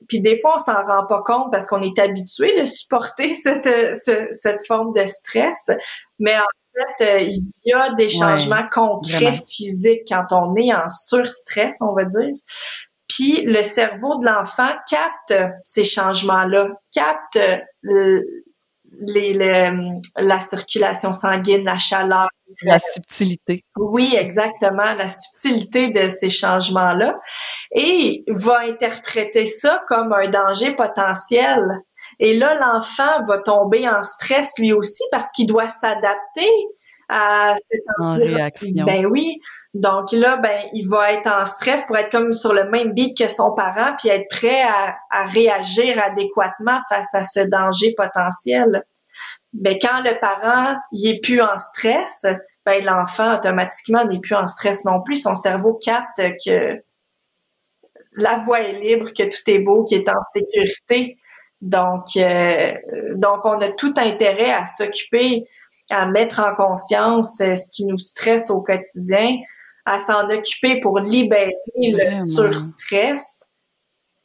puis 0.07 0.21
des 0.21 0.39
fois, 0.39 0.55
on 0.55 0.57
s'en 0.57 0.83
rend 0.83 1.05
pas 1.07 1.21
compte 1.25 1.51
parce 1.51 1.65
qu'on 1.65 1.81
est 1.81 1.97
habitué 1.99 2.59
de 2.59 2.65
supporter 2.65 3.33
cette, 3.33 3.69
cette 3.95 4.67
forme 4.67 4.91
de 4.91 5.05
stress, 5.05 5.71
mais 6.19 6.35
en 6.35 6.97
fait, 6.97 7.27
il 7.27 7.43
y 7.65 7.73
a 7.73 7.93
des 7.93 8.09
changements 8.09 8.67
concrets 8.71 9.39
physiques 9.49 10.03
quand 10.07 10.25
on 10.31 10.55
est 10.55 10.73
en 10.73 10.89
surstress, 10.89 11.77
on 11.81 11.93
va 11.93 12.05
dire. 12.05 12.33
Puis 13.07 13.43
le 13.45 13.61
cerveau 13.61 14.17
de 14.17 14.25
l'enfant 14.25 14.71
capte 14.89 15.33
ces 15.61 15.83
changements-là, 15.83 16.67
capte 16.91 17.39
les, 18.99 19.71
la 20.17 20.39
circulation 20.39 21.13
sanguine, 21.13 21.63
la 21.63 21.77
chaleur. 21.77 22.27
La 22.61 22.79
subtilité. 22.79 23.63
Oui, 23.77 24.15
exactement, 24.17 24.93
la 24.95 25.09
subtilité 25.09 25.89
de 25.89 26.09
ces 26.09 26.29
changements-là. 26.29 27.19
Et 27.71 28.23
va 28.27 28.59
interpréter 28.61 29.45
ça 29.45 29.83
comme 29.87 30.13
un 30.13 30.27
danger 30.27 30.75
potentiel. 30.75 31.61
Et 32.19 32.37
là, 32.37 32.53
l'enfant 32.55 33.23
va 33.27 33.39
tomber 33.39 33.87
en 33.87 34.03
stress 34.03 34.53
lui 34.57 34.73
aussi 34.73 35.03
parce 35.11 35.31
qu'il 35.31 35.47
doit 35.47 35.67
s'adapter 35.67 36.49
à 37.09 37.55
en 37.99 38.15
réaction. 38.15 38.85
Ben 38.85 39.05
oui. 39.05 39.39
Donc 39.73 40.11
là, 40.11 40.37
ben 40.37 40.61
il 40.73 40.87
va 40.87 41.13
être 41.13 41.27
en 41.27 41.45
stress 41.45 41.83
pour 41.83 41.97
être 41.97 42.11
comme 42.11 42.33
sur 42.33 42.53
le 42.53 42.69
même 42.69 42.93
beat 42.93 43.17
que 43.17 43.27
son 43.27 43.53
parent, 43.53 43.95
puis 43.99 44.09
être 44.09 44.27
prêt 44.29 44.61
à, 44.61 44.95
à 45.09 45.25
réagir 45.25 46.01
adéquatement 46.03 46.79
face 46.89 47.13
à 47.13 47.23
ce 47.23 47.41
danger 47.41 47.93
potentiel. 47.95 48.83
Ben 49.53 49.77
quand 49.79 50.01
le 50.03 50.19
parent 50.19 50.75
il 50.91 51.15
est 51.15 51.19
plus 51.19 51.41
en 51.41 51.57
stress, 51.57 52.25
ben 52.65 52.83
l'enfant 52.83 53.35
automatiquement 53.35 54.05
n'est 54.05 54.19
plus 54.19 54.35
en 54.35 54.47
stress 54.47 54.85
non 54.85 55.01
plus. 55.01 55.17
Son 55.17 55.35
cerveau 55.35 55.73
capte 55.73 56.21
que 56.45 56.81
la 58.15 58.35
voie 58.37 58.61
est 58.61 58.79
libre, 58.79 59.09
que 59.09 59.23
tout 59.23 59.49
est 59.49 59.59
beau, 59.59 59.83
qu'il 59.83 59.99
est 59.99 60.09
en 60.09 60.21
sécurité. 60.33 61.17
Donc, 61.61 62.17
euh, 62.17 62.73
donc 63.15 63.45
on 63.45 63.59
a 63.59 63.69
tout 63.69 63.93
intérêt 63.97 64.51
à 64.51 64.65
s'occuper 64.65 65.45
à 65.89 66.05
mettre 66.05 66.39
en 66.39 66.53
conscience 66.55 67.39
euh, 67.41 67.55
ce 67.55 67.69
qui 67.71 67.85
nous 67.85 67.97
stresse 67.97 68.49
au 68.49 68.61
quotidien, 68.61 69.37
à 69.85 69.99
s'en 69.99 70.29
occuper 70.29 70.79
pour 70.79 70.99
libérer 70.99 71.53
le 71.75 72.15
surstress, 72.17 73.51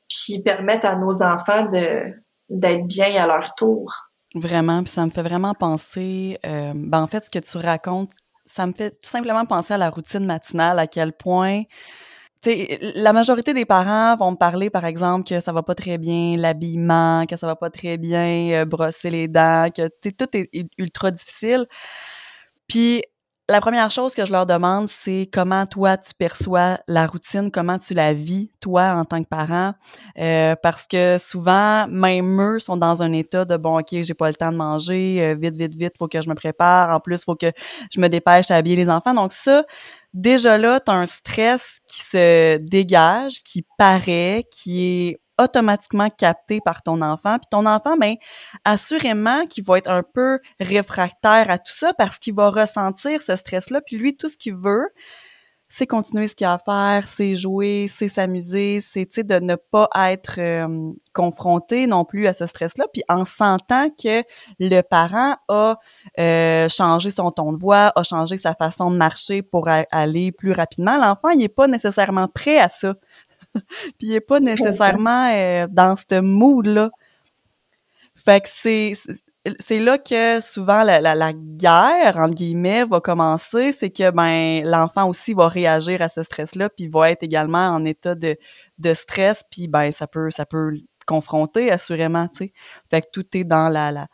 puis 0.08 0.40
permettre 0.42 0.86
à 0.86 0.96
nos 0.96 1.22
enfants 1.22 1.64
de 1.64 2.14
d'être 2.48 2.86
bien 2.86 3.14
à 3.22 3.26
leur 3.26 3.54
tour. 3.54 3.92
Vraiment, 4.34 4.82
puis 4.82 4.92
ça 4.92 5.04
me 5.04 5.10
fait 5.10 5.22
vraiment 5.22 5.54
penser, 5.54 6.38
euh, 6.46 6.72
ben 6.74 7.02
en 7.02 7.06
fait, 7.06 7.26
ce 7.26 7.30
que 7.30 7.38
tu 7.38 7.59
racontes, 7.59 8.11
ça 8.46 8.66
me 8.66 8.72
fait 8.72 8.90
tout 8.90 9.09
simplement 9.09 9.44
penser 9.44 9.74
à 9.74 9.78
la 9.78 9.90
routine 9.90 10.24
matinale, 10.24 10.78
à 10.78 10.86
quel 10.86 11.12
point, 11.12 11.62
tu 12.43 12.51
sais, 12.51 12.78
la 12.97 13.12
majorité 13.12 13.53
des 13.55 13.64
parents 13.64 14.16
vont 14.16 14.32
me 14.32 14.36
parler, 14.36 14.70
par 14.70 14.84
exemple, 14.84 15.28
que 15.28 15.41
ça 15.41 15.53
va 15.53 15.62
pas 15.62 15.74
très 15.74 15.99
bien 15.99 16.36
l'habillement, 16.36 17.26
que 17.26 17.36
ça 17.36 17.47
va 17.47 17.57
pas 17.57 17.70
très 17.70 17.99
bien 17.99 18.62
euh, 18.62 18.64
brosser 18.64 19.11
les 19.11 19.28
dents, 19.28 19.68
que, 19.74 19.89
tout 20.11 20.36
est 20.36 20.51
ultra 20.78 21.11
difficile. 21.11 21.66
Puis 22.68 23.03
la 23.51 23.62
première 23.62 23.91
chose 23.91 24.14
que 24.14 24.26
je 24.26 24.32
leur 24.32 24.45
demande, 24.45 24.89
c'est 24.89 25.26
comment 25.32 25.64
toi 25.64 25.97
tu 25.97 26.12
perçois 26.14 26.78
la 26.86 27.07
routine, 27.07 27.51
comment 27.51 27.78
tu 27.78 27.95
la 27.95 28.12
vis 28.12 28.51
toi 28.61 28.93
en 28.95 29.07
tant 29.07 29.22
que 29.22 29.28
parent, 29.28 29.72
euh, 30.18 30.55
parce 30.62 30.86
que 30.86 31.16
souvent 31.18 31.86
même 31.89 32.41
eux 32.43 32.59
sont 32.59 32.76
dans 32.76 33.03
un 33.03 33.11
état 33.14 33.47
de 33.47 33.57
bon 33.57 33.78
ok 33.78 34.03
j'ai 34.03 34.12
pas 34.12 34.28
le 34.28 34.34
temps 34.34 34.53
de 34.53 34.57
manger, 34.57 35.22
euh, 35.22 35.34
vite 35.34 35.57
vite 35.57 35.74
vite 35.74 35.95
faut 35.99 36.09
que 36.09 36.20
je 36.20 36.28
me 36.28 36.34
prépare, 36.34 36.95
en 36.95 37.01
plus 37.01 37.24
faut 37.24 37.36
que 37.36 37.51
je 37.91 37.99
me 38.01 38.09
dépêche 38.09 38.51
à 38.51 38.57
habiller 38.57 38.76
les 38.76 38.91
enfants, 38.91 39.14
donc 39.14 39.32
ça 39.32 39.64
déjà 40.14 40.59
là 40.59 40.80
tu 40.80 40.90
as 40.90 40.94
un 40.94 41.06
stress 41.06 41.78
qui 41.86 42.02
se 42.02 42.56
dégage, 42.59 43.42
qui 43.44 43.64
paraît, 43.76 44.44
qui 44.50 45.09
est 45.09 45.20
automatiquement 45.38 46.11
capté 46.11 46.61
par 46.64 46.82
ton 46.82 47.00
enfant. 47.00 47.38
Puis 47.38 47.48
ton 47.50 47.64
enfant, 47.66 47.96
ben, 47.96 48.16
assurément 48.64 49.46
qu'il 49.46 49.64
va 49.64 49.78
être 49.78 49.90
un 49.90 50.02
peu 50.02 50.40
réfractaire 50.61 51.50
à 51.50 51.59
tout 51.59 51.72
ça 51.72 51.92
parce 51.94 52.18
qu'il 52.18 52.34
va 52.34 52.50
ressentir 52.50 53.22
ce 53.22 53.36
stress-là. 53.36 53.80
Puis 53.86 53.96
lui, 53.96 54.16
tout 54.16 54.28
ce 54.28 54.36
qu'il 54.36 54.56
veut, 54.56 54.88
c'est 55.68 55.86
continuer 55.86 56.28
ce 56.28 56.34
qu'il 56.34 56.46
a 56.46 56.54
à 56.54 56.58
faire, 56.58 57.06
c'est 57.06 57.36
jouer, 57.36 57.90
c'est 57.94 58.08
s'amuser, 58.08 58.80
c'est 58.80 59.22
de 59.22 59.38
ne 59.38 59.54
pas 59.54 59.88
être 59.94 60.36
euh, 60.38 60.92
confronté 61.12 61.86
non 61.86 62.06
plus 62.06 62.26
à 62.26 62.32
ce 62.32 62.46
stress-là. 62.46 62.86
Puis 62.92 63.02
en 63.08 63.26
sentant 63.26 63.90
que 63.90 64.22
le 64.58 64.80
parent 64.80 65.36
a 65.48 65.78
euh, 66.18 66.68
changé 66.70 67.10
son 67.10 67.30
ton 67.30 67.52
de 67.52 67.58
voix, 67.58 67.92
a 67.94 68.02
changé 68.02 68.38
sa 68.38 68.54
façon 68.54 68.90
de 68.90 68.96
marcher 68.96 69.42
pour 69.42 69.68
aller 69.68 70.32
plus 70.32 70.52
rapidement, 70.52 70.96
l'enfant, 70.96 71.28
il 71.30 71.38
n'est 71.38 71.48
pas 71.48 71.68
nécessairement 71.68 72.28
prêt 72.28 72.58
à 72.58 72.68
ça. 72.68 72.94
puis 73.98 74.08
il 74.08 74.14
est 74.14 74.20
pas 74.20 74.40
nécessairement 74.40 75.30
euh, 75.32 75.66
dans 75.68 75.96
ce 75.96 76.20
mood-là. 76.20 76.90
Fait 78.14 78.40
que 78.40 78.48
c'est 78.48 78.94
c'est 79.61 79.78
là 79.78 79.99
que 79.99 80.41
souvent 80.41 80.82
la, 80.82 81.32
guerre 81.32 82.16
entre 82.16 82.34
guillemets 82.34 82.84
va 82.84 83.01
commencer, 83.01 83.72
c'est 83.72 83.91
que 83.91 84.11
ben 84.11 84.62
l'enfant 84.68 85.09
aussi 85.09 85.34
va 85.34 85.49
réagir 85.49 86.03
à 86.03 86.09
ce 86.09 86.22
stress-là, 86.22 86.68
puis 86.70 86.89
va 86.89 87.11
être 87.11 87.22
également 87.22 87.68
en 87.68 87.84
état 87.84 88.14
de, 88.14 88.36
de 88.78 88.95
stress, 88.95 89.43
puis 89.51 89.68
ben 89.68 89.91
ça 89.93 90.07
peut 90.07 90.30
ça 90.30 90.47
peut 90.47 90.74
confronter 91.07 91.70
assurément, 91.70 92.28
tu 92.28 92.36
sais. 92.36 92.53
Fait 92.91 93.01
que 93.01 93.07
tout 93.12 93.24
est 93.36 93.45
dans 93.45 93.68
la, 93.68 93.91
la 93.91 94.09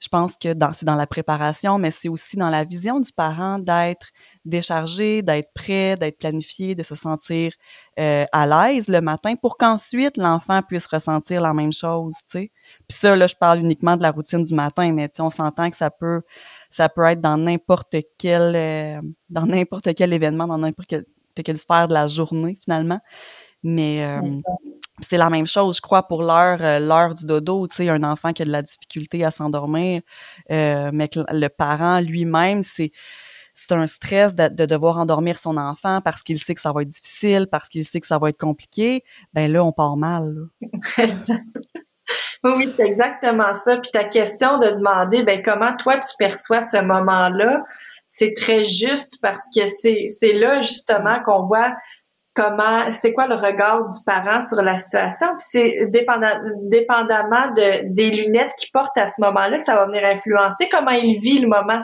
je 0.00 0.08
pense 0.08 0.36
que 0.36 0.54
c'est 0.72 0.84
dans 0.84 0.94
la 0.94 1.06
préparation, 1.06 1.78
mais 1.78 1.90
c'est 1.90 2.08
aussi 2.08 2.36
dans 2.36 2.50
la 2.50 2.64
vision 2.64 3.00
du 3.00 3.12
parent 3.12 3.58
d'être 3.58 4.10
déchargé, 4.44 5.22
d'être 5.22 5.52
prêt, 5.54 5.96
d'être 5.96 6.18
planifié, 6.18 6.74
de 6.74 6.82
se 6.84 6.94
sentir 6.94 7.52
euh, 7.98 8.24
à 8.32 8.46
l'aise 8.46 8.88
le 8.88 9.00
matin 9.00 9.34
pour 9.34 9.56
qu'ensuite 9.56 10.16
l'enfant 10.16 10.62
puisse 10.62 10.86
ressentir 10.86 11.40
la 11.40 11.52
même 11.52 11.72
chose, 11.72 12.14
tu 12.18 12.38
sais. 12.38 12.52
Puis 12.88 12.98
ça, 12.98 13.16
là, 13.16 13.26
je 13.26 13.34
parle 13.34 13.58
uniquement 13.58 13.96
de 13.96 14.02
la 14.02 14.12
routine 14.12 14.44
du 14.44 14.54
matin, 14.54 14.92
mais 14.92 15.10
on 15.18 15.30
s'entend 15.30 15.68
que 15.68 15.76
ça 15.76 15.90
peut, 15.90 16.22
ça 16.70 16.88
peut 16.88 17.04
être 17.04 17.20
dans 17.20 17.36
n'importe 17.36 17.96
quel, 18.18 18.54
euh, 18.54 19.00
dans 19.28 19.46
n'importe 19.46 19.94
quel 19.94 20.12
événement, 20.12 20.46
dans 20.46 20.58
n'importe 20.58 20.88
quelle, 20.88 21.06
quelle 21.34 21.58
sphère 21.58 21.88
de 21.88 21.94
la 21.94 22.06
journée 22.06 22.58
finalement. 22.62 23.00
Mais 23.64 24.04
euh, 24.04 24.20
c'est 25.00 25.16
la 25.16 25.30
même 25.30 25.46
chose, 25.46 25.76
je 25.76 25.80
crois, 25.80 26.06
pour 26.06 26.22
l'heure 26.22 26.58
euh, 26.60 26.78
l'heure 26.78 27.14
du 27.14 27.26
dodo. 27.26 27.66
Tu 27.68 27.76
sais, 27.76 27.88
un 27.88 28.02
enfant 28.02 28.32
qui 28.32 28.42
a 28.42 28.44
de 28.44 28.50
la 28.50 28.62
difficulté 28.62 29.24
à 29.24 29.30
s'endormir, 29.30 30.02
euh, 30.50 30.90
mais 30.92 31.08
que 31.08 31.20
le 31.30 31.48
parent 31.48 32.00
lui-même, 32.00 32.62
c'est 32.62 32.92
c'est 33.54 33.74
un 33.74 33.86
stress 33.88 34.34
de, 34.34 34.48
de, 34.48 34.66
devoir 34.66 34.98
endormir 34.98 35.38
son 35.38 35.56
enfant 35.56 36.00
parce 36.00 36.22
qu'il 36.22 36.38
sait 36.38 36.54
que 36.54 36.60
ça 36.60 36.72
va 36.72 36.82
être 36.82 36.88
difficile, 36.88 37.48
parce 37.50 37.68
qu'il 37.68 37.84
sait 37.84 38.00
que 38.00 38.06
ça 38.06 38.18
va 38.18 38.28
être 38.28 38.38
compliqué. 38.38 39.02
Ben 39.32 39.50
là, 39.50 39.64
on 39.64 39.72
part 39.72 39.96
mal. 39.96 40.46
oui, 42.44 42.52
oui, 42.56 42.72
c'est 42.76 42.86
exactement 42.86 43.52
ça. 43.54 43.78
Puis 43.78 43.90
ta 43.90 44.04
question 44.04 44.58
de 44.58 44.68
demander, 44.68 45.24
ben 45.24 45.42
comment 45.42 45.74
toi 45.76 45.98
tu 45.98 46.10
perçois 46.18 46.62
ce 46.62 46.82
moment-là, 46.82 47.64
c'est 48.06 48.32
très 48.34 48.64
juste 48.64 49.18
parce 49.20 49.48
que 49.54 49.66
c'est 49.66 50.32
là 50.34 50.60
justement 50.60 51.20
qu'on 51.22 51.42
voit 51.42 51.74
comment, 52.38 52.92
c'est 52.92 53.12
quoi 53.12 53.26
le 53.26 53.34
regard 53.34 53.84
du 53.84 54.04
parent 54.06 54.40
sur 54.40 54.62
la 54.62 54.78
situation. 54.78 55.26
Puis 55.30 55.46
c'est 55.50 55.86
dépendant, 55.88 56.30
dépendamment 56.62 57.48
de, 57.48 57.92
des 57.92 58.10
lunettes 58.10 58.52
qu'il 58.56 58.70
porte 58.70 58.96
à 58.96 59.08
ce 59.08 59.20
moment-là 59.22 59.58
que 59.58 59.64
ça 59.64 59.74
va 59.74 59.86
venir 59.86 60.04
influencer 60.04 60.68
comment 60.68 60.92
il 60.92 61.18
vit 61.18 61.40
le 61.40 61.48
moment. 61.48 61.82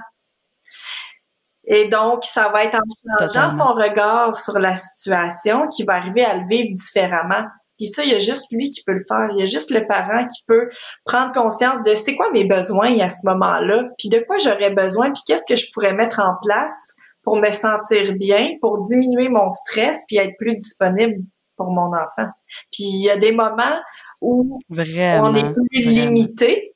Et 1.66 1.88
donc, 1.88 2.24
ça 2.24 2.50
va 2.50 2.64
être 2.64 2.76
en 2.76 3.18
changeant 3.18 3.50
son 3.50 3.74
regard 3.74 4.38
sur 4.38 4.58
la 4.60 4.76
situation 4.76 5.66
qu'il 5.66 5.86
va 5.86 5.94
arriver 5.94 6.24
à 6.24 6.36
le 6.36 6.46
vivre 6.46 6.68
différemment. 6.72 7.44
Puis 7.76 7.88
ça, 7.88 8.04
il 8.04 8.12
y 8.12 8.14
a 8.14 8.20
juste 8.20 8.52
lui 8.52 8.70
qui 8.70 8.84
peut 8.84 8.92
le 8.92 9.04
faire. 9.08 9.26
Il 9.32 9.40
y 9.40 9.42
a 9.42 9.46
juste 9.46 9.70
le 9.70 9.84
parent 9.86 10.28
qui 10.28 10.44
peut 10.46 10.68
prendre 11.04 11.32
conscience 11.32 11.82
de 11.82 11.96
c'est 11.96 12.14
quoi 12.14 12.30
mes 12.30 12.44
besoins 12.44 12.96
à 13.00 13.08
ce 13.08 13.26
moment-là, 13.26 13.86
puis 13.98 14.08
de 14.08 14.20
quoi 14.20 14.38
j'aurais 14.38 14.70
besoin, 14.70 15.10
puis 15.10 15.22
qu'est-ce 15.26 15.46
que 15.46 15.56
je 15.56 15.66
pourrais 15.72 15.94
mettre 15.94 16.20
en 16.20 16.36
place 16.44 16.94
pour 17.24 17.36
me 17.36 17.50
sentir 17.50 18.14
bien, 18.14 18.50
pour 18.60 18.82
diminuer 18.82 19.28
mon 19.28 19.50
stress, 19.50 20.04
puis 20.06 20.18
être 20.18 20.36
plus 20.38 20.54
disponible 20.54 21.22
pour 21.56 21.70
mon 21.70 21.86
enfant. 21.86 22.28
Puis 22.70 22.84
il 22.84 23.02
y 23.02 23.10
a 23.10 23.16
des 23.16 23.32
moments 23.32 23.80
où 24.20 24.58
on 24.70 25.34
est 25.34 25.52
plus 25.52 25.82
limité, 25.82 26.74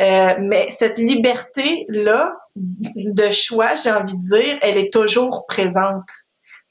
euh, 0.00 0.34
mais 0.40 0.68
cette 0.70 0.98
liberté-là 0.98 2.32
de 2.56 3.30
choix, 3.30 3.74
j'ai 3.74 3.90
envie 3.90 4.16
de 4.16 4.22
dire, 4.22 4.58
elle 4.62 4.78
est 4.78 4.92
toujours 4.92 5.46
présente. 5.46 6.08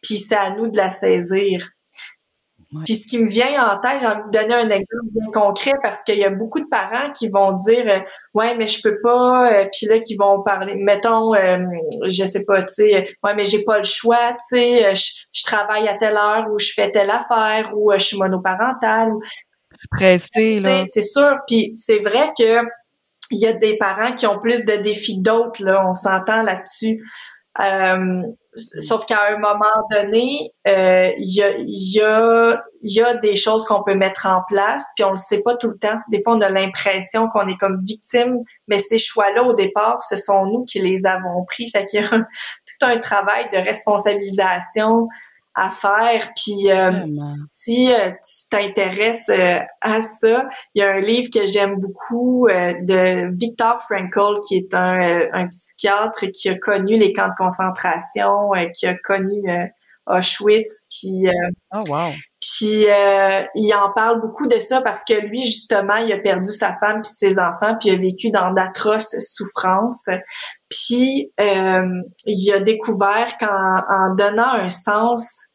Puis 0.02 0.18
c'est 0.18 0.36
à 0.36 0.52
nous 0.52 0.68
de 0.68 0.78
la 0.78 0.90
saisir. 0.90 1.70
Puis 2.86 2.96
ce 2.96 3.08
qui 3.08 3.20
me 3.20 3.28
vient 3.28 3.72
en 3.72 3.78
tête, 3.80 4.00
j'ai 4.02 4.08
envie 4.08 4.22
de 4.32 4.38
donner 4.38 4.54
un 4.54 4.70
exemple 4.70 5.06
bien 5.12 5.32
concret 5.32 5.74
parce 5.82 6.04
qu'il 6.04 6.18
y 6.18 6.24
a 6.24 6.30
beaucoup 6.30 6.60
de 6.60 6.68
parents 6.68 7.12
qui 7.12 7.30
vont 7.30 7.52
dire 7.54 7.86
euh, 7.88 8.00
ouais 8.34 8.56
mais 8.56 8.68
je 8.68 8.82
peux 8.82 9.00
pas 9.02 9.52
euh, 9.52 9.66
puis 9.72 9.88
là 9.88 10.00
qui 10.00 10.16
vont 10.16 10.42
parler 10.44 10.76
mettons 10.76 11.34
euh, 11.34 11.58
je 12.08 12.26
sais 12.26 12.44
pas 12.44 12.64
tu 12.64 12.74
sais 12.74 13.06
ouais 13.24 13.36
mais 13.36 13.46
j'ai 13.46 13.64
pas 13.64 13.78
le 13.78 13.84
choix 13.84 14.34
tu 14.34 14.58
sais 14.58 14.86
euh, 14.86 14.94
je, 14.96 15.44
travaille 15.44 15.88
à 15.88 15.96
telle 15.96 16.16
heure 16.16 16.46
ou 16.52 16.58
je 16.58 16.72
fais 16.74 16.90
telle 16.90 17.10
affaire 17.10 17.72
ou 17.76 17.92
je 17.94 18.00
suis 18.00 18.18
monoparentale 18.18 19.12
pressée 19.92 20.60
là. 20.60 20.84
c'est 20.86 21.02
sûr. 21.02 21.38
Puis 21.48 21.72
c'est 21.76 22.00
vrai 22.00 22.30
que 22.38 22.66
il 23.32 23.40
y 23.40 23.48
a 23.48 23.54
des 23.54 23.78
parents 23.78 24.14
qui 24.14 24.28
ont 24.28 24.40
plus 24.40 24.64
de 24.66 24.76
défis 24.76 25.20
d'autres 25.20 25.64
là. 25.64 25.86
On 25.88 25.94
s'entend 25.94 26.44
là-dessus 26.44 27.04
euh, 27.62 28.22
sauf 28.56 29.06
qu'à 29.06 29.20
un 29.30 29.38
moment 29.38 29.66
donné, 29.92 30.52
euh, 30.68 31.12
il 31.18 31.36
y, 31.36 31.44
a, 31.44 31.52
y, 31.60 32.02
a, 32.02 32.64
y 32.82 33.02
a 33.02 33.16
des 33.16 33.36
choses 33.36 33.66
qu'on 33.66 33.84
peut 33.84 33.96
mettre 33.96 34.26
en 34.26 34.44
place, 34.48 34.86
puis 34.96 35.04
on 35.04 35.12
le 35.12 35.16
sait 35.16 35.42
pas 35.42 35.56
tout 35.56 35.70
le 35.70 35.78
temps. 35.78 36.00
Des 36.10 36.22
fois, 36.24 36.36
on 36.36 36.42
a 36.42 36.50
l'impression 36.50 37.28
qu'on 37.30 37.48
est 37.48 37.58
comme 37.58 37.78
victime, 37.84 38.40
mais 38.68 38.80
ces 38.80 38.98
choix-là, 38.98 39.44
au 39.44 39.54
départ, 39.54 40.02
ce 40.02 40.16
sont 40.16 40.46
nous 40.46 40.66
qui 40.66 40.80
les 40.80 41.06
avons 41.06 41.46
pris. 41.46 41.70
Fait 41.70 41.86
qu'il 41.86 42.02
y 42.02 42.04
a 42.04 42.10
tout 42.10 42.86
un 42.86 42.98
travail 42.98 43.48
de 43.52 43.58
responsabilisation 43.58 45.08
à 45.56 45.70
faire. 45.70 46.32
Puis 46.36 46.72
euh, 46.72 47.06
si 47.54 47.92
euh, 47.92 48.10
tu 48.12 48.50
t'intéresses 48.50 49.30
euh, 49.30 49.60
à 49.82 50.02
ça, 50.02 50.48
il 50.74 50.82
y 50.82 50.84
a 50.84 50.92
un 50.92 51.00
livre 51.00 51.30
que 51.34 51.46
j'aime 51.46 51.80
beaucoup 51.80 52.48
de 52.50 53.34
Viktor 53.36 53.82
Frankl, 53.82 54.40
qui 54.48 54.58
est 54.58 54.74
un, 54.74 55.22
un, 55.34 55.48
psychiatre 55.48 56.26
qui 56.32 56.50
a 56.50 56.56
connu 56.56 56.98
les 56.98 57.14
camps 57.14 57.30
de 57.30 57.36
concentration, 57.38 58.52
qui 58.74 58.88
a 58.88 58.96
connu 58.96 59.44
Auschwitz. 60.08 60.88
Puis, 60.90 61.28
oh, 61.74 61.80
wow. 61.88 62.12
Puis 62.56 62.86
il 63.56 63.74
en 63.74 63.92
parle 63.94 64.22
beaucoup 64.22 64.48
de 64.48 64.60
ça 64.60 64.82
parce 64.82 65.04
que 65.04 65.14
lui 65.14 65.44
justement, 65.44 65.96
il 65.96 66.12
a 66.14 66.20
perdu 66.20 66.52
sa 66.52 66.74
femme 66.78 67.02
puis 67.02 67.12
ses 67.12 67.40
enfants 67.40 67.76
puis 67.80 67.90
il 67.90 67.96
a 67.96 67.98
vécu 67.98 68.30
dans 68.30 68.52
d'atroces 68.52 69.16
souffrances. 69.20 70.08
Puis 70.70 71.32
euh, 71.40 72.02
il 72.26 72.54
a 72.54 72.60
découvert 72.60 73.38
qu'en 73.40 73.82
en 73.90 74.14
donnant 74.16 74.54
un 74.54 74.70
sens 74.70 75.48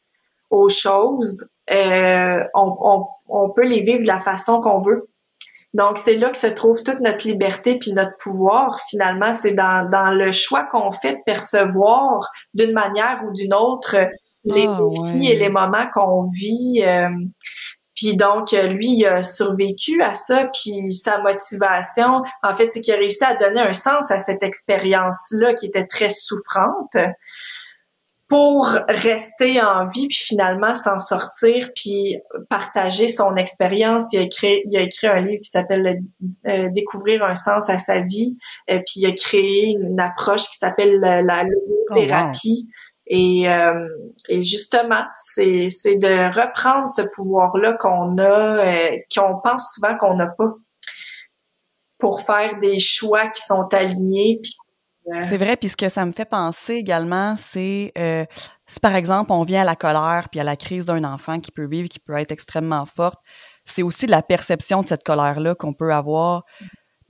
aux 0.51 0.68
choses, 0.68 1.49
euh, 1.70 2.42
on, 2.55 2.76
on, 2.80 3.07
on, 3.28 3.51
peut 3.51 3.64
les 3.64 3.82
vivre 3.82 4.03
de 4.03 4.07
la 4.07 4.20
façon 4.20 4.61
qu'on 4.61 4.78
veut. 4.78 5.09
Donc 5.74 5.99
c'est 5.99 6.16
là 6.16 6.30
que 6.30 6.38
se 6.38 6.46
trouve 6.46 6.82
toute 6.82 7.01
notre 7.01 7.26
liberté 7.26 7.78
puis 7.78 7.92
notre 7.92 8.16
pouvoir. 8.22 8.80
Finalement, 8.88 9.32
c'est 9.34 9.53
dans, 9.53 9.88
dans 9.88 10.11
le 10.11 10.32
choix 10.32 10.64
qu'on 10.64 10.90
fait 10.90 11.14
de 11.14 11.22
percevoir 11.26 12.30
d'une 12.55 12.72
manière 12.72 13.22
ou 13.26 13.32
d'une 13.32 13.53
autre 13.53 13.96
les 14.55 14.66
ah, 14.68 14.78
défis 14.78 15.30
et 15.30 15.36
les 15.36 15.49
moments 15.49 15.88
qu'on 15.92 16.28
vit. 16.30 16.82
Euh, 16.84 17.09
puis 17.99 18.16
donc, 18.16 18.53
lui, 18.53 18.92
il 18.99 19.07
a 19.07 19.24
survécu 19.24 20.01
à 20.03 20.14
ça, 20.14 20.49
puis 20.53 20.92
sa 20.92 21.18
motivation, 21.18 22.22
en 22.44 22.55
fait, 22.55 22.72
c'est 22.72 22.80
qu'il 22.80 22.94
a 22.94 22.96
réussi 22.96 23.24
à 23.24 23.34
donner 23.34 23.61
un 23.61 23.72
sens 23.72 24.12
à 24.12 24.20
cette 24.20 24.44
expérience-là 24.44 25.55
qui 25.55 25.66
était 25.66 25.86
très 25.86 26.09
souffrante. 26.09 26.96
pour 28.28 28.66
rester 28.88 29.61
en 29.62 29.86
vie 29.86 30.07
puis 30.07 30.18
finalement 30.18 30.74
s'en 30.74 30.99
sortir 30.99 31.70
puis 31.74 32.18
partager 32.51 33.09
son 33.09 33.36
expérience. 33.36 34.12
Il 34.12 34.18
a 34.18 34.22
écrit 34.22 34.61
il 34.66 34.76
a 34.76 34.82
écrit 34.82 35.07
un 35.07 35.20
livre 35.20 35.40
qui 35.42 35.49
s'appelle 35.49 36.03
euh, 36.46 36.68
Découvrir 36.68 37.24
un 37.24 37.34
sens 37.34 37.70
à 37.70 37.78
sa 37.78 38.01
vie 38.01 38.36
euh, 38.70 38.80
puis 38.86 39.01
il 39.01 39.07
a 39.07 39.12
créé 39.12 39.74
une 39.80 39.99
approche 39.99 40.46
qui 40.51 40.59
s'appelle 40.59 41.01
la, 41.01 41.22
la 41.22 41.42
logothérapie. 41.42 42.68
Et, 43.09 43.48
euh, 43.48 43.88
et, 44.28 44.42
justement, 44.42 45.04
c'est, 45.14 45.68
c'est 45.70 45.96
de 45.96 46.28
reprendre 46.38 46.88
ce 46.88 47.02
pouvoir-là 47.14 47.72
qu'on 47.74 48.18
a, 48.18 48.90
qu'on 49.14 49.40
pense 49.42 49.74
souvent 49.74 49.96
qu'on 49.96 50.14
n'a 50.14 50.26
pas, 50.26 50.52
pour 51.98 52.20
faire 52.20 52.59
des 52.59 52.78
choix 52.78 53.28
qui 53.28 53.42
sont 53.42 53.66
alignés, 53.72 54.40
puis 54.42 54.52
c'est 55.22 55.38
vrai, 55.38 55.56
puis 55.56 55.68
ce 55.70 55.76
que 55.76 55.88
ça 55.88 56.04
me 56.04 56.12
fait 56.12 56.26
penser 56.26 56.74
également, 56.74 57.34
c'est 57.36 57.92
euh, 57.96 58.26
si 58.66 58.78
par 58.78 58.94
exemple 58.94 59.32
on 59.32 59.42
vient 59.42 59.62
à 59.62 59.64
la 59.64 59.76
colère 59.76 60.28
puis 60.30 60.38
à 60.38 60.44
la 60.44 60.56
crise 60.56 60.84
d'un 60.84 61.02
enfant 61.04 61.40
qui 61.40 61.50
peut 61.50 61.66
vivre, 61.66 61.88
qui 61.88 61.98
peut 61.98 62.16
être 62.18 62.32
extrêmement 62.32 62.84
forte, 62.84 63.18
c'est 63.64 63.82
aussi 63.82 64.06
la 64.06 64.22
perception 64.22 64.82
de 64.82 64.88
cette 64.88 65.04
colère-là 65.04 65.54
qu'on 65.54 65.72
peut 65.72 65.92
avoir, 65.94 66.44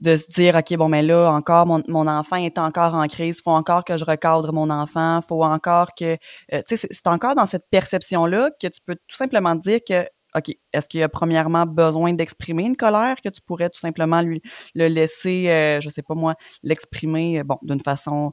de 0.01 0.15
se 0.15 0.31
dire 0.31 0.55
ok 0.55 0.77
bon 0.77 0.89
mais 0.89 1.01
là 1.01 1.29
encore 1.31 1.65
mon, 1.65 1.83
mon 1.87 2.07
enfant 2.07 2.37
est 2.37 2.57
encore 2.57 2.93
en 2.95 3.07
crise, 3.07 3.41
faut 3.43 3.51
encore 3.51 3.83
que 3.83 3.97
je 3.97 4.05
recadre 4.05 4.53
mon 4.53 4.69
enfant, 4.69 5.21
faut 5.27 5.43
encore 5.43 5.89
que 5.97 6.17
euh, 6.53 6.61
tu 6.67 6.77
sais 6.77 6.87
c'est 6.89 7.07
encore 7.07 7.35
dans 7.35 7.45
cette 7.45 7.65
perception-là 7.69 8.51
que 8.61 8.67
tu 8.67 8.81
peux 8.85 8.95
tout 8.95 9.15
simplement 9.15 9.55
dire 9.55 9.79
que 9.87 10.05
OK, 10.35 10.55
est-ce 10.73 10.87
qu'il 10.87 10.99
y 10.99 11.03
a 11.03 11.09
premièrement 11.09 11.65
besoin 11.65 12.13
d'exprimer 12.13 12.63
une 12.63 12.75
colère 12.75 13.15
que 13.21 13.29
tu 13.29 13.41
pourrais 13.41 13.69
tout 13.69 13.79
simplement 13.79 14.21
lui 14.21 14.41
le 14.75 14.87
laisser, 14.87 15.49
euh, 15.49 15.81
je 15.81 15.89
sais 15.89 16.03
pas 16.03 16.13
moi, 16.13 16.35
l'exprimer, 16.61 17.39
euh, 17.39 17.43
bon, 17.43 17.57
d'une 17.63 17.79
façon 17.79 18.31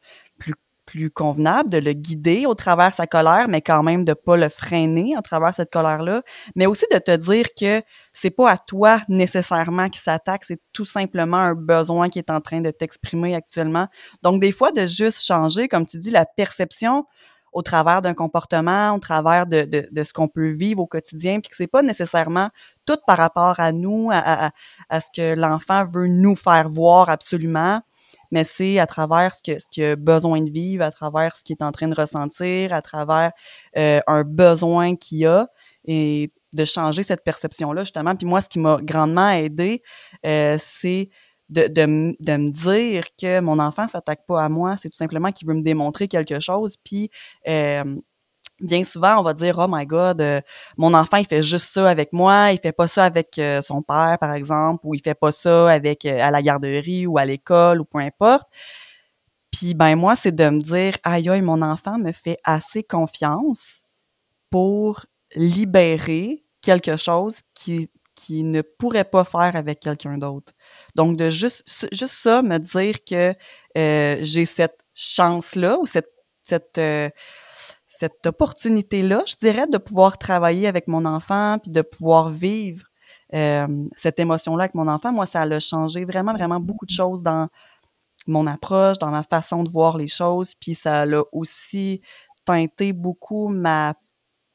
plus 0.87 1.11
convenable, 1.11 1.71
de 1.71 1.79
le 1.79 1.93
guider 1.93 2.47
au 2.47 2.55
travers 2.55 2.95
sa 2.95 3.07
colère, 3.07 3.47
mais 3.49 3.61
quand 3.61 3.83
même 3.83 4.05
de 4.05 4.15
pas 4.15 4.37
le 4.37 4.49
freiner 4.49 5.15
à 5.17 5.23
travers 5.23 5.53
cette 5.53 5.71
colère-là, 5.71 6.23
mais 6.55 6.67
aussi 6.67 6.87
de 6.93 6.99
te 6.99 7.15
dire 7.17 7.47
que 7.59 7.83
c'est 8.13 8.31
pas 8.31 8.51
à 8.53 8.57
toi 8.57 9.01
nécessairement 9.09 9.89
qui 9.89 9.99
s'attaque, 9.99 10.45
c'est 10.45 10.61
tout 10.73 10.85
simplement 10.85 11.37
un 11.37 11.55
besoin 11.55 12.09
qui 12.09 12.19
est 12.19 12.31
en 12.31 12.41
train 12.41 12.61
de 12.61 12.71
t'exprimer 12.71 13.35
actuellement. 13.35 13.89
Donc 14.23 14.41
des 14.41 14.53
fois 14.53 14.73
de 14.73 14.87
juste 14.87 15.23
changer, 15.23 15.69
comme 15.69 15.85
tu 15.87 15.99
dis, 15.99 16.11
la 16.11 16.25
perception 16.25 17.05
au 17.53 17.63
travers 17.63 18.03
d'un 18.03 18.13
comportement, 18.13 18.95
au 18.95 18.99
travers 18.99 19.47
de, 19.47 19.63
de, 19.63 19.89
de 19.91 20.05
ce 20.05 20.13
qu'on 20.13 20.29
peut 20.29 20.51
vivre 20.51 20.83
au 20.83 20.87
quotidien, 20.87 21.41
puis 21.41 21.49
que 21.49 21.57
c'est 21.57 21.67
pas 21.67 21.83
nécessairement 21.83 22.51
tout 22.85 22.99
par 23.07 23.17
rapport 23.17 23.59
à 23.59 23.73
nous, 23.73 24.11
à 24.13 24.51
ce 25.01 25.07
que 25.15 25.35
l'enfant 25.35 25.87
veut 25.87 26.07
nous 26.07 26.37
faire 26.37 26.69
voir 26.69 27.09
absolument, 27.09 27.81
mais 28.31 28.45
c'est 28.45 28.79
à 28.79 28.87
travers 28.87 29.35
ce 29.35 29.43
que 29.43 29.59
ce 29.59 29.69
qu'il 29.69 29.85
a 29.85 29.97
besoin 29.97 30.41
de 30.41 30.51
vivre, 30.51 30.85
à 30.85 30.91
travers 30.91 31.37
ce 31.37 31.45
qu'il 31.45 31.57
est 31.59 31.65
en 31.65 31.73
train 31.73 31.89
de 31.89 31.95
ressentir, 31.95 32.73
à 32.73 32.83
travers 32.83 33.33
euh, 33.77 34.01
un 34.07 34.23
besoin 34.23 34.97
qu'il 34.97 35.27
a 35.27 35.49
et 35.85 36.33
de 36.55 36.65
changer 36.65 37.03
cette 37.03 37.23
perception-là, 37.23 37.85
justement. 37.85 38.17
Puis 38.17 38.27
moi, 38.27 38.41
ce 38.41 38.49
qui 38.49 38.59
m'a 38.59 38.79
grandement 38.83 39.31
aidé, 39.31 39.83
euh, 40.25 40.57
c'est 40.61 41.11
de, 41.49 41.69
de, 41.69 42.17
de, 42.19 42.37
me 42.37 42.51
dire 42.51 43.05
que 43.21 43.41
mon 43.41 43.59
enfant 43.61 43.87
s'attaque 43.87 44.27
pas 44.27 44.43
à 44.43 44.49
moi, 44.49 44.77
c'est 44.77 44.89
tout 44.89 44.97
simplement 44.97 45.31
qu'il 45.31 45.47
veut 45.47 45.55
me 45.55 45.63
démontrer 45.63 46.09
quelque 46.09 46.41
chose. 46.41 46.77
Puis 46.83 47.11
euh, 47.49 47.85
bien 48.61 48.85
souvent, 48.85 49.19
on 49.19 49.23
va 49.23 49.35
dire 49.35 49.57
oh 49.59 49.67
my 49.69 49.87
God, 49.87 50.21
euh, 50.21 50.41
mon 50.77 50.95
enfant 50.95 51.19
il 51.19 51.27
fait 51.27 51.43
juste 51.43 51.73
ça 51.73 51.89
avec 51.89 52.13
moi, 52.13 52.53
il 52.53 52.59
fait 52.59 52.73
pas 52.73 52.89
ça 52.89 53.05
avec 53.05 53.39
euh, 53.39 53.63
son 53.63 53.83
père 53.83 54.19
par 54.21 54.35
exemple, 54.35 54.81
ou 54.85 54.95
il 54.95 55.03
fait 55.03 55.15
pas 55.15 55.33
ça 55.33 55.71
avec 55.71 56.05
à 56.07 56.31
la 56.31 56.43
garderie 56.43 57.07
ou 57.07 57.19
à 57.19 57.25
l'école 57.25 57.81
ou 57.81 57.85
peu 57.85 57.99
importe. 57.99 58.47
Puis 59.51 59.75
ben 59.75 59.97
moi, 59.97 60.17
c'est 60.17 60.35
de 60.35 60.49
me 60.49 60.61
dire 60.61 60.95
aïe 61.05 61.29
aïe, 61.29 61.43
mon 61.43 61.63
enfant 61.63 61.99
me 61.99 62.13
fait 62.13 62.39
assez 62.45 62.83
confiance 62.83 63.83
pour 64.51 65.07
libérer 65.35 66.45
quelque 66.63 66.97
chose 66.97 67.41
qui 67.55 67.91
qui 68.17 68.43
ne 68.43 68.63
pourrait 68.63 69.05
pas 69.05 69.23
faire 69.23 69.55
avec 69.55 69.79
quelqu'un 69.79 70.19
d'autre. 70.19 70.53
Donc, 70.97 71.17
de 71.17 71.31
juste, 71.31 71.87
juste 71.93 72.15
ça, 72.15 72.43
me 72.43 72.59
dire 72.59 73.05
que 73.05 73.35
euh, 73.79 74.17
j'ai 74.21 74.47
cette 74.47 74.81
chance-là 74.95 75.79
ou 75.79 75.87
cette, 75.87 76.09
euh, 76.79 77.11
cette 77.99 78.27
opportunité-là, 78.27 79.23
je 79.27 79.37
dirais, 79.37 79.67
de 79.67 79.79
pouvoir 79.79 80.19
travailler 80.19 80.67
avec 80.67 80.87
mon 80.89 81.05
enfant 81.05 81.59
puis 81.63 81.71
de 81.71 81.83
pouvoir 81.83 82.31
vivre 82.31 82.85
euh, 83.35 83.67
cette 83.97 84.21
émotion-là 84.21 84.65
avec 84.65 84.75
mon 84.75 84.89
enfant, 84.89 85.13
moi, 85.13 85.27
ça 85.27 85.43
a 85.43 85.59
changé 85.61 86.05
vraiment, 86.05 86.33
vraiment 86.33 86.61
beaucoup 86.61 86.87
de 86.87 86.91
choses 86.91 87.23
dans 87.23 87.49
mon 88.27 88.47
approche, 88.47 88.99
dans 88.99 89.11
ma 89.11 89.23
façon 89.23 89.63
de 89.63 89.71
voir 89.71 89.97
les 89.97 90.09
choses, 90.09 90.55
puis 90.61 90.75
ça 90.75 91.03
a 91.03 91.23
aussi 91.33 92.01
teinté 92.45 92.93
beaucoup 92.93 93.49
ma 93.49 93.95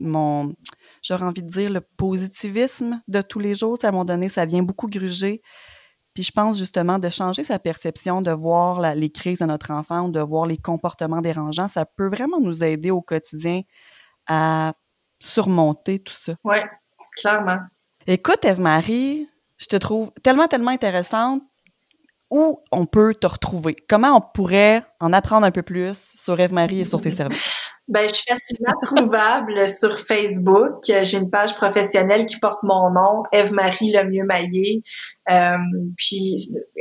mon, 0.01 0.55
j'aurais 1.03 1.25
envie 1.25 1.43
de 1.43 1.49
dire, 1.49 1.69
le 1.69 1.81
positivisme 1.81 3.01
de 3.07 3.21
tous 3.21 3.39
les 3.39 3.53
jours. 3.53 3.77
à 3.83 3.87
un 3.87 3.91
moment 3.91 4.05
donné, 4.05 4.29
ça 4.29 4.45
vient 4.45 4.63
beaucoup 4.63 4.87
gruger. 4.87 5.41
Puis 6.13 6.23
je 6.23 6.31
pense 6.31 6.57
justement 6.57 6.99
de 6.99 7.09
changer 7.09 7.43
sa 7.43 7.57
perception, 7.57 8.21
de 8.21 8.31
voir 8.31 8.95
les 8.95 9.09
crises 9.09 9.39
de 9.39 9.45
notre 9.45 9.71
enfant 9.71 10.09
de 10.09 10.19
voir 10.19 10.45
les 10.45 10.57
comportements 10.57 11.21
dérangeants, 11.21 11.67
ça 11.67 11.85
peut 11.85 12.07
vraiment 12.07 12.39
nous 12.39 12.63
aider 12.63 12.91
au 12.91 13.01
quotidien 13.01 13.61
à 14.27 14.73
surmonter 15.19 15.99
tout 15.99 16.13
ça. 16.13 16.33
Oui, 16.43 16.57
clairement. 17.17 17.59
Écoute, 18.07 18.43
Eve-Marie, 18.43 19.29
je 19.57 19.67
te 19.67 19.75
trouve 19.75 20.11
tellement, 20.23 20.47
tellement 20.47 20.71
intéressante. 20.71 21.43
Où 22.29 22.63
on 22.71 22.85
peut 22.85 23.13
te 23.13 23.27
retrouver? 23.27 23.75
Comment 23.89 24.15
on 24.15 24.21
pourrait 24.21 24.85
en 25.01 25.11
apprendre 25.11 25.45
un 25.45 25.51
peu 25.51 25.63
plus 25.63 26.13
sur 26.15 26.39
Eve-Marie 26.39 26.79
et 26.79 26.85
sur 26.85 27.01
ses 27.01 27.11
services? 27.17 27.60
Ben, 27.87 28.07
je 28.07 28.13
suis 28.13 28.25
facilement 28.27 28.73
trouvable 28.81 29.67
sur 29.67 29.99
Facebook. 29.99 30.75
J'ai 30.83 31.17
une 31.17 31.29
page 31.29 31.55
professionnelle 31.55 32.25
qui 32.25 32.39
porte 32.39 32.63
mon 32.63 32.91
nom, 32.91 33.23
Eve-Marie 33.33 33.91
Lemieux 33.91 34.23
Maillé. 34.23 34.81
Euh, 35.29 35.57
puis 35.97 36.35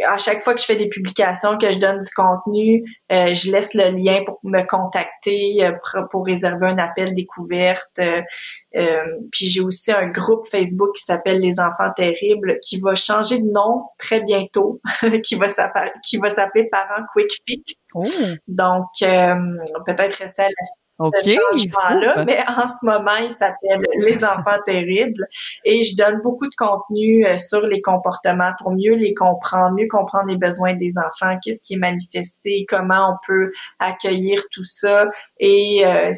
à 0.07 0.19
chaque 0.19 0.41
fois 0.41 0.55
que 0.55 0.61
je 0.61 0.67
fais 0.67 0.77
des 0.77 0.89
publications, 0.89 1.59
que 1.59 1.71
je 1.71 1.79
donne 1.79 1.99
du 1.99 2.09
contenu, 2.15 2.85
euh, 3.13 3.35
je 3.35 3.51
laisse 3.51 3.75
le 3.75 3.91
lien 3.91 4.23
pour 4.25 4.39
me 4.45 4.63
contacter, 4.63 5.65
euh, 5.65 5.73
pour, 6.11 6.27
réserver 6.27 6.69
un 6.69 6.79
appel 6.79 7.15
découverte. 7.15 7.99
Euh, 7.99 9.03
puis 9.33 9.49
j'ai 9.49 9.61
aussi 9.61 9.93
un 9.93 10.07
groupe 10.07 10.47
Facebook 10.49 10.95
qui 10.97 11.05
s'appelle 11.05 11.41
Les 11.41 11.61
Enfants 11.61 11.91
Terribles, 11.97 12.59
qui 12.63 12.81
va 12.81 12.95
changer 12.95 13.41
de 13.41 13.51
nom 13.51 13.85
très 13.99 14.21
bientôt, 14.21 14.81
qui 15.25 15.37
va 15.37 15.49
s'appeler 15.49 16.69
Parents 16.71 17.07
Quick 17.13 17.31
Fix. 17.47 17.75
Oh. 17.95 18.03
Donc 18.49 18.87
peut-être 19.01 20.17
rester 20.17 20.43
à 20.43 20.49
la 20.49 21.00
okay, 21.07 21.31
changement-là, 21.31 22.25
mais 22.25 22.39
en 22.47 22.67
ce 22.69 22.85
moment, 22.85 23.17
il 23.17 23.31
s'appelle 23.31 23.83
Les 23.97 24.25
enfants 24.25 24.59
terribles 24.65 25.27
et 25.65 25.83
je 25.83 25.97
donne 25.97 26.21
beaucoup 26.23 26.47
de 26.47 26.55
contenu 26.55 27.25
euh, 27.25 27.39
sur 27.39 27.67
les 27.67 27.81
comportements 27.81 28.53
pour 28.59 28.73
mieux 28.73 28.95
les 28.95 29.15
comprendre, 29.15 29.75
mieux 29.77 29.89
comprendre 29.89 30.29
les 30.29 30.37
besoins 30.37 30.75
des 30.75 30.93
enfants, 30.99 31.37
qu'est-ce 31.43 31.63
qui 31.63 31.75
est 31.75 31.79
manifesté, 31.79 32.65
comment 32.69 33.15
on 33.15 33.17
peut 33.27 33.51
accueillir 33.79 34.43
tout 34.51 34.65
ça 34.65 35.09
et 35.39 35.83
euh, 35.85 36.13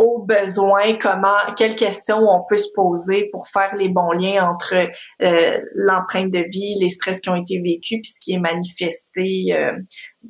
aux 0.00 0.24
besoins, 0.24 0.94
comment, 0.98 1.36
quelles 1.58 1.76
questions 1.76 2.20
on 2.20 2.42
peut 2.48 2.56
se 2.56 2.72
poser 2.74 3.28
pour 3.32 3.46
faire 3.46 3.76
les 3.76 3.90
bons 3.90 4.12
liens 4.12 4.48
entre 4.48 4.74
euh, 5.22 5.60
l'empreinte 5.74 6.30
de 6.30 6.38
vie, 6.38 6.74
les 6.80 6.88
stress 6.88 7.20
qui 7.20 7.28
ont 7.28 7.36
été 7.36 7.60
vécus, 7.60 8.00
puis 8.00 8.10
ce 8.10 8.18
qui 8.18 8.32
est 8.32 8.38
manifesté 8.38 9.48
euh, 9.52 9.76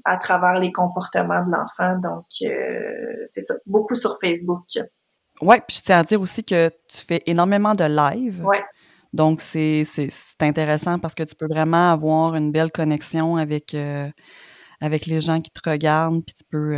à 0.04 0.16
travers 0.16 0.54
les 0.54 0.72
comportements 0.72 1.44
de 1.44 1.52
l'enfant. 1.52 1.96
Donc, 2.02 2.26
euh, 2.42 3.22
c'est 3.24 3.42
ça, 3.42 3.54
beaucoup 3.64 3.94
sur 3.94 4.18
Facebook. 4.20 4.64
Ouais, 5.40 5.62
puis 5.66 5.76
je 5.76 5.82
tiens 5.84 6.00
à 6.00 6.04
dire 6.04 6.20
aussi 6.20 6.42
que 6.42 6.68
tu 6.88 7.06
fais 7.06 7.22
énormément 7.26 7.76
de 7.76 7.84
live. 7.84 8.44
Ouais. 8.44 8.64
Donc, 9.12 9.40
c'est 9.40 9.84
intéressant 10.40 10.98
parce 10.98 11.14
que 11.14 11.22
tu 11.22 11.36
peux 11.36 11.48
vraiment 11.48 11.92
avoir 11.92 12.34
une 12.34 12.50
belle 12.50 12.72
connexion 12.72 13.36
avec, 13.36 13.76
avec 14.80 15.06
les 15.06 15.20
gens 15.20 15.40
qui 15.40 15.50
te 15.50 15.68
regardent, 15.68 16.24
puis 16.24 16.34
tu 16.34 16.44
peux 16.50 16.76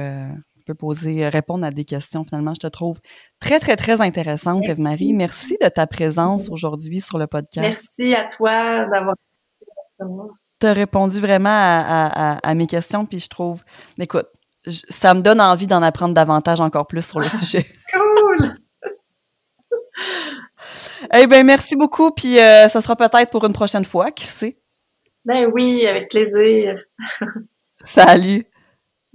tu 0.62 0.64
peux 0.64 0.74
poser, 0.74 1.24
euh, 1.24 1.28
répondre 1.28 1.66
à 1.66 1.72
des 1.72 1.84
questions. 1.84 2.24
Finalement, 2.24 2.54
je 2.54 2.60
te 2.60 2.66
trouve 2.68 3.00
très, 3.40 3.58
très, 3.58 3.74
très 3.74 4.00
intéressante, 4.00 4.62
Eve-Marie. 4.68 5.12
Merci 5.12 5.58
de 5.60 5.68
ta 5.68 5.88
présence 5.88 6.48
aujourd'hui 6.50 7.00
sur 7.00 7.18
le 7.18 7.26
podcast. 7.26 7.66
Merci 7.66 8.14
à 8.14 8.24
toi 8.24 8.84
d'avoir 8.86 9.16
tu 10.60 10.66
as 10.66 10.72
répondu 10.72 11.20
vraiment 11.20 11.50
à, 11.50 12.54
mes 12.54 12.66
questions, 12.66 13.04
puis 13.06 13.18
je 13.18 13.28
trouve, 13.28 13.62
écoute, 13.98 14.26
ça 14.66 15.14
me 15.14 15.20
donne 15.20 15.40
envie 15.40 15.66
d'en 15.66 15.82
apprendre 15.82 16.14
davantage 16.14 16.60
encore 16.60 16.86
plus 16.86 17.04
sur 17.04 17.18
le 17.18 17.28
sujet. 17.28 17.64
cool! 17.92 18.54
eh 21.14 21.26
bien, 21.26 21.42
merci 21.42 21.74
beaucoup, 21.74 22.12
puis 22.12 22.38
euh, 22.38 22.68
ça 22.68 22.80
sera 22.80 22.94
peut-être 22.94 23.30
pour 23.30 23.44
une 23.44 23.52
prochaine 23.52 23.84
fois, 23.84 24.12
qui 24.12 24.24
sait? 24.24 24.58
Ben 25.24 25.50
oui, 25.52 25.86
avec 25.86 26.10
plaisir. 26.10 26.80
Salut! 27.84 28.44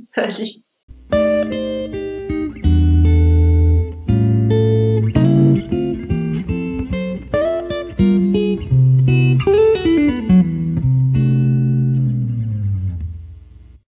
Salut! 0.04 0.67